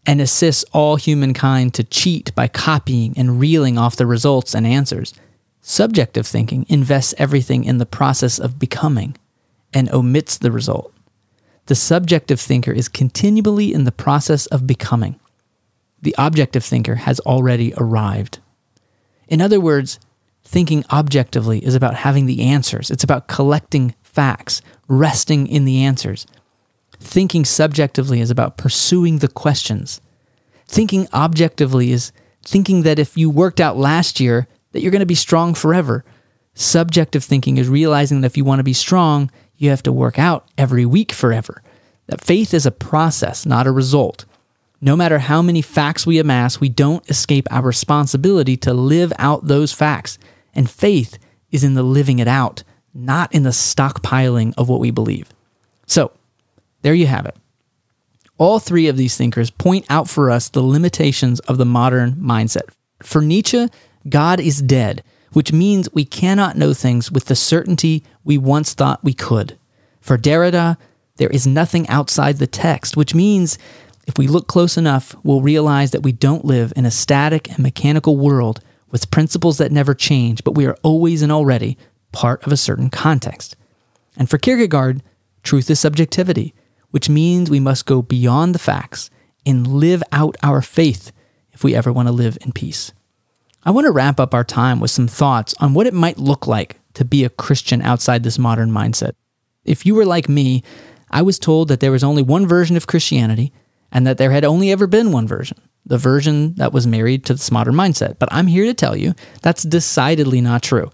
and 0.05 0.19
assists 0.19 0.65
all 0.73 0.95
humankind 0.95 1.73
to 1.73 1.83
cheat 1.83 2.33
by 2.35 2.47
copying 2.47 3.13
and 3.17 3.39
reeling 3.39 3.77
off 3.77 3.95
the 3.95 4.05
results 4.05 4.53
and 4.53 4.67
answers. 4.67 5.13
Subjective 5.61 6.27
thinking 6.27 6.65
invests 6.67 7.13
everything 7.17 7.63
in 7.63 7.77
the 7.77 7.85
process 7.85 8.37
of 8.37 8.59
becoming 8.59 9.15
and 9.73 9.89
omits 9.91 10.37
the 10.37 10.51
result. 10.51 10.93
The 11.67 11.75
subjective 11.75 12.39
thinker 12.41 12.73
is 12.73 12.89
continually 12.89 13.73
in 13.73 13.85
the 13.85 13.91
process 13.91 14.45
of 14.47 14.67
becoming. 14.67 15.19
The 16.01 16.13
objective 16.17 16.65
thinker 16.65 16.95
has 16.95 17.21
already 17.21 17.73
arrived. 17.77 18.39
In 19.29 19.39
other 19.39 19.61
words, 19.61 19.99
thinking 20.43 20.83
objectively 20.91 21.65
is 21.65 21.75
about 21.75 21.95
having 21.95 22.25
the 22.25 22.41
answers, 22.41 22.91
it's 22.91 23.05
about 23.05 23.29
collecting 23.29 23.95
facts, 24.01 24.61
resting 24.89 25.47
in 25.47 25.63
the 25.63 25.83
answers. 25.83 26.27
Thinking 27.03 27.43
subjectively 27.43 28.21
is 28.21 28.31
about 28.31 28.57
pursuing 28.57 29.19
the 29.19 29.27
questions. 29.27 29.99
Thinking 30.67 31.07
objectively 31.13 31.91
is 31.91 32.13
thinking 32.43 32.83
that 32.83 32.97
if 32.97 33.17
you 33.17 33.29
worked 33.29 33.59
out 33.59 33.77
last 33.77 34.21
year, 34.21 34.47
that 34.71 34.81
you're 34.81 34.91
going 34.91 35.01
to 35.01 35.05
be 35.05 35.13
strong 35.13 35.53
forever. 35.53 36.05
Subjective 36.53 37.23
thinking 37.23 37.57
is 37.57 37.67
realizing 37.67 38.21
that 38.21 38.27
if 38.27 38.37
you 38.37 38.45
want 38.45 38.59
to 38.59 38.63
be 38.63 38.73
strong, 38.73 39.29
you 39.57 39.69
have 39.69 39.83
to 39.83 39.91
work 39.91 40.17
out 40.17 40.47
every 40.57 40.85
week 40.85 41.11
forever. 41.11 41.61
That 42.07 42.23
faith 42.23 42.53
is 42.53 42.65
a 42.65 42.71
process, 42.71 43.45
not 43.45 43.67
a 43.67 43.71
result. 43.71 44.23
No 44.79 44.95
matter 44.95 45.19
how 45.19 45.41
many 45.41 45.61
facts 45.61 46.07
we 46.07 46.19
amass, 46.19 46.61
we 46.61 46.69
don't 46.69 47.07
escape 47.09 47.47
our 47.51 47.61
responsibility 47.61 48.55
to 48.57 48.73
live 48.73 49.11
out 49.19 49.47
those 49.47 49.73
facts. 49.73 50.17
And 50.55 50.69
faith 50.69 51.19
is 51.51 51.65
in 51.65 51.73
the 51.73 51.83
living 51.83 52.19
it 52.19 52.29
out, 52.29 52.63
not 52.93 53.33
in 53.35 53.43
the 53.43 53.49
stockpiling 53.49 54.53
of 54.57 54.69
what 54.69 54.79
we 54.79 54.89
believe. 54.89 55.29
So, 55.85 56.11
there 56.83 56.93
you 56.93 57.07
have 57.07 57.25
it. 57.25 57.35
All 58.37 58.59
three 58.59 58.87
of 58.87 58.97
these 58.97 59.17
thinkers 59.17 59.49
point 59.49 59.85
out 59.89 60.09
for 60.09 60.29
us 60.29 60.49
the 60.49 60.61
limitations 60.61 61.39
of 61.41 61.57
the 61.57 61.65
modern 61.65 62.13
mindset. 62.13 62.69
For 63.01 63.21
Nietzsche, 63.21 63.67
God 64.07 64.39
is 64.39 64.61
dead, 64.61 65.03
which 65.31 65.53
means 65.53 65.89
we 65.93 66.05
cannot 66.05 66.57
know 66.57 66.73
things 66.73 67.11
with 67.11 67.25
the 67.25 67.35
certainty 67.35 68.03
we 68.23 68.37
once 68.37 68.73
thought 68.73 69.03
we 69.03 69.13
could. 69.13 69.57
For 70.01 70.17
Derrida, 70.17 70.77
there 71.17 71.29
is 71.29 71.47
nothing 71.47 71.87
outside 71.87 72.37
the 72.37 72.47
text, 72.47 72.97
which 72.97 73.15
means 73.15 73.57
if 74.07 74.17
we 74.17 74.27
look 74.27 74.47
close 74.47 74.77
enough, 74.77 75.15
we'll 75.23 75.41
realize 75.41 75.91
that 75.91 76.03
we 76.03 76.11
don't 76.11 76.43
live 76.43 76.73
in 76.75 76.85
a 76.85 76.91
static 76.91 77.49
and 77.49 77.59
mechanical 77.59 78.17
world 78.17 78.59
with 78.91 79.11
principles 79.11 79.57
that 79.57 79.71
never 79.71 79.93
change, 79.93 80.43
but 80.43 80.55
we 80.55 80.65
are 80.65 80.77
always 80.83 81.21
and 81.21 81.31
already 81.31 81.77
part 82.11 82.43
of 82.45 82.51
a 82.51 82.57
certain 82.57 82.89
context. 82.89 83.55
And 84.17 84.29
for 84.29 84.37
Kierkegaard, 84.37 85.01
truth 85.43 85.69
is 85.69 85.79
subjectivity 85.79 86.53
which 86.93 87.09
means 87.09 87.49
we 87.49 87.59
must 87.59 87.87
go 87.87 88.03
beyond 88.03 88.53
the 88.53 88.59
facts 88.59 89.09
and 89.47 89.65
live 89.65 90.03
out 90.11 90.37
our 90.43 90.61
faith 90.61 91.11
if 91.51 91.63
we 91.63 91.73
ever 91.73 91.91
want 91.91 92.07
to 92.07 92.11
live 92.11 92.37
in 92.41 92.51
peace. 92.51 92.93
I 93.63 93.71
want 93.71 93.85
to 93.85 93.91
wrap 93.91 94.19
up 94.19 94.35
our 94.35 94.43
time 94.43 94.79
with 94.79 94.91
some 94.91 95.07
thoughts 95.07 95.55
on 95.59 95.73
what 95.73 95.87
it 95.87 95.93
might 95.95 96.19
look 96.19 96.45
like 96.45 96.79
to 96.93 97.03
be 97.03 97.23
a 97.23 97.31
Christian 97.31 97.81
outside 97.81 98.21
this 98.21 98.37
modern 98.37 98.69
mindset. 98.69 99.13
If 99.65 99.87
you 99.87 99.95
were 99.95 100.05
like 100.05 100.29
me, 100.29 100.61
I 101.09 101.23
was 101.23 101.39
told 101.39 101.67
that 101.69 101.79
there 101.79 101.91
was 101.91 102.03
only 102.03 102.21
one 102.21 102.45
version 102.45 102.77
of 102.77 102.85
Christianity 102.85 103.51
and 103.91 104.05
that 104.05 104.19
there 104.19 104.29
had 104.29 104.45
only 104.45 104.71
ever 104.71 104.85
been 104.85 105.11
one 105.11 105.27
version, 105.27 105.59
the 105.87 105.97
version 105.97 106.53
that 106.57 106.73
was 106.73 106.85
married 106.85 107.25
to 107.25 107.33
this 107.33 107.51
modern 107.51 107.73
mindset. 107.73 108.19
But 108.19 108.29
I'm 108.31 108.45
here 108.45 108.65
to 108.65 108.73
tell 108.75 108.95
you 108.95 109.15
that's 109.41 109.63
decidedly 109.63 110.41
not 110.41 110.61
true. 110.61 110.91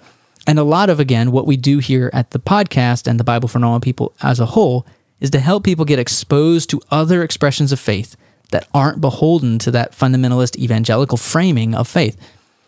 And 0.47 0.57
a 0.57 0.63
lot 0.63 0.89
of, 0.89 1.01
again, 1.01 1.33
what 1.33 1.45
we 1.45 1.57
do 1.57 1.79
here 1.79 2.09
at 2.13 2.31
the 2.31 2.39
podcast 2.39 3.05
and 3.05 3.19
the 3.19 3.25
Bible 3.25 3.49
for 3.49 3.59
Normal 3.59 3.81
People 3.81 4.15
as 4.21 4.39
a 4.39 4.45
whole 4.45 4.87
is 5.19 5.29
to 5.31 5.39
help 5.39 5.63
people 5.63 5.85
get 5.85 5.99
exposed 5.99 6.69
to 6.69 6.81
other 6.91 7.23
expressions 7.23 7.71
of 7.71 7.79
faith 7.79 8.15
that 8.51 8.67
aren't 8.73 9.01
beholden 9.01 9.59
to 9.59 9.71
that 9.71 9.91
fundamentalist 9.91 10.57
evangelical 10.57 11.17
framing 11.17 11.75
of 11.75 11.87
faith. 11.87 12.17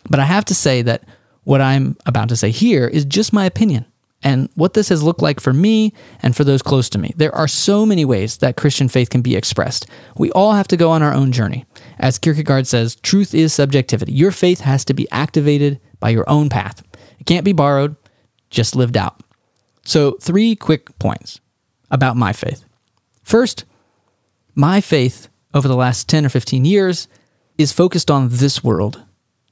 But 0.08 0.20
I 0.20 0.24
have 0.24 0.44
to 0.46 0.54
say 0.54 0.82
that 0.82 1.04
what 1.44 1.60
I'm 1.60 1.96
about 2.06 2.28
to 2.28 2.36
say 2.36 2.50
here 2.50 2.86
is 2.86 3.04
just 3.04 3.32
my 3.32 3.46
opinion 3.46 3.84
and 4.22 4.48
what 4.54 4.74
this 4.74 4.88
has 4.88 5.02
looked 5.02 5.22
like 5.22 5.40
for 5.40 5.52
me 5.52 5.92
and 6.22 6.36
for 6.36 6.44
those 6.44 6.62
close 6.62 6.88
to 6.90 6.98
me. 6.98 7.12
There 7.16 7.34
are 7.34 7.48
so 7.48 7.84
many 7.84 8.04
ways 8.04 8.38
that 8.38 8.56
Christian 8.56 8.88
faith 8.88 9.10
can 9.10 9.22
be 9.22 9.34
expressed. 9.34 9.86
We 10.16 10.30
all 10.32 10.52
have 10.52 10.68
to 10.68 10.76
go 10.76 10.90
on 10.90 11.02
our 11.02 11.12
own 11.12 11.32
journey. 11.32 11.64
As 11.98 12.18
Kierkegaard 12.18 12.66
says, 12.66 12.96
truth 12.96 13.34
is 13.34 13.52
subjectivity. 13.52 14.12
Your 14.12 14.30
faith 14.30 14.60
has 14.60 14.84
to 14.86 14.94
be 14.94 15.10
activated 15.10 15.80
by 15.98 16.10
your 16.10 16.28
own 16.28 16.48
path. 16.48 16.82
It 17.18 17.26
can't 17.26 17.44
be 17.44 17.52
borrowed, 17.52 17.96
just 18.50 18.76
lived 18.76 18.96
out. 18.96 19.20
So, 19.84 20.12
three 20.20 20.54
quick 20.54 20.96
points 21.00 21.40
about 21.92 22.16
my 22.16 22.32
faith. 22.32 22.64
First, 23.22 23.64
my 24.56 24.80
faith 24.80 25.28
over 25.54 25.68
the 25.68 25.76
last 25.76 26.08
10 26.08 26.26
or 26.26 26.28
15 26.28 26.64
years 26.64 27.06
is 27.58 27.70
focused 27.70 28.10
on 28.10 28.30
this 28.30 28.64
world, 28.64 29.02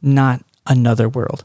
not 0.03 0.45
another 0.67 1.09
world. 1.09 1.45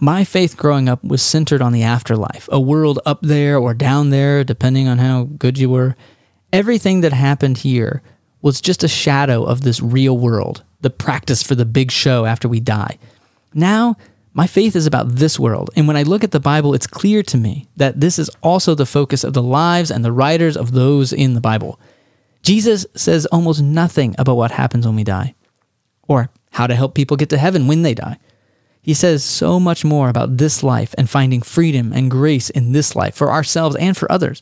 My 0.00 0.24
faith 0.24 0.56
growing 0.56 0.88
up 0.88 1.02
was 1.04 1.22
centered 1.22 1.60
on 1.60 1.72
the 1.72 1.82
afterlife, 1.82 2.48
a 2.50 2.60
world 2.60 3.00
up 3.04 3.20
there 3.22 3.58
or 3.58 3.74
down 3.74 4.10
there, 4.10 4.44
depending 4.44 4.88
on 4.88 4.98
how 4.98 5.24
good 5.24 5.58
you 5.58 5.70
were. 5.70 5.96
Everything 6.52 7.00
that 7.02 7.12
happened 7.12 7.58
here 7.58 8.02
was 8.40 8.60
just 8.60 8.84
a 8.84 8.88
shadow 8.88 9.44
of 9.44 9.62
this 9.62 9.80
real 9.80 10.16
world, 10.16 10.62
the 10.80 10.90
practice 10.90 11.42
for 11.42 11.54
the 11.54 11.64
big 11.64 11.90
show 11.90 12.24
after 12.24 12.48
we 12.48 12.60
die. 12.60 12.98
Now, 13.52 13.96
my 14.38 14.46
faith 14.46 14.76
is 14.76 14.86
about 14.86 15.16
this 15.16 15.36
world, 15.36 15.68
and 15.74 15.88
when 15.88 15.96
I 15.96 16.04
look 16.04 16.22
at 16.22 16.30
the 16.30 16.38
Bible, 16.38 16.72
it's 16.72 16.86
clear 16.86 17.24
to 17.24 17.36
me 17.36 17.66
that 17.76 17.98
this 17.98 18.20
is 18.20 18.30
also 18.40 18.76
the 18.76 18.86
focus 18.86 19.24
of 19.24 19.32
the 19.32 19.42
lives 19.42 19.90
and 19.90 20.04
the 20.04 20.12
writers 20.12 20.56
of 20.56 20.70
those 20.70 21.12
in 21.12 21.34
the 21.34 21.40
Bible. 21.40 21.80
Jesus 22.44 22.86
says 22.94 23.26
almost 23.26 23.60
nothing 23.60 24.14
about 24.16 24.36
what 24.36 24.52
happens 24.52 24.86
when 24.86 24.94
we 24.94 25.02
die, 25.02 25.34
or 26.06 26.30
how 26.52 26.68
to 26.68 26.76
help 26.76 26.94
people 26.94 27.16
get 27.16 27.30
to 27.30 27.36
heaven 27.36 27.66
when 27.66 27.82
they 27.82 27.94
die. 27.94 28.16
He 28.80 28.94
says 28.94 29.24
so 29.24 29.58
much 29.58 29.84
more 29.84 30.08
about 30.08 30.36
this 30.36 30.62
life 30.62 30.94
and 30.96 31.10
finding 31.10 31.42
freedom 31.42 31.92
and 31.92 32.08
grace 32.08 32.48
in 32.48 32.70
this 32.70 32.94
life 32.94 33.16
for 33.16 33.32
ourselves 33.32 33.74
and 33.74 33.96
for 33.96 34.10
others. 34.10 34.40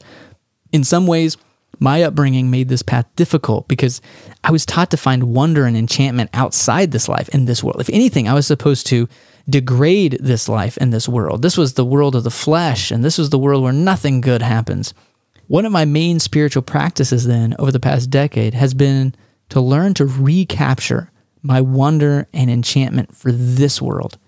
In 0.72 0.84
some 0.84 1.06
ways, 1.06 1.38
my 1.78 2.02
upbringing 2.02 2.50
made 2.50 2.68
this 2.68 2.82
path 2.82 3.06
difficult 3.16 3.68
because 3.68 4.00
I 4.44 4.50
was 4.50 4.66
taught 4.66 4.90
to 4.92 4.96
find 4.96 5.34
wonder 5.34 5.66
and 5.66 5.76
enchantment 5.76 6.30
outside 6.32 6.90
this 6.92 7.08
life 7.08 7.28
in 7.30 7.44
this 7.44 7.62
world. 7.62 7.80
If 7.80 7.90
anything, 7.90 8.28
I 8.28 8.34
was 8.34 8.46
supposed 8.46 8.86
to 8.88 9.08
degrade 9.48 10.18
this 10.20 10.48
life 10.48 10.76
and 10.80 10.92
this 10.92 11.08
world. 11.08 11.42
This 11.42 11.56
was 11.56 11.74
the 11.74 11.84
world 11.84 12.16
of 12.16 12.24
the 12.24 12.30
flesh, 12.30 12.90
and 12.90 13.04
this 13.04 13.18
was 13.18 13.30
the 13.30 13.38
world 13.38 13.62
where 13.62 13.72
nothing 13.72 14.20
good 14.20 14.42
happens. 14.42 14.92
One 15.46 15.64
of 15.64 15.72
my 15.72 15.84
main 15.84 16.18
spiritual 16.18 16.62
practices 16.62 17.26
then 17.26 17.54
over 17.58 17.70
the 17.70 17.78
past 17.78 18.10
decade 18.10 18.54
has 18.54 18.74
been 18.74 19.14
to 19.50 19.60
learn 19.60 19.94
to 19.94 20.06
recapture 20.06 21.12
my 21.42 21.60
wonder 21.60 22.26
and 22.32 22.50
enchantment 22.50 23.14
for 23.14 23.30
this 23.30 23.80
world, 23.80 24.18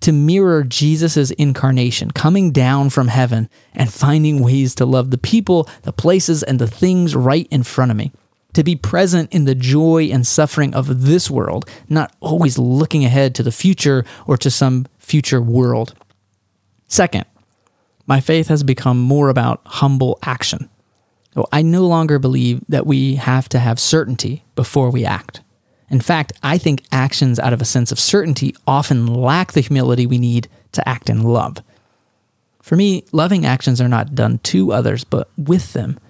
to 0.00 0.12
mirror 0.12 0.62
Jesus' 0.62 1.30
incarnation, 1.32 2.10
coming 2.10 2.52
down 2.52 2.90
from 2.90 3.08
heaven 3.08 3.48
and 3.74 3.92
finding 3.92 4.42
ways 4.42 4.74
to 4.76 4.86
love 4.86 5.10
the 5.10 5.18
people, 5.18 5.68
the 5.82 5.92
places, 5.92 6.42
and 6.42 6.58
the 6.58 6.68
things 6.68 7.16
right 7.16 7.48
in 7.50 7.62
front 7.62 7.90
of 7.90 7.96
me 7.96 8.12
to 8.56 8.64
be 8.64 8.74
present 8.74 9.30
in 9.34 9.44
the 9.44 9.54
joy 9.54 10.04
and 10.04 10.26
suffering 10.26 10.74
of 10.74 11.02
this 11.02 11.30
world, 11.30 11.68
not 11.90 12.16
always 12.20 12.56
looking 12.56 13.04
ahead 13.04 13.34
to 13.34 13.42
the 13.42 13.52
future 13.52 14.02
or 14.26 14.38
to 14.38 14.50
some 14.50 14.86
future 14.98 15.42
world. 15.42 15.94
Second, 16.88 17.26
my 18.06 18.18
faith 18.18 18.48
has 18.48 18.62
become 18.62 18.98
more 18.98 19.28
about 19.28 19.60
humble 19.66 20.18
action. 20.22 20.70
I 21.52 21.60
no 21.60 21.86
longer 21.86 22.18
believe 22.18 22.62
that 22.70 22.86
we 22.86 23.16
have 23.16 23.46
to 23.50 23.58
have 23.58 23.78
certainty 23.78 24.42
before 24.54 24.90
we 24.90 25.04
act. 25.04 25.42
In 25.88 26.00
fact, 26.00 26.32
I 26.42 26.58
think 26.58 26.82
actions 26.90 27.38
out 27.38 27.52
of 27.52 27.60
a 27.60 27.66
sense 27.66 27.92
of 27.92 28.00
certainty 28.00 28.54
often 28.66 29.06
lack 29.06 29.52
the 29.52 29.60
humility 29.60 30.06
we 30.06 30.18
need 30.18 30.48
to 30.72 30.88
act 30.88 31.08
in 31.08 31.22
love. 31.22 31.62
For 32.60 32.76
me, 32.76 33.04
loving 33.12 33.46
actions 33.46 33.80
are 33.80 33.88
not 33.88 34.14
done 34.14 34.38
to 34.38 34.72
others, 34.72 35.04
but 35.04 35.30
with 35.38 35.72
them. 35.72 36.00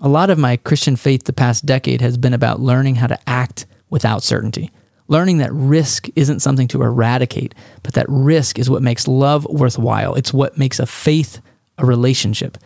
A 0.00 0.08
lot 0.08 0.30
of 0.30 0.38
my 0.38 0.56
Christian 0.56 0.96
faith 0.96 1.24
the 1.24 1.32
past 1.32 1.66
decade 1.66 2.00
has 2.00 2.16
been 2.16 2.34
about 2.34 2.60
learning 2.60 2.96
how 2.96 3.08
to 3.08 3.18
act 3.28 3.66
without 3.90 4.22
certainty, 4.22 4.70
learning 5.08 5.38
that 5.38 5.52
risk 5.52 6.08
isn't 6.14 6.40
something 6.40 6.68
to 6.68 6.82
eradicate, 6.82 7.54
but 7.82 7.94
that 7.94 8.06
risk 8.08 8.58
is 8.58 8.70
what 8.70 8.82
makes 8.82 9.08
love 9.08 9.44
worthwhile. 9.46 10.14
It's 10.14 10.32
what 10.32 10.56
makes 10.56 10.78
a 10.78 10.86
faith 10.86 11.40
a 11.78 11.86
relationship. 11.86 12.58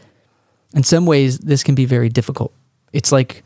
In 0.74 0.82
some 0.82 1.06
ways, 1.06 1.38
this 1.38 1.62
can 1.62 1.74
be 1.74 1.84
very 1.84 2.08
difficult. 2.08 2.52
It's 2.92 3.12
like 3.12 3.42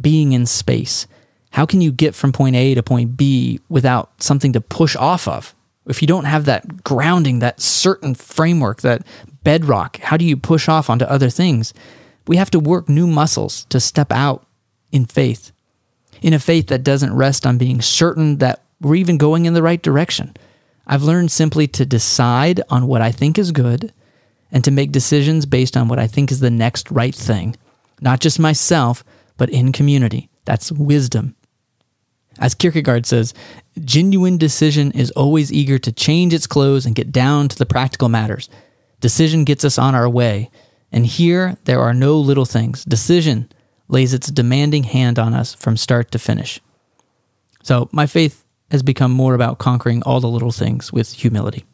being 0.00 0.32
in 0.32 0.46
space. 0.46 1.06
How 1.52 1.66
can 1.66 1.80
you 1.80 1.92
get 1.92 2.14
from 2.14 2.32
point 2.32 2.56
A 2.56 2.74
to 2.74 2.82
point 2.82 3.16
B 3.16 3.60
without 3.68 4.22
something 4.22 4.52
to 4.52 4.60
push 4.60 4.96
off 4.96 5.28
of? 5.28 5.54
if 5.86 6.00
you 6.00 6.08
don't 6.08 6.24
have 6.24 6.44
that 6.44 6.84
grounding, 6.84 7.40
that 7.40 7.60
certain 7.60 8.14
framework, 8.14 8.82
that 8.82 9.04
bedrock, 9.42 9.98
how 9.98 10.16
do 10.16 10.24
you 10.24 10.36
push 10.36 10.68
off 10.68 10.88
onto 10.88 11.04
other 11.04 11.30
things? 11.30 11.74
We 12.26 12.36
have 12.36 12.50
to 12.52 12.60
work 12.60 12.88
new 12.88 13.06
muscles 13.06 13.64
to 13.66 13.80
step 13.80 14.12
out 14.12 14.46
in 14.92 15.06
faith, 15.06 15.52
in 16.20 16.34
a 16.34 16.38
faith 16.38 16.68
that 16.68 16.84
doesn't 16.84 17.14
rest 17.14 17.46
on 17.46 17.58
being 17.58 17.80
certain 17.80 18.38
that 18.38 18.62
we're 18.80 18.94
even 18.94 19.18
going 19.18 19.46
in 19.46 19.54
the 19.54 19.62
right 19.62 19.82
direction. 19.82 20.34
I've 20.86 21.02
learned 21.02 21.32
simply 21.32 21.66
to 21.68 21.86
decide 21.86 22.60
on 22.68 22.86
what 22.86 23.02
I 23.02 23.10
think 23.10 23.38
is 23.38 23.52
good 23.52 23.92
and 24.52 24.62
to 24.64 24.70
make 24.70 24.92
decisions 24.92 25.46
based 25.46 25.76
on 25.76 25.88
what 25.88 25.98
I 25.98 26.06
think 26.06 26.30
is 26.30 26.40
the 26.40 26.50
next 26.50 26.90
right 26.90 27.14
thing, 27.14 27.56
not 28.00 28.20
just 28.20 28.38
myself, 28.38 29.02
but 29.36 29.50
in 29.50 29.72
community. 29.72 30.28
That's 30.44 30.70
wisdom. 30.70 31.34
As 32.42 32.56
Kierkegaard 32.56 33.06
says, 33.06 33.34
genuine 33.84 34.36
decision 34.36 34.90
is 34.90 35.12
always 35.12 35.52
eager 35.52 35.78
to 35.78 35.92
change 35.92 36.34
its 36.34 36.48
clothes 36.48 36.84
and 36.84 36.94
get 36.96 37.12
down 37.12 37.46
to 37.46 37.56
the 37.56 37.64
practical 37.64 38.08
matters. 38.08 38.48
Decision 39.00 39.44
gets 39.44 39.64
us 39.64 39.78
on 39.78 39.94
our 39.94 40.08
way. 40.08 40.50
And 40.90 41.06
here, 41.06 41.56
there 41.66 41.78
are 41.78 41.94
no 41.94 42.18
little 42.18 42.44
things. 42.44 42.84
Decision 42.84 43.48
lays 43.86 44.12
its 44.12 44.26
demanding 44.26 44.82
hand 44.82 45.20
on 45.20 45.34
us 45.34 45.54
from 45.54 45.76
start 45.76 46.10
to 46.10 46.18
finish. 46.18 46.60
So, 47.62 47.88
my 47.92 48.06
faith 48.06 48.44
has 48.72 48.82
become 48.82 49.12
more 49.12 49.34
about 49.34 49.58
conquering 49.58 50.02
all 50.02 50.18
the 50.18 50.28
little 50.28 50.50
things 50.50 50.92
with 50.92 51.12
humility. 51.12 51.64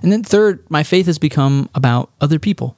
And 0.00 0.12
then, 0.12 0.22
third, 0.22 0.64
my 0.70 0.84
faith 0.84 1.06
has 1.06 1.18
become 1.18 1.68
about 1.74 2.08
other 2.20 2.38
people. 2.38 2.76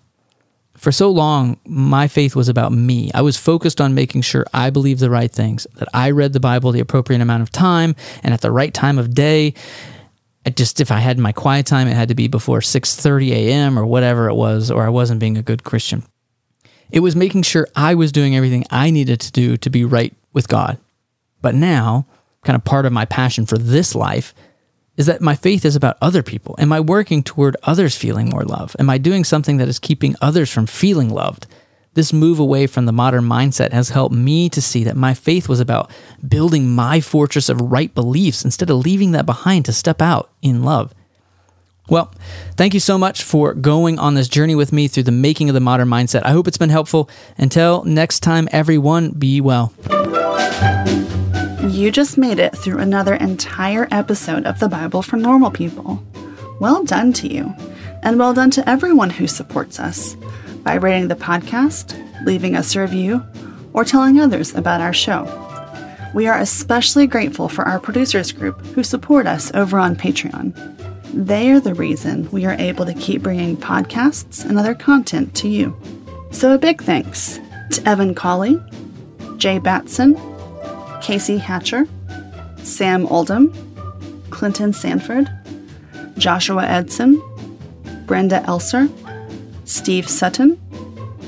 For 0.77 0.93
so 0.93 1.11
long, 1.11 1.57
my 1.67 2.09
faith 2.09 2.35
was 2.35 2.49
about 2.49 2.73
me. 2.73 3.11
I 3.15 3.23
was 3.23 3.37
focused 3.37 3.81
on 3.81 3.95
making 3.95 4.23
sure 4.23 4.45
I 4.53 4.71
believed 4.71 5.01
the 5.01 5.11
right 5.11 5.31
things, 5.31 5.67
that 5.77 5.89
I 5.95 6.11
read 6.11 6.33
the 6.33 6.41
Bible 6.41 6.73
the 6.73 6.81
appropriate 6.81 7.23
amount 7.23 7.43
of 7.43 7.51
time 7.51 7.95
and 8.23 8.35
at 8.35 8.41
the 8.41 8.51
right 8.51 8.75
time 8.75 8.99
of 8.99 9.15
day. 9.15 9.55
I 10.45 10.51
just 10.51 10.81
if 10.81 10.91
I 10.91 10.99
had 10.99 11.19
my 11.19 11.33
quiet 11.33 11.65
time, 11.67 11.89
it 11.89 11.95
had 11.95 12.09
to 12.09 12.15
be 12.15 12.29
before 12.29 12.61
6:30 12.61 13.31
a.m. 13.31 13.79
or 13.79 13.87
whatever 13.87 14.29
it 14.29 14.35
was, 14.35 14.71
or 14.71 14.85
I 14.85 14.91
wasn't 14.91 15.21
being 15.21 15.39
a 15.39 15.43
good 15.43 15.65
Christian. 15.65 16.03
It 16.91 17.01
was 17.01 17.17
making 17.17 17.43
sure 17.43 17.67
I 17.75 17.95
was 17.95 18.13
doing 18.13 18.37
everything 18.37 18.65
I 18.71 18.91
needed 18.91 19.21
to 19.21 19.33
do 19.33 19.57
to 19.57 19.71
be 19.71 19.85
right 19.85 20.13
with 20.33 20.49
God. 20.49 20.79
But 21.41 21.55
now, 21.55 22.07
kind 22.45 22.57
of 22.57 22.65
part 22.65 22.85
of 22.85 22.93
my 22.93 23.05
passion 23.05 23.47
for 23.47 23.57
this 23.57 23.95
life 23.95 24.35
is 24.97 25.07
that 25.07 25.21
my 25.21 25.35
faith 25.35 25.65
is 25.65 25.77
about 25.77 25.99
other 26.01 26.23
people. 26.23 26.55
Am 26.59 26.73
I 26.73 26.81
working 26.81 27.23
toward 27.23 27.57
others 27.65 27.97
feeling 27.97 28.29
more 28.29 28.45
love? 28.45 28.77
Am 28.79 28.89
I 28.89 28.99
doing 28.99 29.25
something 29.25 29.57
that 29.57 29.69
is 29.69 29.79
keeping 29.79 30.15
others 30.21 30.51
from 30.51 30.67
feeling 30.67 31.11
loved? 31.11 31.47
This 31.95 32.13
move 32.13 32.41
away 32.41 32.67
from 32.67 32.87
the 32.87 32.93
modern 32.93 33.25
mindset 33.25 33.73
has 33.73 33.91
helped 33.91 34.15
me 34.15 34.49
to 34.51 34.61
see 34.61 34.85
that 34.85 34.97
my 34.97 35.15
faith 35.15 35.49
was 35.49 35.61
about 35.61 35.91
building 36.27 36.69
my 36.69 37.01
fortress 37.01 37.49
of 37.49 37.61
right 37.61 37.95
beliefs 37.95 38.45
instead 38.45 38.69
of 38.69 38.79
leaving 38.79 39.13
that 39.13 39.27
behind 39.27 39.65
to 39.67 39.73
step 39.73 40.03
out 40.03 40.31
in 40.43 40.65
love. 40.65 40.93
Well, 41.89 42.13
thank 42.57 42.73
you 42.75 42.81
so 42.81 42.97
much 42.97 43.23
for 43.23 43.53
going 43.53 43.99
on 43.99 44.15
this 44.15 44.29
journey 44.29 44.55
with 44.55 44.73
me 44.73 44.89
through 44.89 45.03
the 45.03 45.13
making 45.13 45.51
of 45.51 45.55
the 45.55 45.61
modern 45.61 45.89
mindset. 45.89 46.23
I 46.25 46.31
hope 46.31 46.49
it's 46.49 46.59
been 46.59 46.71
helpful. 46.71 47.11
Until 47.37 47.85
next 47.85 48.21
time, 48.21 48.49
everyone, 48.53 49.11
be 49.11 49.41
well. 49.41 49.73
You 51.65 51.91
just 51.91 52.19
made 52.19 52.39
it 52.39 52.55
through 52.55 52.79
another 52.79 53.15
entire 53.15 53.89
episode 53.91 54.45
of 54.45 54.59
the 54.59 54.69
Bible 54.69 55.01
for 55.01 55.17
Normal 55.17 55.51
People. 55.51 56.05
Well 56.61 56.85
done 56.85 57.15
to 57.15 57.27
you, 57.27 57.55
and 58.03 58.19
well 58.19 58.35
done 58.35 58.51
to 58.51 58.69
everyone 58.69 59.09
who 59.09 59.27
supports 59.27 59.81
us 59.81 60.15
by 60.63 60.75
rating 60.75 61.09
the 61.09 61.15
podcast, 61.15 61.99
leaving 62.27 62.55
us 62.55 62.77
a 62.77 62.83
review, 62.83 63.25
or 63.73 63.83
telling 63.83 64.21
others 64.21 64.55
about 64.55 64.83
our 64.83 64.93
show. 64.93 65.25
We 66.13 66.27
are 66.27 66.39
especially 66.39 67.07
grateful 67.07 67.49
for 67.49 67.65
our 67.65 67.81
producers 67.81 68.31
group 68.31 68.61
who 68.67 68.85
support 68.85 69.27
us 69.27 69.51
over 69.55 69.79
on 69.79 69.97
Patreon. 69.97 70.55
They 71.15 71.51
are 71.51 71.61
the 71.61 71.75
reason 71.75 72.31
we 72.31 72.45
are 72.45 72.57
able 72.59 72.85
to 72.85 72.95
keep 72.95 73.23
bringing 73.23 73.57
podcasts 73.57 74.45
and 74.45 74.59
other 74.59 74.75
content 74.75 75.35
to 75.37 75.49
you. 75.49 75.75
So 76.31 76.53
a 76.53 76.59
big 76.59 76.83
thanks 76.83 77.41
to 77.71 77.89
Evan 77.89 78.15
Colley, 78.15 78.61
Jay 79.39 79.59
Batson, 79.59 80.15
Casey 81.05 81.37
Hatcher, 81.37 81.87
Sam 82.63 83.07
Oldham, 83.09 83.53
Clinton 84.31 84.73
Sanford, 84.73 85.31
Joshua 86.17 86.65
Edson, 86.65 87.21
Brenda 88.07 88.41
Elser, 88.47 88.91
Steve 89.67 90.09
Sutton, 90.09 90.59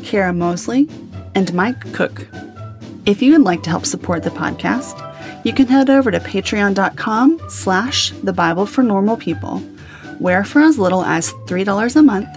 Kara 0.03 0.33
Mosley, 0.33 0.89
and 1.35 1.53
Mike 1.53 1.93
Cook. 1.93 2.27
If 3.05 3.20
you 3.20 3.33
would 3.33 3.43
like 3.43 3.62
to 3.64 3.70
help 3.70 3.85
support 3.85 4.22
the 4.22 4.31
podcast, 4.31 4.97
you 5.45 5.53
can 5.53 5.66
head 5.66 5.91
over 5.91 6.11
to 6.11 6.20
patreon.com 6.20 7.39
slash 7.51 8.12
the 8.22 8.33
Bible 8.33 8.64
for 8.64 8.83
Normal 8.83 9.18
People, 9.18 9.59
where 10.18 10.43
for 10.43 10.62
as 10.62 10.79
little 10.79 11.05
as 11.05 11.33
$3 11.49 11.97
a 11.97 12.03
month, 12.03 12.29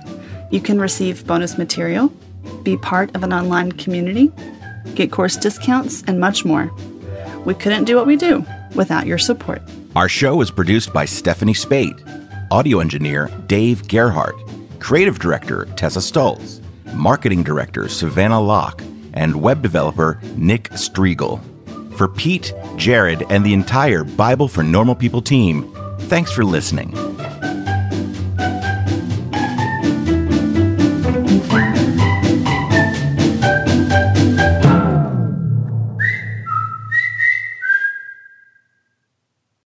you 0.52 0.60
can 0.60 0.78
receive 0.78 1.26
bonus 1.26 1.58
material, 1.58 2.12
be 2.64 2.76
part 2.76 3.16
of 3.16 3.24
an 3.24 3.32
online 3.32 3.72
community, 3.72 4.30
get 4.96 5.14
course 5.14 5.38
discounts, 5.38 6.04
and 6.06 6.20
much 6.20 6.44
more. 6.44 6.70
We 7.46 7.54
couldn't 7.54 7.86
do 7.86 7.96
what 7.96 8.08
we 8.08 8.16
do 8.16 8.46
without 8.76 9.08
your 9.08 9.18
support. 9.18 9.62
Our 9.96 10.10
show 10.10 10.42
is 10.42 10.52
produced 10.52 10.94
by 10.94 11.06
Stephanie 11.06 11.54
Spate, 11.54 11.96
audio 12.52 12.80
engineer 12.80 13.30
Dave 13.48 13.88
Gerhardt, 13.88 14.36
creative 14.80 15.20
director 15.20 15.66
Tessa 15.76 16.02
Stultz, 16.02 16.62
marketing 16.94 17.44
director 17.44 17.88
Savannah 17.88 18.42
Locke, 18.42 18.82
and 19.14 19.42
web 19.42 19.62
developer 19.62 20.20
Nick 20.36 20.70
Striegel. 20.72 21.42
For 21.96 22.08
Pete, 22.08 22.54
Jared, 22.78 23.26
and 23.30 23.46
the 23.46 23.54
entire 23.54 24.04
Bible 24.04 24.48
for 24.48 24.64
Normal 24.64 24.96
People 24.96 25.22
team, 25.22 25.74
thanks 26.02 26.32
for 26.32 26.46
listening. 26.46 26.92